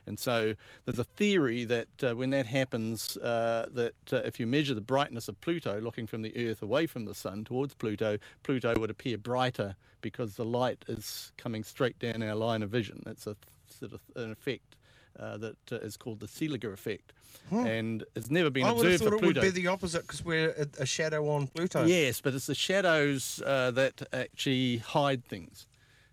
And 0.05 0.17
so 0.17 0.55
there's 0.85 0.99
a 0.99 1.03
theory 1.03 1.65
that 1.65 1.87
uh, 2.01 2.15
when 2.15 2.31
that 2.31 2.47
happens, 2.47 3.15
uh, 3.17 3.67
that 3.71 3.93
uh, 4.11 4.17
if 4.17 4.39
you 4.39 4.47
measure 4.47 4.73
the 4.73 4.81
brightness 4.81 5.27
of 5.27 5.39
Pluto 5.41 5.79
looking 5.79 6.07
from 6.07 6.23
the 6.23 6.49
Earth 6.49 6.61
away 6.61 6.87
from 6.87 7.05
the 7.05 7.13
Sun 7.13 7.43
towards 7.45 7.75
Pluto, 7.75 8.17
Pluto 8.43 8.73
would 8.79 8.89
appear 8.89 9.17
brighter 9.17 9.75
because 10.01 10.35
the 10.35 10.45
light 10.45 10.83
is 10.87 11.31
coming 11.37 11.63
straight 11.63 11.99
down 11.99 12.23
our 12.23 12.35
line 12.35 12.63
of 12.63 12.69
vision. 12.69 13.03
It's 13.05 13.27
a 13.27 13.35
sort 13.67 13.93
of 13.93 14.01
an 14.15 14.31
effect 14.31 14.68
uh, 15.17 15.37
that 15.37 15.57
uh, 15.71 15.75
is 15.77 15.97
called 15.97 16.19
the 16.19 16.27
Seeliger 16.27 16.73
effect, 16.73 17.13
and 17.51 18.03
it's 18.15 18.29
never 18.29 18.49
been 18.49 18.65
I 18.65 18.71
would 18.71 18.85
have 18.85 18.93
observed 18.95 19.11
thought 19.13 19.23
it 19.23 19.25
would 19.25 19.41
be 19.41 19.49
the 19.49 19.67
opposite 19.67 20.01
because 20.01 20.23
we're 20.23 20.49
a, 20.51 20.83
a 20.83 20.85
shadow 20.85 21.29
on 21.29 21.47
Pluto. 21.47 21.85
Yes, 21.85 22.21
but 22.21 22.33
it's 22.33 22.47
the 22.47 22.55
shadows 22.55 23.41
uh, 23.45 23.71
that 23.71 24.01
actually 24.13 24.77
hide 24.77 25.25
things. 25.25 25.67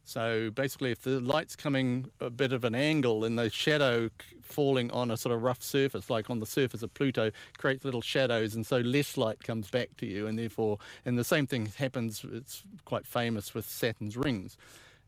So 0.05 0.51
basically, 0.51 0.93
if 0.93 1.03
the 1.03 1.19
light's 1.19 1.57
coming 1.57 2.11
a 2.21 2.31
bit 2.31 2.53
of 2.53 2.65
an 2.65 2.77
angle, 2.77 3.25
and 3.25 3.37
the 3.37 3.51
shadow 3.51 4.09
falling 4.41 4.89
on 4.93 5.11
a 5.11 5.17
sort 5.17 5.35
of 5.35 5.43
rough 5.43 5.63
surface, 5.63 6.09
like 6.09 6.31
on 6.31 6.39
the 6.39 6.47
surface 6.47 6.85
of 6.85 6.95
Pluto, 6.95 7.33
creates 7.59 7.85
little 7.85 8.03
shadows, 8.03 8.55
and 8.55 8.65
so 8.65 8.79
less 8.79 9.17
light 9.17 9.43
comes 9.43 9.69
back 9.69 9.97
to 9.99 10.07
you, 10.07 10.29
and 10.29 10.39
therefore, 10.39 10.79
and 11.05 11.19
the 11.19 11.25
same 11.25 11.47
thing 11.49 11.67
happens. 11.77 12.25
It's 12.33 12.63
quite 12.85 13.05
famous 13.05 13.53
with 13.53 13.69
Saturn's 13.69 14.17
rings. 14.17 14.57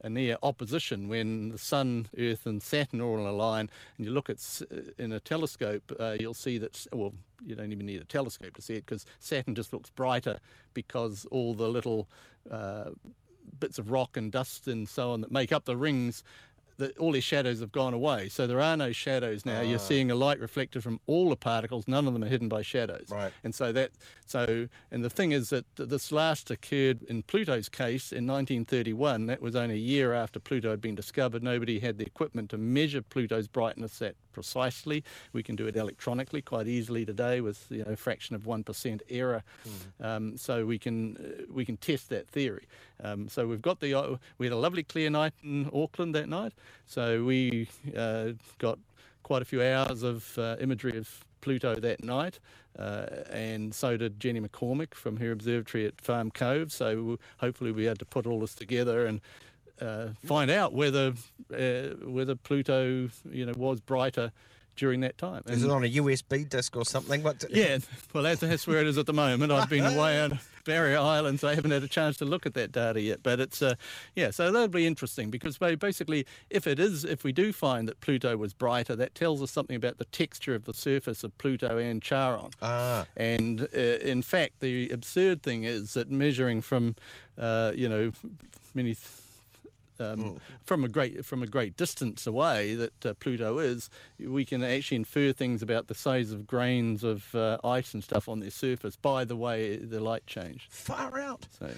A 0.02 0.08
near 0.08 0.36
opposition 0.42 1.08
when 1.08 1.48
the 1.50 1.58
Sun, 1.58 2.08
Earth, 2.16 2.46
and 2.46 2.62
Saturn 2.62 3.00
are 3.00 3.04
all 3.04 3.18
in 3.18 3.26
a 3.26 3.32
line, 3.32 3.68
and 3.96 4.06
you 4.06 4.12
look 4.12 4.30
at 4.30 4.62
in 4.96 5.12
a 5.12 5.20
telescope, 5.20 5.92
uh, 5.98 6.16
you'll 6.18 6.34
see 6.34 6.58
that. 6.58 6.86
Well, 6.92 7.14
you 7.44 7.54
don't 7.54 7.72
even 7.72 7.86
need 7.86 8.00
a 8.00 8.04
telescope 8.04 8.54
to 8.54 8.62
see 8.62 8.74
it 8.74 8.86
because 8.86 9.06
Saturn 9.18 9.54
just 9.54 9.72
looks 9.72 9.90
brighter 9.90 10.38
because 10.74 11.26
all 11.30 11.54
the 11.54 11.68
little 11.68 12.08
uh, 12.50 12.90
bits 13.58 13.78
of 13.78 13.90
rock 13.90 14.16
and 14.16 14.30
dust 14.30 14.68
and 14.68 14.88
so 14.88 15.12
on 15.12 15.20
that 15.20 15.32
make 15.32 15.52
up 15.52 15.64
the 15.64 15.76
rings 15.76 16.22
the, 16.78 16.92
all 16.96 17.12
their 17.12 17.20
shadows 17.20 17.60
have 17.60 17.72
gone 17.72 17.92
away. 17.92 18.28
So 18.28 18.46
there 18.46 18.60
are 18.60 18.76
no 18.76 18.92
shadows 18.92 19.44
now. 19.44 19.60
You're 19.60 19.78
ah. 19.78 19.82
seeing 19.82 20.10
a 20.10 20.14
light 20.14 20.40
reflected 20.40 20.82
from 20.82 21.00
all 21.06 21.28
the 21.28 21.36
particles. 21.36 21.86
None 21.86 22.06
of 22.06 22.12
them 22.12 22.24
are 22.24 22.28
hidden 22.28 22.48
by 22.48 22.62
shadows. 22.62 23.08
Right. 23.10 23.32
And 23.44 23.54
so 23.54 23.72
that 23.72 23.90
so 24.24 24.68
and 24.90 25.04
the 25.04 25.10
thing 25.10 25.32
is 25.32 25.50
that 25.50 25.64
this 25.76 26.12
last 26.12 26.50
occurred 26.50 27.02
in 27.02 27.22
Pluto's 27.24 27.68
case 27.68 28.12
in 28.12 28.26
1931. 28.26 29.26
That 29.26 29.42
was 29.42 29.56
only 29.56 29.74
a 29.74 29.78
year 29.78 30.14
after 30.14 30.38
Pluto 30.40 30.70
had 30.70 30.80
been 30.80 30.94
discovered. 30.94 31.42
Nobody 31.42 31.80
had 31.80 31.98
the 31.98 32.06
equipment 32.06 32.50
to 32.50 32.58
measure 32.58 33.02
Pluto's 33.02 33.48
brightness 33.48 33.98
that 33.98 34.14
precisely. 34.38 35.02
We 35.32 35.42
can 35.42 35.56
do 35.56 35.66
it 35.66 35.74
electronically 35.76 36.42
quite 36.42 36.68
easily 36.68 37.04
today 37.04 37.40
with 37.40 37.66
you 37.70 37.84
know 37.84 37.90
a 37.92 37.96
fraction 37.96 38.36
of 38.36 38.46
one 38.46 38.62
percent 38.62 39.02
error. 39.10 39.42
Um, 40.00 40.36
so 40.36 40.64
we 40.64 40.78
can 40.78 41.16
uh, 41.16 41.44
we 41.52 41.64
can 41.64 41.76
test 41.76 42.08
that 42.10 42.28
theory. 42.28 42.66
Um, 43.02 43.28
so 43.28 43.48
we've 43.48 43.62
got 43.62 43.80
the 43.80 43.94
uh, 43.94 44.16
we 44.38 44.46
had 44.46 44.52
a 44.52 44.56
lovely 44.56 44.84
clear 44.84 45.10
night 45.10 45.32
in 45.42 45.68
Auckland 45.74 46.14
that 46.14 46.28
night. 46.28 46.52
So 46.86 47.24
we 47.24 47.68
uh, 47.96 48.28
got 48.58 48.78
quite 49.24 49.42
a 49.42 49.44
few 49.44 49.60
hours 49.60 50.04
of 50.04 50.38
uh, 50.38 50.56
imagery 50.60 50.96
of 50.96 51.24
Pluto 51.40 51.74
that 51.76 52.02
night, 52.04 52.38
uh, 52.78 53.06
and 53.30 53.74
so 53.74 53.96
did 53.96 54.20
Jennie 54.20 54.40
McCormick 54.40 54.94
from 54.94 55.16
her 55.16 55.32
observatory 55.32 55.84
at 55.86 56.00
Farm 56.00 56.30
Cove. 56.30 56.70
So 56.72 57.02
we'll- 57.02 57.20
hopefully 57.38 57.72
we 57.72 57.84
had 57.84 57.98
to 57.98 58.04
put 58.04 58.24
all 58.26 58.40
this 58.40 58.54
together 58.54 59.06
and 59.06 59.20
uh, 59.80 60.08
find 60.24 60.50
out 60.50 60.72
whether 60.72 61.14
uh, 61.52 61.94
whether 62.04 62.34
Pluto, 62.34 63.08
you 63.30 63.46
know, 63.46 63.52
was 63.56 63.80
brighter 63.80 64.32
during 64.78 65.00
that 65.00 65.18
time. 65.18 65.42
Is 65.46 65.64
it 65.64 65.70
on 65.70 65.84
a 65.84 65.90
USB 65.90 66.48
disc 66.48 66.74
or 66.76 66.84
something? 66.84 67.22
What? 67.22 67.44
yeah, 67.50 67.78
well, 68.14 68.22
that's, 68.22 68.40
that's 68.40 68.66
where 68.66 68.80
it 68.80 68.86
is 68.86 68.96
at 68.96 69.06
the 69.06 69.12
moment. 69.12 69.52
I've 69.52 69.68
been 69.68 69.84
away 69.84 70.20
on 70.20 70.38
Barrier 70.64 70.98
Island, 70.98 71.40
so 71.40 71.48
I 71.48 71.54
haven't 71.54 71.72
had 71.72 71.82
a 71.82 71.88
chance 71.88 72.16
to 72.18 72.24
look 72.24 72.46
at 72.46 72.54
that 72.54 72.72
data 72.72 73.00
yet. 73.00 73.22
But 73.22 73.40
it's, 73.40 73.60
uh, 73.60 73.74
yeah, 74.14 74.30
so 74.30 74.50
that'll 74.50 74.68
be 74.68 74.86
interesting 74.86 75.30
because 75.30 75.58
ba- 75.58 75.76
basically, 75.76 76.26
if 76.48 76.66
it 76.66 76.78
is, 76.78 77.04
if 77.04 77.24
we 77.24 77.32
do 77.32 77.52
find 77.52 77.88
that 77.88 78.00
Pluto 78.00 78.36
was 78.36 78.54
brighter, 78.54 78.96
that 78.96 79.14
tells 79.14 79.42
us 79.42 79.50
something 79.50 79.76
about 79.76 79.98
the 79.98 80.06
texture 80.06 80.54
of 80.54 80.64
the 80.64 80.74
surface 80.74 81.24
of 81.24 81.36
Pluto 81.38 81.76
and 81.76 82.00
Charon. 82.00 82.50
Ah. 82.62 83.04
And 83.16 83.68
uh, 83.74 83.78
in 83.78 84.22
fact, 84.22 84.60
the 84.60 84.88
absurd 84.90 85.42
thing 85.42 85.64
is 85.64 85.94
that 85.94 86.10
measuring 86.10 86.62
from, 86.62 86.94
uh, 87.36 87.72
you 87.74 87.88
know, 87.88 88.12
many. 88.74 88.94
Th- 88.94 89.17
um, 90.00 90.38
from 90.64 90.84
a 90.84 90.88
great 90.88 91.24
from 91.24 91.42
a 91.42 91.46
great 91.46 91.76
distance 91.76 92.26
away 92.26 92.74
that 92.74 93.06
uh, 93.06 93.14
Pluto 93.14 93.58
is, 93.58 93.90
we 94.18 94.44
can 94.44 94.62
actually 94.62 94.96
infer 94.96 95.32
things 95.32 95.62
about 95.62 95.86
the 95.88 95.94
size 95.94 96.32
of 96.32 96.46
grains 96.46 97.04
of 97.04 97.34
uh, 97.34 97.58
ice 97.64 97.94
and 97.94 98.02
stuff 98.02 98.28
on 98.28 98.40
their 98.40 98.50
surface 98.50 98.96
by 98.96 99.24
the 99.24 99.36
way 99.36 99.76
the 99.76 100.00
light 100.00 100.26
changed. 100.26 100.70
Far 100.72 101.18
out. 101.18 101.46
So 101.58 101.70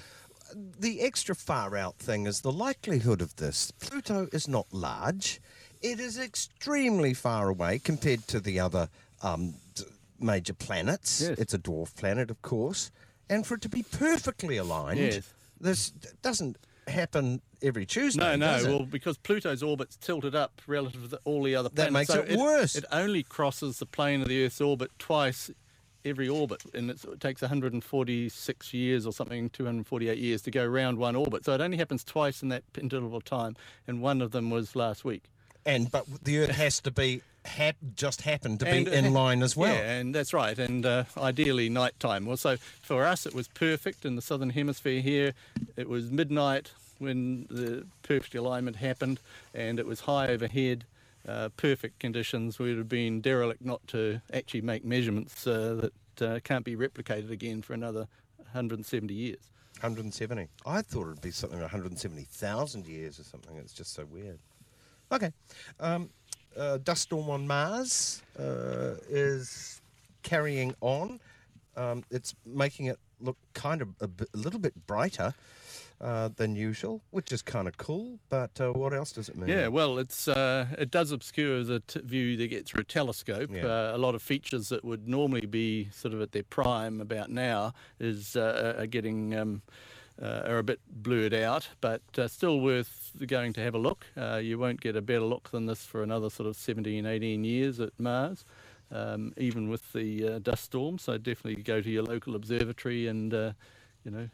The 0.79 1.01
extra 1.03 1.35
far 1.35 1.77
out 1.77 1.97
thing 1.99 2.27
is 2.27 2.41
the 2.41 2.53
likelihood 2.53 3.21
of 3.23 3.37
this. 3.37 3.71
Pluto 3.71 4.29
is 4.33 4.49
not 4.49 4.67
large. 4.73 5.41
It 5.83 5.99
is 6.01 6.19
extremely 6.19 7.15
far 7.15 7.49
away 7.49 7.79
compared 7.79 8.27
to 8.29 8.41
the 8.41 8.61
other 8.61 8.89
um, 9.23 9.55
major 10.19 10.53
planets. 10.53 11.21
Yes. 11.23 11.39
It's 11.39 11.55
a 11.55 11.59
dwarf 11.59 11.97
planet, 11.97 12.31
of 12.31 12.43
course. 12.43 12.91
And 13.31 13.47
for 13.47 13.55
it 13.55 13.63
to 13.63 13.69
be 13.69 13.85
perfectly 13.85 14.57
aligned, 14.59 14.99
Yes. 14.99 15.33
this 15.61 15.91
doesn't 16.21 16.59
happen 16.91 17.41
every 17.63 17.87
Tuesday. 17.87 18.21
no, 18.21 18.37
no, 18.37 18.57
it? 18.57 18.67
well 18.67 18.87
because 18.87 19.19
Pluto's 19.19 19.63
orbit's 19.63 19.97
tilted 19.97 20.35
up 20.35 20.61
relative 20.67 21.11
to 21.11 21.21
all 21.25 21.43
the 21.43 21.55
other 21.55 21.69
planets. 21.69 22.09
That 22.09 22.15
makes 22.17 22.29
so 22.29 22.35
it 22.35 22.39
worse. 22.39 22.77
It 22.77 22.85
only 22.93 23.23
crosses 23.23 23.79
the 23.79 23.87
plane 23.87 24.23
of 24.23 24.29
the 24.29 24.45
Earth's 24.45 24.61
orbit 24.61 24.91
twice 24.99 25.51
every 26.05 26.29
orbit, 26.29 26.63
and 26.75 26.91
it's, 26.91 27.05
it 27.05 27.21
takes 27.21 27.43
146 27.43 28.75
years 28.75 29.07
or 29.07 29.13
something, 29.13 29.51
248 29.51 30.19
years 30.19 30.43
to 30.43 30.51
go 30.51 30.65
around 30.65 30.99
one 30.99 31.15
orbit. 31.15 31.45
So 31.45 31.53
it 31.53 31.61
only 31.61 31.77
happens 31.77 32.05
twice 32.05 32.43
in 32.43 32.49
that 32.49 32.65
interval 32.81 33.17
of 33.17 33.25
time, 33.25 33.57
and 33.87 34.01
one 34.01 34.23
of 34.23 34.31
them 34.31 34.51
was 34.51 34.75
last 34.75 35.05
week. 35.05 35.25
and 35.67 35.91
but 35.91 36.07
the 36.23 36.39
Earth 36.39 36.51
has 36.51 36.81
to 36.81 36.91
be 36.91 37.23
hap- 37.45 37.77
just 37.95 38.23
happened 38.23 38.61
to 38.61 38.69
And, 38.69 38.87
be 38.87 38.91
uh, 38.91 38.95
in 38.95 39.13
line 39.13 39.43
as 39.43 39.57
well. 39.57 39.75
Yeah, 39.75 39.99
and 39.99 40.15
that's 40.15 40.33
right. 40.33 40.59
And 40.59 40.85
uh, 40.85 41.05
ideally 41.17 41.69
nighttime. 41.69 42.27
Well, 42.27 42.37
so 42.37 42.57
for 42.83 43.05
us, 43.05 43.27
it 43.27 43.35
was 43.35 43.49
perfect 43.49 44.05
in 44.05 44.17
the 44.17 44.23
southern 44.23 44.51
hemisphere 44.51 45.01
here. 45.01 45.33
It 45.77 45.89
was 45.89 46.11
midnight 46.11 46.73
when 46.99 47.47
the 47.51 47.87
perfect 48.03 48.35
alignment 48.35 48.77
happened, 48.77 49.21
and 49.55 49.79
it 49.79 49.87
was 49.87 50.01
high 50.01 50.29
overhead. 50.29 50.85
Uh, 51.29 51.51
perfect 51.57 51.99
conditions. 51.99 52.59
We 52.59 52.71
would 52.71 52.79
have 52.79 52.89
been 52.89 53.21
derelict 53.21 53.63
not 53.63 53.87
to 53.89 54.23
actually 54.33 54.63
make 54.63 54.85
measurements 54.85 55.47
uh, 55.47 55.91
that 56.19 56.27
uh, 56.27 56.41
can't 56.41 56.65
be 56.65 56.77
replicated 56.77 57.31
again 57.31 57.61
for 57.61 57.75
another 57.75 58.09
170 58.39 59.13
years. 59.13 59.39
170. 59.81 60.49
I 60.67 60.83
thought 60.83 61.03
it'd 61.09 61.21
be 61.21 61.31
something 61.31 61.59
like 61.59 61.73
170,000 61.73 62.87
years 62.87 63.21
or 63.21 63.25
something. 63.25 63.57
It's 63.57 63.73
just 63.73 63.95
so 63.95 64.07
weird. 64.07 64.39
Okay. 65.13 65.31
Um, 65.79 66.11
uh, 66.57 66.79
dust 66.79 67.03
storm 67.03 67.31
on 67.31 67.47
Mars 67.47 68.23
uh, 68.39 68.95
is 69.09 69.81
carrying 70.23 70.75
on. 70.81 71.21
Um, 71.77 72.05
it's 72.11 72.35
making 72.45 72.87
it 72.87 72.99
look 73.21 73.37
kind 73.55 73.83
of 73.83 73.89
a, 74.01 74.09
little 74.35 74.59
bit 74.59 74.75
brighter 74.87 75.35
uh, 76.01 76.31
than 76.37 76.57
usual, 76.57 77.03
which 77.11 77.33
is 77.33 77.43
kind 77.43 77.69
of 77.69 77.77
cool. 77.77 78.19
But 78.29 78.61
uh, 78.61 78.73
what 78.73 78.93
else 78.93 79.13
does 79.13 79.29
it 79.29 79.37
mean? 79.37 79.49
Yeah, 79.49 79.69
well, 79.69 79.99
it's 79.99 80.29
uh, 80.29 80.67
it 80.79 80.91
does 80.91 81.13
obscure 81.13 81.63
the 81.63 81.81
t- 81.81 82.01
view 82.01 82.25
you 82.25 82.49
get 82.49 82.67
through 82.67 82.81
a 82.81 82.85
telescope. 82.85 83.51
Yeah. 83.53 83.67
Uh, 83.67 83.97
a 83.97 83.99
lot 83.99 84.15
of 84.15 84.23
features 84.23 84.69
that 84.71 84.85
would 84.85 85.09
normally 85.09 85.47
be 85.47 85.89
sort 85.93 86.15
of 86.15 86.21
at 86.21 86.33
their 86.33 86.43
prime 86.43 87.01
about 87.01 87.31
now 87.31 87.75
is 87.99 88.37
uh, 88.37 88.75
are 88.79 88.87
getting 88.87 89.37
um, 89.37 89.63
uh, 90.23 90.43
are 90.47 90.59
a 90.59 90.63
bit 90.63 90.81
blurred 90.89 91.35
out, 91.35 91.69
but 91.81 92.03
uh, 92.19 92.29
still 92.29 92.61
worth 92.61 93.13
going 93.27 93.53
to 93.55 93.61
have 93.61 93.75
a 93.75 93.79
look. 93.79 94.07
Uh, 94.17 94.37
you 94.37 94.59
won't 94.59 94.81
get 94.81 94.97
a 94.97 95.03
better 95.03 95.25
look 95.25 95.51
than 95.51 95.67
this 95.67 95.85
for 95.85 96.03
another 96.03 96.31
sort 96.31 96.49
of 96.49 96.57
17, 96.57 97.07
18 97.07 97.45
years 97.45 97.81
at 97.81 97.93
Mars. 97.99 98.45
Um, 98.93 99.33
even 99.37 99.69
with 99.69 99.93
the 99.93 100.27
uh, 100.27 100.39
dust 100.41 100.65
storm, 100.65 100.99
so 100.99 101.17
definitely 101.17 101.63
go 101.63 101.81
to 101.81 101.89
your 101.89 102.03
local 102.03 102.35
observatory 102.35 103.07
and 103.07 103.33
uh, 103.33 103.53
you 104.05 104.11
know 104.11 104.29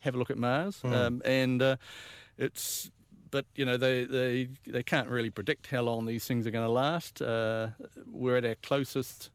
have 0.00 0.14
a 0.14 0.18
look 0.18 0.30
at 0.30 0.38
Mars. 0.38 0.80
Um, 0.84 1.22
and 1.24 1.62
uh, 1.62 1.76
it's, 2.38 2.90
but 3.30 3.44
you 3.54 3.64
know, 3.64 3.76
they, 3.76 4.04
they 4.04 4.48
they 4.66 4.82
can't 4.82 5.08
really 5.08 5.30
predict 5.30 5.66
how 5.68 5.82
long 5.82 6.06
these 6.06 6.26
things 6.26 6.46
are 6.46 6.50
going 6.50 6.66
to 6.66 6.70
last. 6.70 7.20
Uh, 7.20 7.68
we're 8.10 8.36
at 8.36 8.44
our 8.44 8.54
closest, 8.56 9.30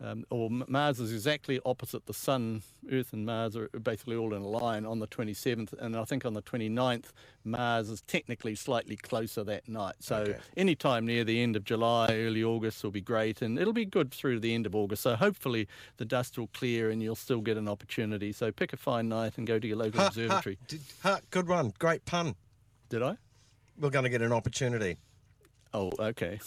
um, 0.00 0.24
or 0.30 0.50
Mars 0.50 0.98
is 1.00 1.12
exactly 1.12 1.60
opposite 1.64 2.06
the 2.06 2.14
Sun. 2.14 2.62
Earth 2.90 3.12
and 3.12 3.24
Mars 3.24 3.56
are 3.56 3.68
basically 3.68 4.16
all 4.16 4.34
in 4.34 4.42
a 4.42 4.48
line 4.48 4.84
on 4.84 4.98
the 4.98 5.06
27th, 5.06 5.72
and 5.74 5.96
I 5.96 6.04
think 6.04 6.24
on 6.26 6.34
the 6.34 6.42
29th, 6.42 7.12
Mars 7.44 7.88
is 7.90 8.02
technically 8.02 8.54
slightly 8.54 8.96
closer 8.96 9.44
that 9.44 9.68
night. 9.68 9.94
So 10.00 10.16
Okay. 10.16 10.38
any 10.56 10.74
time 10.74 11.06
near 11.06 11.24
the 11.24 11.40
end 11.42 11.56
of 11.56 11.64
July, 11.64 12.08
early 12.10 12.42
August 12.42 12.82
will 12.82 12.90
be 12.90 13.00
great, 13.00 13.40
and 13.42 13.58
it'll 13.58 13.72
be 13.72 13.84
good 13.86 14.10
through 14.12 14.40
the 14.40 14.54
end 14.54 14.66
of 14.66 14.74
August. 14.74 15.02
So 15.02 15.16
hopefully 15.16 15.68
the 15.96 16.04
dust 16.04 16.36
will 16.38 16.48
clear 16.48 16.90
and 16.90 17.02
you'll 17.02 17.14
still 17.14 17.40
get 17.40 17.56
an 17.56 17.68
opportunity. 17.68 18.32
So 18.32 18.50
pick 18.52 18.72
a 18.72 18.76
fine 18.76 19.08
night 19.08 19.38
and 19.38 19.46
go 19.46 19.58
to 19.58 19.66
your 19.66 19.76
local 19.76 19.98
Ha, 20.00 20.04
ha, 20.04 20.08
observatory. 20.08 20.58
did- 20.68 20.80
ha, 21.02 21.20
good 21.30 21.48
one. 21.48 21.72
Great 21.78 22.04
pun. 22.04 22.34
Did 22.88 23.02
I? 23.02 23.16
We're 23.78 23.90
going 23.90 24.04
to 24.04 24.10
get 24.10 24.22
an 24.22 24.32
opportunity. 24.32 24.96
Oh, 25.74 25.90
okay. 25.98 26.38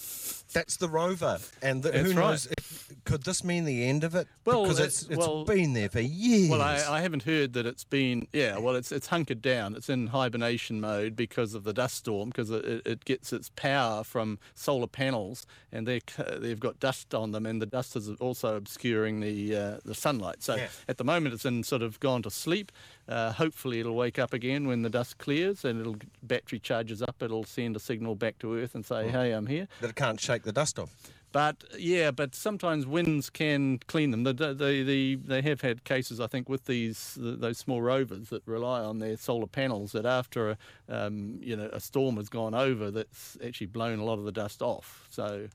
That's 0.53 0.77
the 0.77 0.87
rover, 0.87 1.39
and 1.61 1.83
the, 1.83 1.91
who 1.91 2.07
right. 2.11 2.15
knows? 2.15 2.47
If, 2.57 2.93
could 3.03 3.23
this 3.23 3.43
mean 3.43 3.65
the 3.65 3.83
end 3.83 4.05
of 4.05 4.15
it? 4.15 4.25
Well, 4.45 4.63
because 4.63 4.79
it's, 4.79 5.03
it's 5.03 5.17
well- 5.17 5.43
been 5.43 5.73
there 5.73 5.89
for 5.89 5.99
years. 5.99 6.49
Well, 6.49 6.61
I, 6.61 6.81
I 6.89 7.01
haven't 7.01 7.23
heard 7.23 7.51
that 7.53 7.65
it's 7.65 7.83
been. 7.83 8.27
Yeah, 8.31 8.57
well, 8.57 8.75
it's 8.77 8.93
it's 8.93 9.07
hunkered 9.07 9.41
down. 9.41 9.75
It's 9.75 9.89
in 9.89 10.07
hibernation 10.07 10.79
mode 10.79 11.17
because 11.17 11.53
of 11.53 11.65
the 11.65 11.73
dust 11.73 11.97
storm, 11.97 12.29
because 12.29 12.49
it, 12.49 12.81
it- 12.85 13.03
gets 13.05 13.33
its 13.33 13.49
power 13.55 14.03
from 14.05 14.39
solar 14.55 14.87
panels, 14.87 15.45
and 15.73 15.85
they 15.85 15.99
they've 16.37 16.59
got 16.59 16.79
dust 16.79 17.13
on 17.13 17.31
them, 17.31 17.45
and 17.45 17.61
the 17.61 17.65
dust 17.65 17.97
is 17.97 18.09
also 18.21 18.55
obscuring 18.55 19.19
the 19.19 19.55
uh, 19.55 19.77
the 19.83 19.93
sunlight. 19.93 20.41
So 20.41 20.55
Yeah. 20.55 20.67
at 20.87 20.97
the 20.97 21.03
moment, 21.03 21.35
it's 21.35 21.45
in 21.45 21.63
sort 21.63 21.81
of 21.81 21.99
gone 21.99 22.21
to 22.23 22.31
sleep. 22.31 22.71
Uh, 23.09 23.31
hopefully, 23.33 23.81
it'll 23.81 23.95
wake 23.95 24.17
up 24.17 24.33
again 24.33 24.67
when 24.67 24.81
the 24.81 24.89
dust 24.89 25.17
clears, 25.17 25.65
and 25.65 25.79
it'll 25.81 25.97
battery 26.23 26.59
charges 26.59 27.01
up. 27.01 27.17
It'll 27.21 27.43
send 27.43 27.75
a 27.75 27.79
signal 27.79 28.15
back 28.15 28.39
to 28.39 28.55
Earth 28.57 28.73
and 28.75 28.85
say, 28.85 29.09
"Hey, 29.17 29.31
I'm 29.31 29.47
here." 29.47 29.67
that 29.81 29.89
it 29.89 29.95
can't 29.95 30.19
shake 30.19 30.43
the 30.43 30.51
dust 30.53 30.79
off. 30.79 30.91
But 31.33 31.65
yeah, 31.77 32.11
but 32.11 32.33
sometimes 32.33 32.87
winds 32.87 33.29
can 33.29 33.79
clean 33.87 34.11
them. 34.11 34.23
The, 34.23 34.33
the, 34.33 34.53
the, 34.53 34.83
the, 34.83 35.15
they 35.15 35.41
have 35.41 35.59
had 35.61 35.83
cases, 35.83 36.19
I 36.21 36.27
think, 36.27 36.47
with 36.47 36.65
these 36.65 37.17
those 37.19 37.57
small 37.57 37.81
rovers 37.81 38.29
that 38.29 38.43
rely 38.45 38.81
on 38.81 38.99
their 38.99 39.17
solar 39.17 39.45
panels. 39.45 39.91
That 39.91 40.05
after 40.05 40.51
a, 40.51 40.57
um, 40.89 41.37
you 41.41 41.55
know 41.55 41.69
a 41.73 41.79
storm 41.79 42.15
has 42.15 42.29
gone 42.29 42.55
over, 42.55 42.89
that's 42.91 43.37
actually 43.45 43.67
blown 43.67 43.99
a 43.99 44.05
lot 44.05 44.19
of 44.19 44.23
the 44.23 44.31
dust 44.31 44.61
off. 44.61 45.07
So 45.11 45.49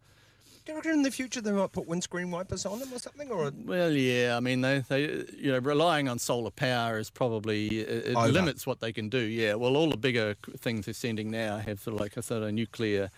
Do 0.64 0.72
you 0.72 0.76
reckon 0.76 0.92
in 0.92 1.02
the 1.02 1.10
future 1.10 1.40
they 1.40 1.50
might 1.52 1.72
put 1.72 1.88
windscreen 1.88 2.30
wipers 2.30 2.66
on 2.66 2.78
them 2.78 2.92
or 2.92 2.98
something? 2.98 3.30
Or 3.30 3.50
well, 3.64 3.90
yeah, 3.90 4.36
I 4.36 4.40
mean 4.40 4.60
they, 4.60 4.84
they 4.88 5.24
you 5.36 5.52
know 5.52 5.58
relying 5.58 6.06
on 6.06 6.18
solar 6.18 6.50
power 6.50 6.98
is 6.98 7.08
probably 7.10 7.80
it, 7.80 8.08
it 8.08 8.14
limits 8.14 8.66
what 8.66 8.80
they 8.80 8.92
can 8.92 9.08
do. 9.08 9.18
Yeah, 9.20 9.54
well, 9.54 9.76
all 9.76 9.88
the 9.90 9.96
bigger 9.96 10.36
things 10.58 10.84
they're 10.84 10.94
sending 10.94 11.30
now 11.30 11.56
have 11.56 11.80
sort 11.80 11.94
of 11.94 12.00
like 12.00 12.16
a 12.18 12.22
sort 12.22 12.42
of 12.42 12.52
nuclear 12.52 13.10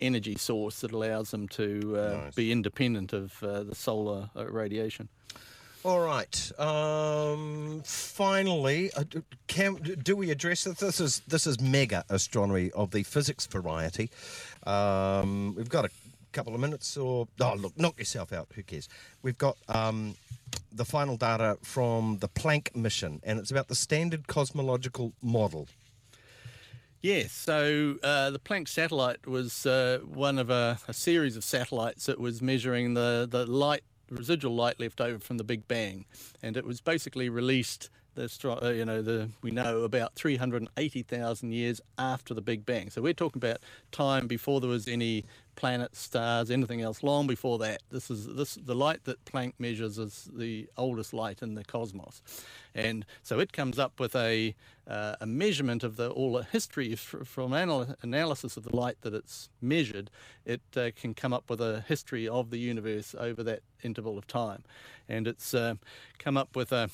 energy 0.00 0.36
source 0.36 0.80
that 0.80 0.92
allows 0.92 1.30
them 1.30 1.48
to 1.48 1.96
uh, 1.96 2.20
Nice. 2.24 2.34
be 2.34 2.52
independent 2.52 3.12
of 3.12 3.42
uh, 3.42 3.62
the 3.62 3.74
solar 3.74 4.30
uh, 4.36 4.46
radiation. 4.46 5.08
All 5.84 6.00
right. 6.00 6.52
Um, 6.58 7.82
finally, 7.84 8.90
uh, 8.94 9.04
can 9.46 9.74
do 9.76 10.16
we 10.16 10.30
address 10.30 10.64
this? 10.64 10.78
This 10.78 11.00
is 11.00 11.20
this 11.28 11.46
is 11.46 11.60
mega 11.60 12.04
astronomy 12.08 12.70
of 12.72 12.90
the 12.90 13.04
physics 13.04 13.46
variety. 13.46 14.10
Um, 14.66 15.54
we've 15.56 15.68
got 15.68 15.84
a 15.84 15.90
couple 16.32 16.52
of 16.54 16.60
minutes, 16.60 16.96
or 16.96 17.28
oh 17.40 17.54
look, 17.54 17.78
knock 17.78 17.98
yourself 17.98 18.32
out. 18.32 18.48
Who 18.54 18.62
cares? 18.64 18.88
We've 19.22 19.38
got 19.38 19.56
um, 19.68 20.16
the 20.72 20.84
final 20.84 21.16
data 21.16 21.58
from 21.62 22.18
the 22.18 22.28
Planck 22.28 22.74
mission, 22.74 23.20
and 23.22 23.38
it's 23.38 23.52
about 23.52 23.68
the 23.68 23.76
standard 23.76 24.26
cosmological 24.26 25.12
model. 25.22 25.68
Yes, 27.00 27.30
so 27.32 27.96
uh, 28.02 28.30
the 28.30 28.40
Planck 28.40 28.66
satellite 28.68 29.24
was 29.26 29.64
uh, 29.66 30.00
one 30.04 30.36
of 30.36 30.50
a, 30.50 30.80
a 30.88 30.92
series 30.92 31.36
of 31.36 31.44
satellites 31.44 32.06
that 32.06 32.18
was 32.18 32.42
measuring 32.42 32.94
the, 32.94 33.28
the 33.30 33.46
light, 33.46 33.82
residual 34.10 34.56
light 34.56 34.80
left 34.80 35.00
over 35.00 35.20
from 35.20 35.38
the 35.38 35.44
Big 35.44 35.68
Bang, 35.68 36.06
and 36.42 36.56
it 36.56 36.64
was 36.64 36.80
basically 36.80 37.28
released. 37.28 37.88
The, 38.18 38.58
uh, 38.64 38.70
you 38.70 38.84
know, 38.84 39.00
the 39.00 39.30
we 39.42 39.52
know 39.52 39.82
about 39.82 40.16
380,000 40.16 41.52
years 41.52 41.80
after 41.98 42.34
the 42.34 42.40
Big 42.40 42.66
Bang. 42.66 42.90
So 42.90 43.00
we're 43.00 43.12
talking 43.12 43.38
about 43.38 43.58
time 43.92 44.26
before 44.26 44.60
there 44.60 44.68
was 44.70 44.88
any 44.88 45.24
planets, 45.54 46.00
stars, 46.00 46.50
anything 46.50 46.80
else. 46.80 47.04
Long 47.04 47.28
before 47.28 47.58
that, 47.58 47.82
this 47.90 48.10
is 48.10 48.26
this 48.26 48.56
the 48.56 48.74
light 48.74 49.04
that 49.04 49.24
Planck 49.24 49.52
measures 49.60 49.98
is 49.98 50.28
the 50.34 50.68
oldest 50.76 51.14
light 51.14 51.42
in 51.42 51.54
the 51.54 51.62
cosmos, 51.62 52.20
and 52.74 53.06
so 53.22 53.38
it 53.38 53.52
comes 53.52 53.78
up 53.78 54.00
with 54.00 54.16
a 54.16 54.56
uh, 54.88 55.14
a 55.20 55.26
measurement 55.26 55.84
of 55.84 55.96
the 55.96 56.10
all 56.10 56.32
the 56.32 56.42
history 56.42 56.96
from 56.96 57.54
anal- 57.54 57.94
analysis 58.02 58.56
of 58.56 58.64
the 58.64 58.74
light 58.74 58.96
that 59.02 59.14
it's 59.14 59.48
measured. 59.62 60.10
It 60.44 60.62
uh, 60.76 60.90
can 60.96 61.14
come 61.14 61.32
up 61.32 61.48
with 61.48 61.60
a 61.60 61.84
history 61.86 62.26
of 62.26 62.50
the 62.50 62.58
universe 62.58 63.14
over 63.16 63.44
that 63.44 63.60
interval 63.84 64.18
of 64.18 64.26
time, 64.26 64.64
and 65.08 65.28
it's 65.28 65.54
uh, 65.54 65.74
come 66.18 66.36
up 66.36 66.56
with 66.56 66.72
a 66.72 66.90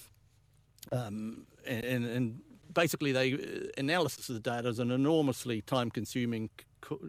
um, 0.93 1.47
and, 1.67 2.05
and 2.05 2.41
basically 2.73 3.13
they 3.13 3.71
analysis 3.79 4.29
of 4.29 4.35
the 4.35 4.41
data 4.41 4.69
is 4.69 4.79
an 4.79 4.91
enormously 4.91 5.61
time-consuming 5.63 6.51
co- 6.81 7.01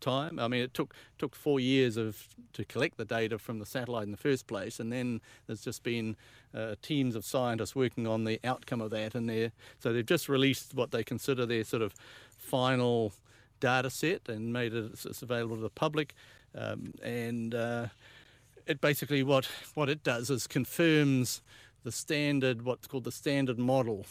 time. 0.00 0.38
I 0.38 0.48
mean, 0.48 0.62
it 0.62 0.74
took 0.74 0.94
took 1.18 1.36
four 1.36 1.60
years 1.60 1.96
of 1.96 2.28
to 2.54 2.64
collect 2.64 2.96
the 2.96 3.04
data 3.04 3.38
from 3.38 3.58
the 3.58 3.66
satellite 3.66 4.04
in 4.04 4.10
the 4.10 4.16
first 4.16 4.46
place, 4.46 4.80
and 4.80 4.92
then 4.92 5.20
there's 5.46 5.62
just 5.62 5.82
been 5.82 6.16
uh, 6.54 6.74
teams 6.82 7.14
of 7.14 7.24
scientists 7.24 7.76
working 7.76 8.06
on 8.06 8.24
the 8.24 8.40
outcome 8.42 8.80
of 8.80 8.90
that, 8.90 9.14
and 9.14 9.28
they 9.28 9.52
so 9.78 9.92
they've 9.92 10.06
just 10.06 10.28
released 10.28 10.74
what 10.74 10.90
they 10.90 11.04
consider 11.04 11.46
their 11.46 11.64
sort 11.64 11.82
of 11.82 11.94
final 12.36 13.12
data 13.60 13.90
set 13.90 14.28
and 14.28 14.52
made 14.52 14.72
it 14.72 14.92
it's 15.04 15.22
available 15.22 15.56
to 15.56 15.62
the 15.62 15.70
public, 15.70 16.14
um, 16.54 16.94
and 17.02 17.54
uh, 17.54 17.86
it 18.66 18.80
basically 18.80 19.22
what 19.22 19.48
what 19.74 19.88
it 19.88 20.02
does 20.02 20.30
is 20.30 20.46
confirms 20.46 21.42
the 21.84 21.92
standard 21.92 22.62
what's 22.62 22.86
called 22.86 23.04
the 23.04 23.12
standard 23.12 23.58
model 23.58 24.06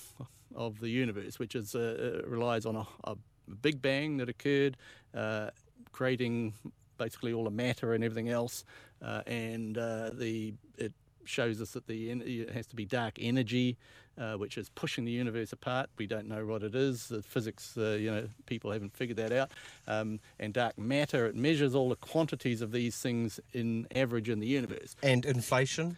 of 0.56 0.80
the 0.80 0.90
universe, 0.90 1.40
which 1.40 1.56
is 1.56 1.76
uh, 1.76 2.22
relies 2.26 2.66
on 2.66 2.76
a, 2.76 2.86
a 3.04 3.16
big 3.62 3.82
bang 3.82 4.18
that 4.18 4.30
occurred, 4.30 4.78
uh, 5.14 5.50
creating 5.92 6.54
basically 6.98 7.34
all 7.34 7.44
the 7.46 7.52
matter 7.52 7.94
and 7.94 8.04
everything 8.04 8.30
else, 8.30 8.64
uh, 9.02 9.22
and 9.28 9.78
uh, 9.78 10.10
the 10.14 10.54
it 10.78 10.94
shows 11.26 11.62
us 11.62 11.72
that 11.72 11.88
the 11.88 12.10
it 12.10 12.50
has 12.50 12.66
to 12.68 12.76
be 12.76 12.86
dark 12.86 13.14
energy, 13.20 13.78
uh, 14.18 14.34
which 14.34 14.58
is 14.58 14.70
pushing 14.70 15.06
the 15.06 15.12
universe 15.12 15.54
apart. 15.54 15.90
We 15.98 16.08
don't 16.08 16.28
know 16.28 16.46
what 16.46 16.64
it 16.64 16.76
is. 16.76 17.08
The 17.08 17.22
physics, 17.22 17.78
uh, 17.78 17.98
you 18.00 18.12
know, 18.12 18.28
people 18.48 18.72
haven't 18.72 18.96
figured 18.96 19.18
that 19.18 19.32
out. 19.32 19.52
Um, 19.88 20.20
and 20.40 20.54
dark 20.54 20.78
matter, 20.78 21.28
it 21.28 21.36
measures 21.36 21.76
all 21.76 21.90
the 21.90 21.96
quantities 21.96 22.62
of 22.62 22.72
these 22.72 22.98
things 22.98 23.40
in 23.54 23.88
average 23.96 24.30
in 24.30 24.40
the 24.40 24.48
universe 24.48 24.96
And 25.04 25.26
inflation. 25.26 25.98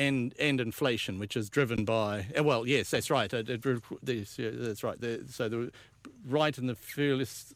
And 0.00 0.34
and 0.38 0.60
inflation, 0.60 1.18
which 1.18 1.36
is 1.36 1.50
driven 1.50 1.84
by 1.84 2.26
uh, 2.38 2.42
well, 2.42 2.66
yes, 2.66 2.90
that's 2.90 3.10
right. 3.10 3.32
It, 3.32 3.50
it, 3.50 3.62
this, 4.02 4.38
yeah, 4.38 4.50
that's 4.52 4.82
right. 4.82 5.00
The, 5.00 5.24
so 5.28 5.48
the 5.48 5.72
right 6.26 6.56
in 6.56 6.66
the 6.66 6.74
furthest 6.74 7.54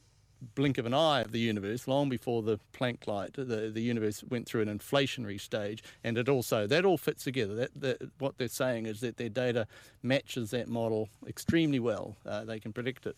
blink 0.54 0.76
of 0.76 0.84
an 0.84 0.92
eye 0.92 1.22
of 1.22 1.32
the 1.32 1.40
universe, 1.40 1.88
long 1.88 2.10
before 2.10 2.42
the 2.42 2.58
Planck 2.74 3.06
light, 3.06 3.32
the 3.34 3.70
the 3.72 3.80
universe 3.80 4.22
went 4.28 4.46
through 4.46 4.62
an 4.62 4.78
inflationary 4.78 5.40
stage, 5.40 5.82
and 6.04 6.18
it 6.18 6.28
also 6.28 6.66
that 6.66 6.84
all 6.84 6.98
fits 6.98 7.24
together. 7.24 7.54
That, 7.54 7.70
that 7.80 8.10
what 8.18 8.36
they're 8.36 8.48
saying 8.48 8.86
is 8.86 9.00
that 9.00 9.16
their 9.16 9.30
data 9.30 9.66
matches 10.02 10.50
that 10.50 10.68
model 10.68 11.08
extremely 11.26 11.80
well. 11.80 12.16
Uh, 12.26 12.44
they 12.44 12.60
can 12.60 12.72
predict 12.74 13.06
it. 13.06 13.16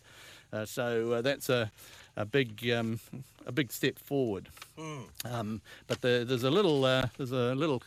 Uh, 0.53 0.65
so 0.65 1.13
uh, 1.13 1.21
that's 1.21 1.49
a 1.49 1.71
a 2.15 2.25
big 2.25 2.69
um, 2.71 3.01
a 3.45 3.51
big 3.51 3.73
step 3.73 3.99
forward. 3.99 4.49
Um, 5.25 5.61
but 5.87 6.01
the, 6.01 6.25
there's 6.27 6.43
a 6.45 6.51
little 6.51 6.85
uh, 6.85 7.07
there's 7.17 7.33
a 7.33 7.55
little 7.55 7.83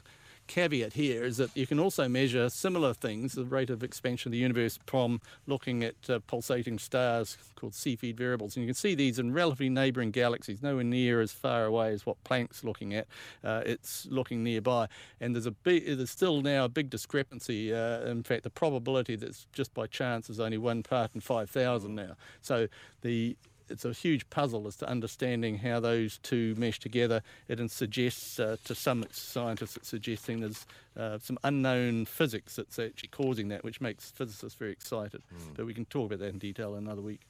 caveat 0.50 0.94
here 0.94 1.22
is 1.22 1.36
that 1.36 1.56
you 1.56 1.64
can 1.64 1.78
also 1.78 2.08
measure 2.08 2.50
similar 2.50 2.92
things, 2.92 3.34
the 3.34 3.44
rate 3.44 3.70
of 3.70 3.84
expansion 3.84 4.30
of 4.30 4.32
the 4.32 4.38
universe 4.38 4.80
from 4.84 5.20
looking 5.46 5.84
at 5.84 5.94
uh, 6.10 6.18
pulsating 6.26 6.76
stars 6.76 7.38
called 7.54 7.72
Cepheid 7.72 8.16
variables. 8.16 8.56
And 8.56 8.64
you 8.64 8.68
can 8.68 8.74
see 8.74 8.96
these 8.96 9.20
in 9.20 9.32
relatively 9.32 9.68
neighbouring 9.68 10.10
galaxies, 10.10 10.60
nowhere 10.60 10.82
near 10.82 11.20
as 11.20 11.30
far 11.30 11.66
away 11.66 11.92
as 11.92 12.04
what 12.04 12.22
Planck's 12.24 12.64
looking 12.64 12.94
at. 12.94 13.06
Uh, 13.44 13.62
it's 13.64 14.06
looking 14.10 14.42
nearby. 14.42 14.88
And 15.20 15.36
there's 15.36 15.46
a 15.46 15.54
there's 15.64 16.10
still 16.10 16.42
now 16.42 16.64
a 16.64 16.68
big 16.68 16.90
discrepancy. 16.90 17.72
Uh, 17.72 18.00
in 18.00 18.24
fact, 18.24 18.42
the 18.42 18.50
probability 18.50 19.14
that's 19.14 19.46
just 19.52 19.72
by 19.72 19.86
chance 19.86 20.28
is 20.28 20.40
only 20.40 20.58
one 20.58 20.82
part 20.82 21.12
in 21.14 21.20
5,000 21.20 21.94
now. 21.94 22.16
So 22.40 22.66
the 23.02 23.36
it's 23.70 23.84
a 23.84 23.92
huge 23.92 24.28
puzzle 24.30 24.66
as 24.66 24.76
to 24.76 24.88
understanding 24.88 25.58
how 25.58 25.80
those 25.80 26.18
two 26.18 26.54
mesh 26.56 26.78
together. 26.78 27.22
It 27.48 27.70
suggests 27.70 28.38
uh, 28.40 28.56
to 28.64 28.74
some 28.74 29.04
scientists, 29.10 29.76
it's 29.76 29.88
suggesting 29.88 30.40
there's 30.40 30.66
uh, 30.96 31.18
some 31.18 31.38
unknown 31.44 32.06
physics 32.06 32.56
that's 32.56 32.78
actually 32.78 33.10
causing 33.10 33.48
that, 33.48 33.64
which 33.64 33.80
makes 33.80 34.10
physicists 34.10 34.58
very 34.58 34.72
excited. 34.72 35.22
But 35.54 35.66
we 35.66 35.74
can 35.74 35.84
talk 35.86 36.06
about 36.06 36.18
that 36.20 36.28
in 36.28 36.38
detail 36.38 36.74
another 36.74 37.02
week. 37.02 37.20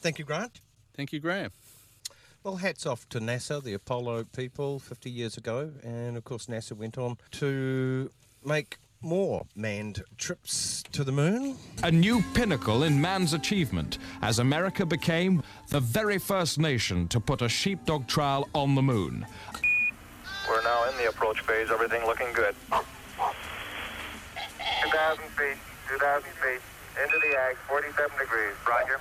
Thank 0.00 0.18
you, 0.18 0.24
Grant. 0.24 0.60
Thank 0.94 1.12
you, 1.12 1.20
Graeme. 1.20 1.50
Well, 2.42 2.56
hats 2.56 2.86
off 2.86 3.08
to 3.08 3.18
NASA, 3.18 3.62
the 3.62 3.74
Apollo 3.74 4.26
people, 4.36 4.78
50 4.78 5.10
years 5.10 5.36
ago. 5.36 5.72
And 5.82 6.16
of 6.16 6.24
course, 6.24 6.46
NASA 6.46 6.72
went 6.76 6.96
on 6.96 7.18
to 7.32 8.10
make 8.44 8.78
more 9.06 9.46
manned 9.54 10.02
trips 10.18 10.82
to 10.90 11.04
the 11.04 11.12
moon. 11.12 11.56
A 11.84 11.90
new 11.90 12.22
pinnacle 12.34 12.82
in 12.82 13.00
man's 13.00 13.32
achievement 13.32 13.98
as 14.20 14.40
America 14.40 14.84
became 14.84 15.44
the 15.68 15.78
very 15.78 16.18
first 16.18 16.58
nation 16.58 17.06
to 17.08 17.20
put 17.20 17.40
a 17.40 17.48
sheepdog 17.48 18.08
trial 18.08 18.48
on 18.52 18.74
the 18.74 18.82
moon. 18.82 19.24
We're 20.48 20.62
now 20.62 20.88
in 20.90 20.96
the 20.98 21.08
approach 21.08 21.40
phase. 21.40 21.70
Everything 21.70 22.04
looking 22.04 22.32
good. 22.32 22.56
2,000 22.70 22.84
feet. 25.30 25.56
2,000 25.88 26.28
feet. 26.30 26.60
Into 27.02 27.18
the 27.20 27.36
ag. 27.38 27.56
47 27.68 28.18
degrees. 28.18 28.54
Roger. 28.68 29.00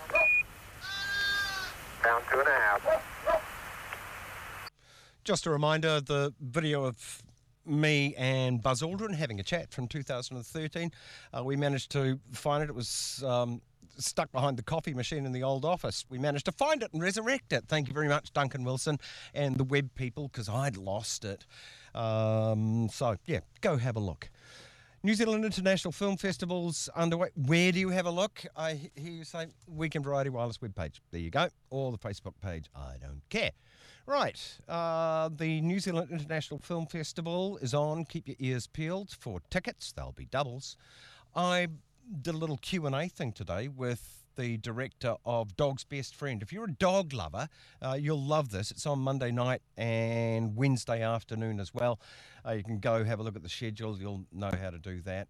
Down 2.03 2.21
two 2.31 2.39
and 2.39 2.47
a 2.47 2.51
half. 2.51 2.81
Just 5.23 5.47
a 5.47 5.49
reminder 5.49 5.99
the 5.99 6.31
video 6.39 6.83
of 6.83 7.23
me 7.65 8.15
and 8.17 8.61
Buzz 8.61 8.81
Aldrin 8.81 9.15
having 9.15 9.39
a 9.39 9.43
chat 9.43 9.71
from 9.71 9.87
2013. 9.87 10.91
Uh, 11.33 11.43
we 11.43 11.55
managed 11.55 11.91
to 11.91 12.19
find 12.31 12.63
it. 12.63 12.69
It 12.69 12.75
was 12.75 13.23
um, 13.25 13.61
stuck 13.97 14.31
behind 14.31 14.57
the 14.57 14.63
coffee 14.63 14.93
machine 14.93 15.25
in 15.25 15.31
the 15.31 15.43
old 15.43 15.65
office. 15.65 16.05
We 16.09 16.17
managed 16.17 16.45
to 16.45 16.51
find 16.51 16.83
it 16.83 16.91
and 16.93 17.01
resurrect 17.01 17.53
it. 17.53 17.65
Thank 17.67 17.87
you 17.87 17.93
very 17.93 18.07
much, 18.07 18.33
Duncan 18.33 18.63
Wilson 18.63 18.99
and 19.33 19.55
the 19.57 19.63
web 19.63 19.89
people, 19.95 20.27
because 20.27 20.49
I'd 20.49 20.77
lost 20.77 21.25
it. 21.25 21.45
Um, 21.93 22.89
so, 22.91 23.15
yeah, 23.25 23.39
go 23.61 23.77
have 23.77 23.95
a 23.95 23.99
look. 23.99 24.29
New 25.03 25.13
Zealand 25.13 25.45
International 25.45 25.91
Film 25.91 26.17
Festival's 26.17 26.89
underway. 26.95 27.29
Where 27.35 27.71
do 27.71 27.79
you 27.79 27.89
have 27.89 28.07
a 28.07 28.11
look? 28.11 28.43
I 28.55 28.89
hear 28.95 29.11
you 29.11 29.23
say 29.23 29.47
Weekend 29.67 30.03
Variety 30.03 30.31
Wireless 30.31 30.57
webpage. 30.57 30.99
There 31.11 31.21
you 31.21 31.29
go. 31.29 31.47
Or 31.69 31.91
the 31.91 31.99
Facebook 31.99 32.33
page. 32.41 32.65
I 32.75 32.95
don't 32.99 33.21
care. 33.29 33.51
Right. 34.07 34.59
Uh, 34.69 35.29
the 35.35 35.61
New 35.61 35.79
Zealand 35.79 36.11
International 36.11 36.59
Film 36.59 36.85
Festival 36.85 37.57
is 37.57 37.73
on. 37.73 38.05
Keep 38.05 38.27
your 38.27 38.37
ears 38.39 38.67
peeled 38.67 39.09
for 39.09 39.41
tickets. 39.49 39.91
They'll 39.91 40.11
be 40.11 40.25
doubles. 40.25 40.77
I 41.35 41.69
did 42.21 42.35
a 42.35 42.37
little 42.37 42.57
Q&A 42.57 43.07
thing 43.07 43.31
today 43.31 43.67
with 43.67 44.23
the 44.35 44.57
director 44.57 45.15
of 45.25 45.57
Dog's 45.57 45.83
Best 45.83 46.13
Friend. 46.13 46.43
If 46.43 46.53
you're 46.53 46.65
a 46.65 46.71
dog 46.71 47.13
lover, 47.13 47.49
uh, 47.81 47.97
you'll 47.99 48.21
love 48.21 48.51
this. 48.51 48.69
It's 48.69 48.85
on 48.85 48.99
Monday 48.99 49.31
night 49.31 49.63
and 49.75 50.55
Wednesday 50.55 51.01
afternoon 51.01 51.59
as 51.59 51.73
well. 51.73 51.99
Uh, 52.45 52.51
you 52.51 52.63
can 52.63 52.77
go 52.77 53.03
have 53.03 53.19
a 53.19 53.23
look 53.23 53.35
at 53.35 53.41
the 53.41 53.49
schedule. 53.49 53.97
You'll 53.99 54.25
know 54.31 54.51
how 54.61 54.69
to 54.69 54.77
do 54.77 55.01
that. 55.01 55.29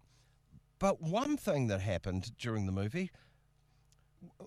But 0.78 1.00
one 1.00 1.38
thing 1.38 1.68
that 1.68 1.80
happened 1.80 2.32
during 2.36 2.66
the 2.66 2.72
movie, 2.72 3.10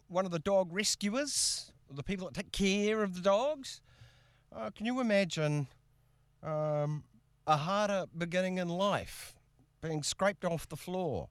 one 0.07 0.25
of 0.25 0.31
the 0.31 0.39
dog 0.39 0.71
rescuers, 0.71 1.71
the 1.89 2.03
people 2.03 2.27
that 2.27 2.35
take 2.35 2.51
care 2.51 3.01
of 3.01 3.15
the 3.15 3.21
dogs, 3.21 3.81
uh, 4.55 4.69
can 4.71 4.85
you 4.85 4.99
imagine 4.99 5.67
um, 6.43 7.03
a 7.47 7.57
harder 7.57 8.05
beginning 8.17 8.57
in 8.57 8.69
life, 8.69 9.33
being 9.81 10.03
scraped 10.03 10.45
off 10.45 10.67
the 10.69 10.75
floor 10.77 11.29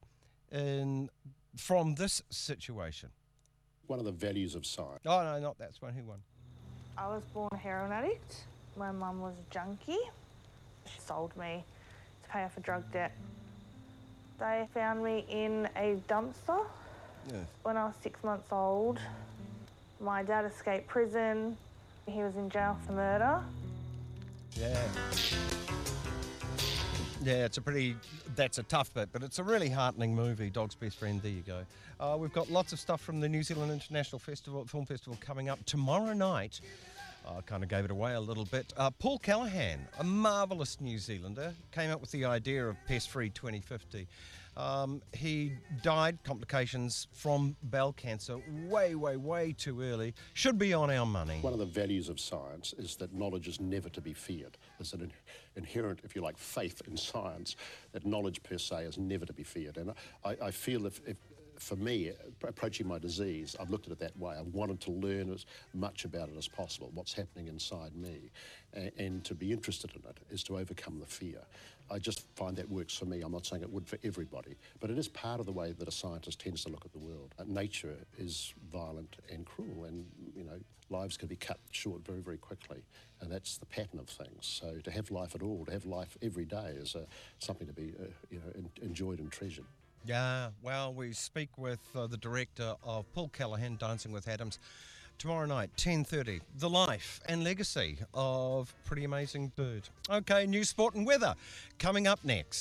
in 0.52 1.10
from 1.56 1.94
this 1.94 2.22
situation? 2.30 3.10
One 3.86 3.98
of 3.98 4.04
the 4.04 4.12
values 4.12 4.54
of 4.54 4.66
science. 4.66 5.00
Oh 5.06 5.22
no, 5.22 5.38
not 5.40 5.58
that's 5.58 5.80
one. 5.80 5.94
Who 5.94 6.04
won? 6.04 6.18
I 6.96 7.08
was 7.08 7.22
born 7.32 7.48
a 7.52 7.56
heroin 7.56 7.92
addict. 7.92 8.44
My 8.76 8.90
mum 8.92 9.20
was 9.20 9.34
a 9.34 9.52
junkie. 9.54 9.96
She 10.84 11.00
sold 11.00 11.36
me 11.36 11.64
to 12.22 12.28
pay 12.28 12.42
off 12.44 12.56
a 12.56 12.60
drug 12.60 12.90
debt. 12.92 13.12
They 14.38 14.68
found 14.72 15.02
me 15.02 15.24
in 15.28 15.68
a 15.76 15.96
dumpster 16.08 16.64
Yeah. 17.32 17.38
when 17.62 17.76
I 17.76 17.86
was 17.86 17.94
six 18.02 18.22
months 18.22 18.46
old. 18.52 18.98
My 20.00 20.22
dad 20.22 20.44
escaped 20.44 20.86
prison. 20.86 21.56
He 22.08 22.22
was 22.22 22.36
in 22.36 22.48
jail 22.48 22.76
for 22.86 22.92
murder. 22.92 23.40
Yeah. 24.54 24.76
Yeah, 27.22 27.44
it's 27.44 27.58
a 27.58 27.60
pretty. 27.60 27.96
That's 28.34 28.58
a 28.58 28.62
tough 28.62 28.94
bit, 28.94 29.10
but 29.12 29.22
it's 29.22 29.38
a 29.38 29.42
really 29.42 29.68
heartening 29.68 30.14
movie. 30.14 30.50
Dog's 30.50 30.74
best 30.74 30.98
friend. 30.98 31.20
There 31.20 31.30
you 31.30 31.42
go. 31.42 31.64
Uh, 32.00 32.16
we've 32.16 32.32
got 32.32 32.50
lots 32.50 32.72
of 32.72 32.78
stuff 32.78 33.00
from 33.00 33.20
the 33.20 33.28
New 33.28 33.42
Zealand 33.42 33.72
International 33.72 34.18
Festival, 34.18 34.64
Film 34.64 34.86
Festival 34.86 35.18
coming 35.20 35.48
up 35.48 35.64
tomorrow 35.66 36.12
night. 36.12 36.60
I 37.28 37.40
kind 37.42 37.62
of 37.62 37.68
gave 37.68 37.84
it 37.84 37.90
away 37.90 38.14
a 38.14 38.20
little 38.20 38.46
bit. 38.46 38.72
Uh, 38.76 38.90
Paul 38.90 39.18
Callaghan, 39.18 39.86
a 39.98 40.04
marvellous 40.04 40.80
New 40.80 40.98
Zealander, 40.98 41.52
came 41.72 41.90
up 41.90 42.00
with 42.00 42.10
the 42.12 42.24
idea 42.24 42.66
of 42.66 42.76
Pest 42.86 43.10
Free 43.10 43.28
2050. 43.28 44.06
Um, 44.58 45.02
he 45.12 45.52
died 45.82 46.18
complications 46.24 47.06
from 47.12 47.56
bowel 47.62 47.92
cancer 47.92 48.38
way, 48.66 48.96
way, 48.96 49.16
way 49.16 49.52
too 49.52 49.80
early. 49.80 50.14
Should 50.34 50.58
be 50.58 50.74
on 50.74 50.90
our 50.90 51.06
money. 51.06 51.38
One 51.42 51.52
of 51.52 51.60
the 51.60 51.64
values 51.64 52.08
of 52.08 52.18
science 52.18 52.74
is 52.76 52.96
that 52.96 53.14
knowledge 53.14 53.46
is 53.46 53.60
never 53.60 53.88
to 53.90 54.00
be 54.00 54.12
feared. 54.12 54.58
There's 54.76 54.92
an 54.94 55.02
in- 55.02 55.12
inherent, 55.54 56.00
if 56.02 56.16
you 56.16 56.22
like, 56.22 56.36
faith 56.36 56.82
in 56.88 56.96
science 56.96 57.54
that 57.92 58.04
knowledge 58.04 58.42
per 58.42 58.58
se 58.58 58.84
is 58.84 58.98
never 58.98 59.24
to 59.26 59.32
be 59.32 59.44
feared. 59.44 59.76
And 59.76 59.92
I, 60.24 60.36
I 60.42 60.50
feel 60.50 60.86
if, 60.86 61.00
if 61.06 61.16
for 61.58 61.76
me, 61.76 62.12
approaching 62.46 62.86
my 62.86 62.98
disease, 62.98 63.56
I've 63.58 63.70
looked 63.70 63.86
at 63.86 63.92
it 63.92 63.98
that 64.00 64.16
way. 64.18 64.34
I 64.36 64.42
wanted 64.42 64.80
to 64.82 64.90
learn 64.90 65.32
as 65.32 65.46
much 65.74 66.04
about 66.04 66.28
it 66.28 66.36
as 66.36 66.48
possible, 66.48 66.90
what's 66.94 67.12
happening 67.12 67.48
inside 67.48 67.94
me. 67.96 68.30
And, 68.72 68.92
and 68.98 69.24
to 69.24 69.34
be 69.34 69.52
interested 69.52 69.90
in 69.94 70.02
it 70.08 70.18
is 70.30 70.42
to 70.44 70.58
overcome 70.58 70.98
the 71.00 71.06
fear. 71.06 71.40
I 71.90 71.98
just 71.98 72.26
find 72.36 72.56
that 72.56 72.68
works 72.70 72.94
for 72.94 73.06
me. 73.06 73.22
I'm 73.22 73.32
not 73.32 73.46
saying 73.46 73.62
it 73.62 73.70
would 73.70 73.86
for 73.86 73.98
everybody, 74.04 74.56
but 74.80 74.90
it 74.90 74.98
is 74.98 75.08
part 75.08 75.40
of 75.40 75.46
the 75.46 75.52
way 75.52 75.72
that 75.72 75.88
a 75.88 75.92
scientist 75.92 76.40
tends 76.40 76.64
to 76.64 76.70
look 76.70 76.84
at 76.84 76.92
the 76.92 76.98
world. 76.98 77.34
Uh, 77.38 77.44
nature 77.46 77.96
is 78.18 78.52
violent 78.70 79.16
and 79.32 79.46
cruel, 79.46 79.84
and 79.84 80.04
you 80.36 80.44
know 80.44 80.58
lives 80.90 81.16
can 81.16 81.28
be 81.28 81.36
cut 81.36 81.58
short 81.70 82.04
very, 82.04 82.20
very 82.20 82.36
quickly, 82.36 82.82
and 83.20 83.32
that's 83.32 83.58
the 83.58 83.66
pattern 83.66 83.98
of 83.98 84.08
things. 84.08 84.46
So 84.46 84.78
to 84.84 84.90
have 84.90 85.10
life 85.10 85.34
at 85.34 85.42
all, 85.42 85.64
to 85.64 85.72
have 85.72 85.86
life 85.86 86.16
every 86.22 86.44
day, 86.44 86.74
is 86.76 86.94
uh, 86.94 87.04
something 87.38 87.66
to 87.66 87.72
be 87.72 87.94
uh, 87.98 88.04
you 88.30 88.38
know 88.38 88.52
en- 88.54 88.70
enjoyed 88.82 89.18
and 89.18 89.32
treasured. 89.32 89.66
Yeah, 90.04 90.48
well, 90.62 90.94
we 90.94 91.12
speak 91.12 91.50
with 91.58 91.80
uh, 91.94 92.06
the 92.06 92.16
director 92.16 92.74
of 92.82 93.12
Paul 93.12 93.28
Callaghan, 93.28 93.76
Dancing 93.76 94.12
with 94.12 94.26
Atoms, 94.26 94.58
tomorrow 95.18 95.46
night, 95.46 95.70
10.30. 95.76 96.40
The 96.58 96.70
life 96.70 97.20
and 97.28 97.44
legacy 97.44 97.98
of 98.14 98.72
Pretty 98.84 99.04
Amazing 99.04 99.52
Bird. 99.56 99.82
Okay, 100.10 100.46
new 100.46 100.64
sport 100.64 100.94
and 100.94 101.04
weather 101.06 101.34
coming 101.78 102.06
up 102.06 102.24
next. 102.24 102.56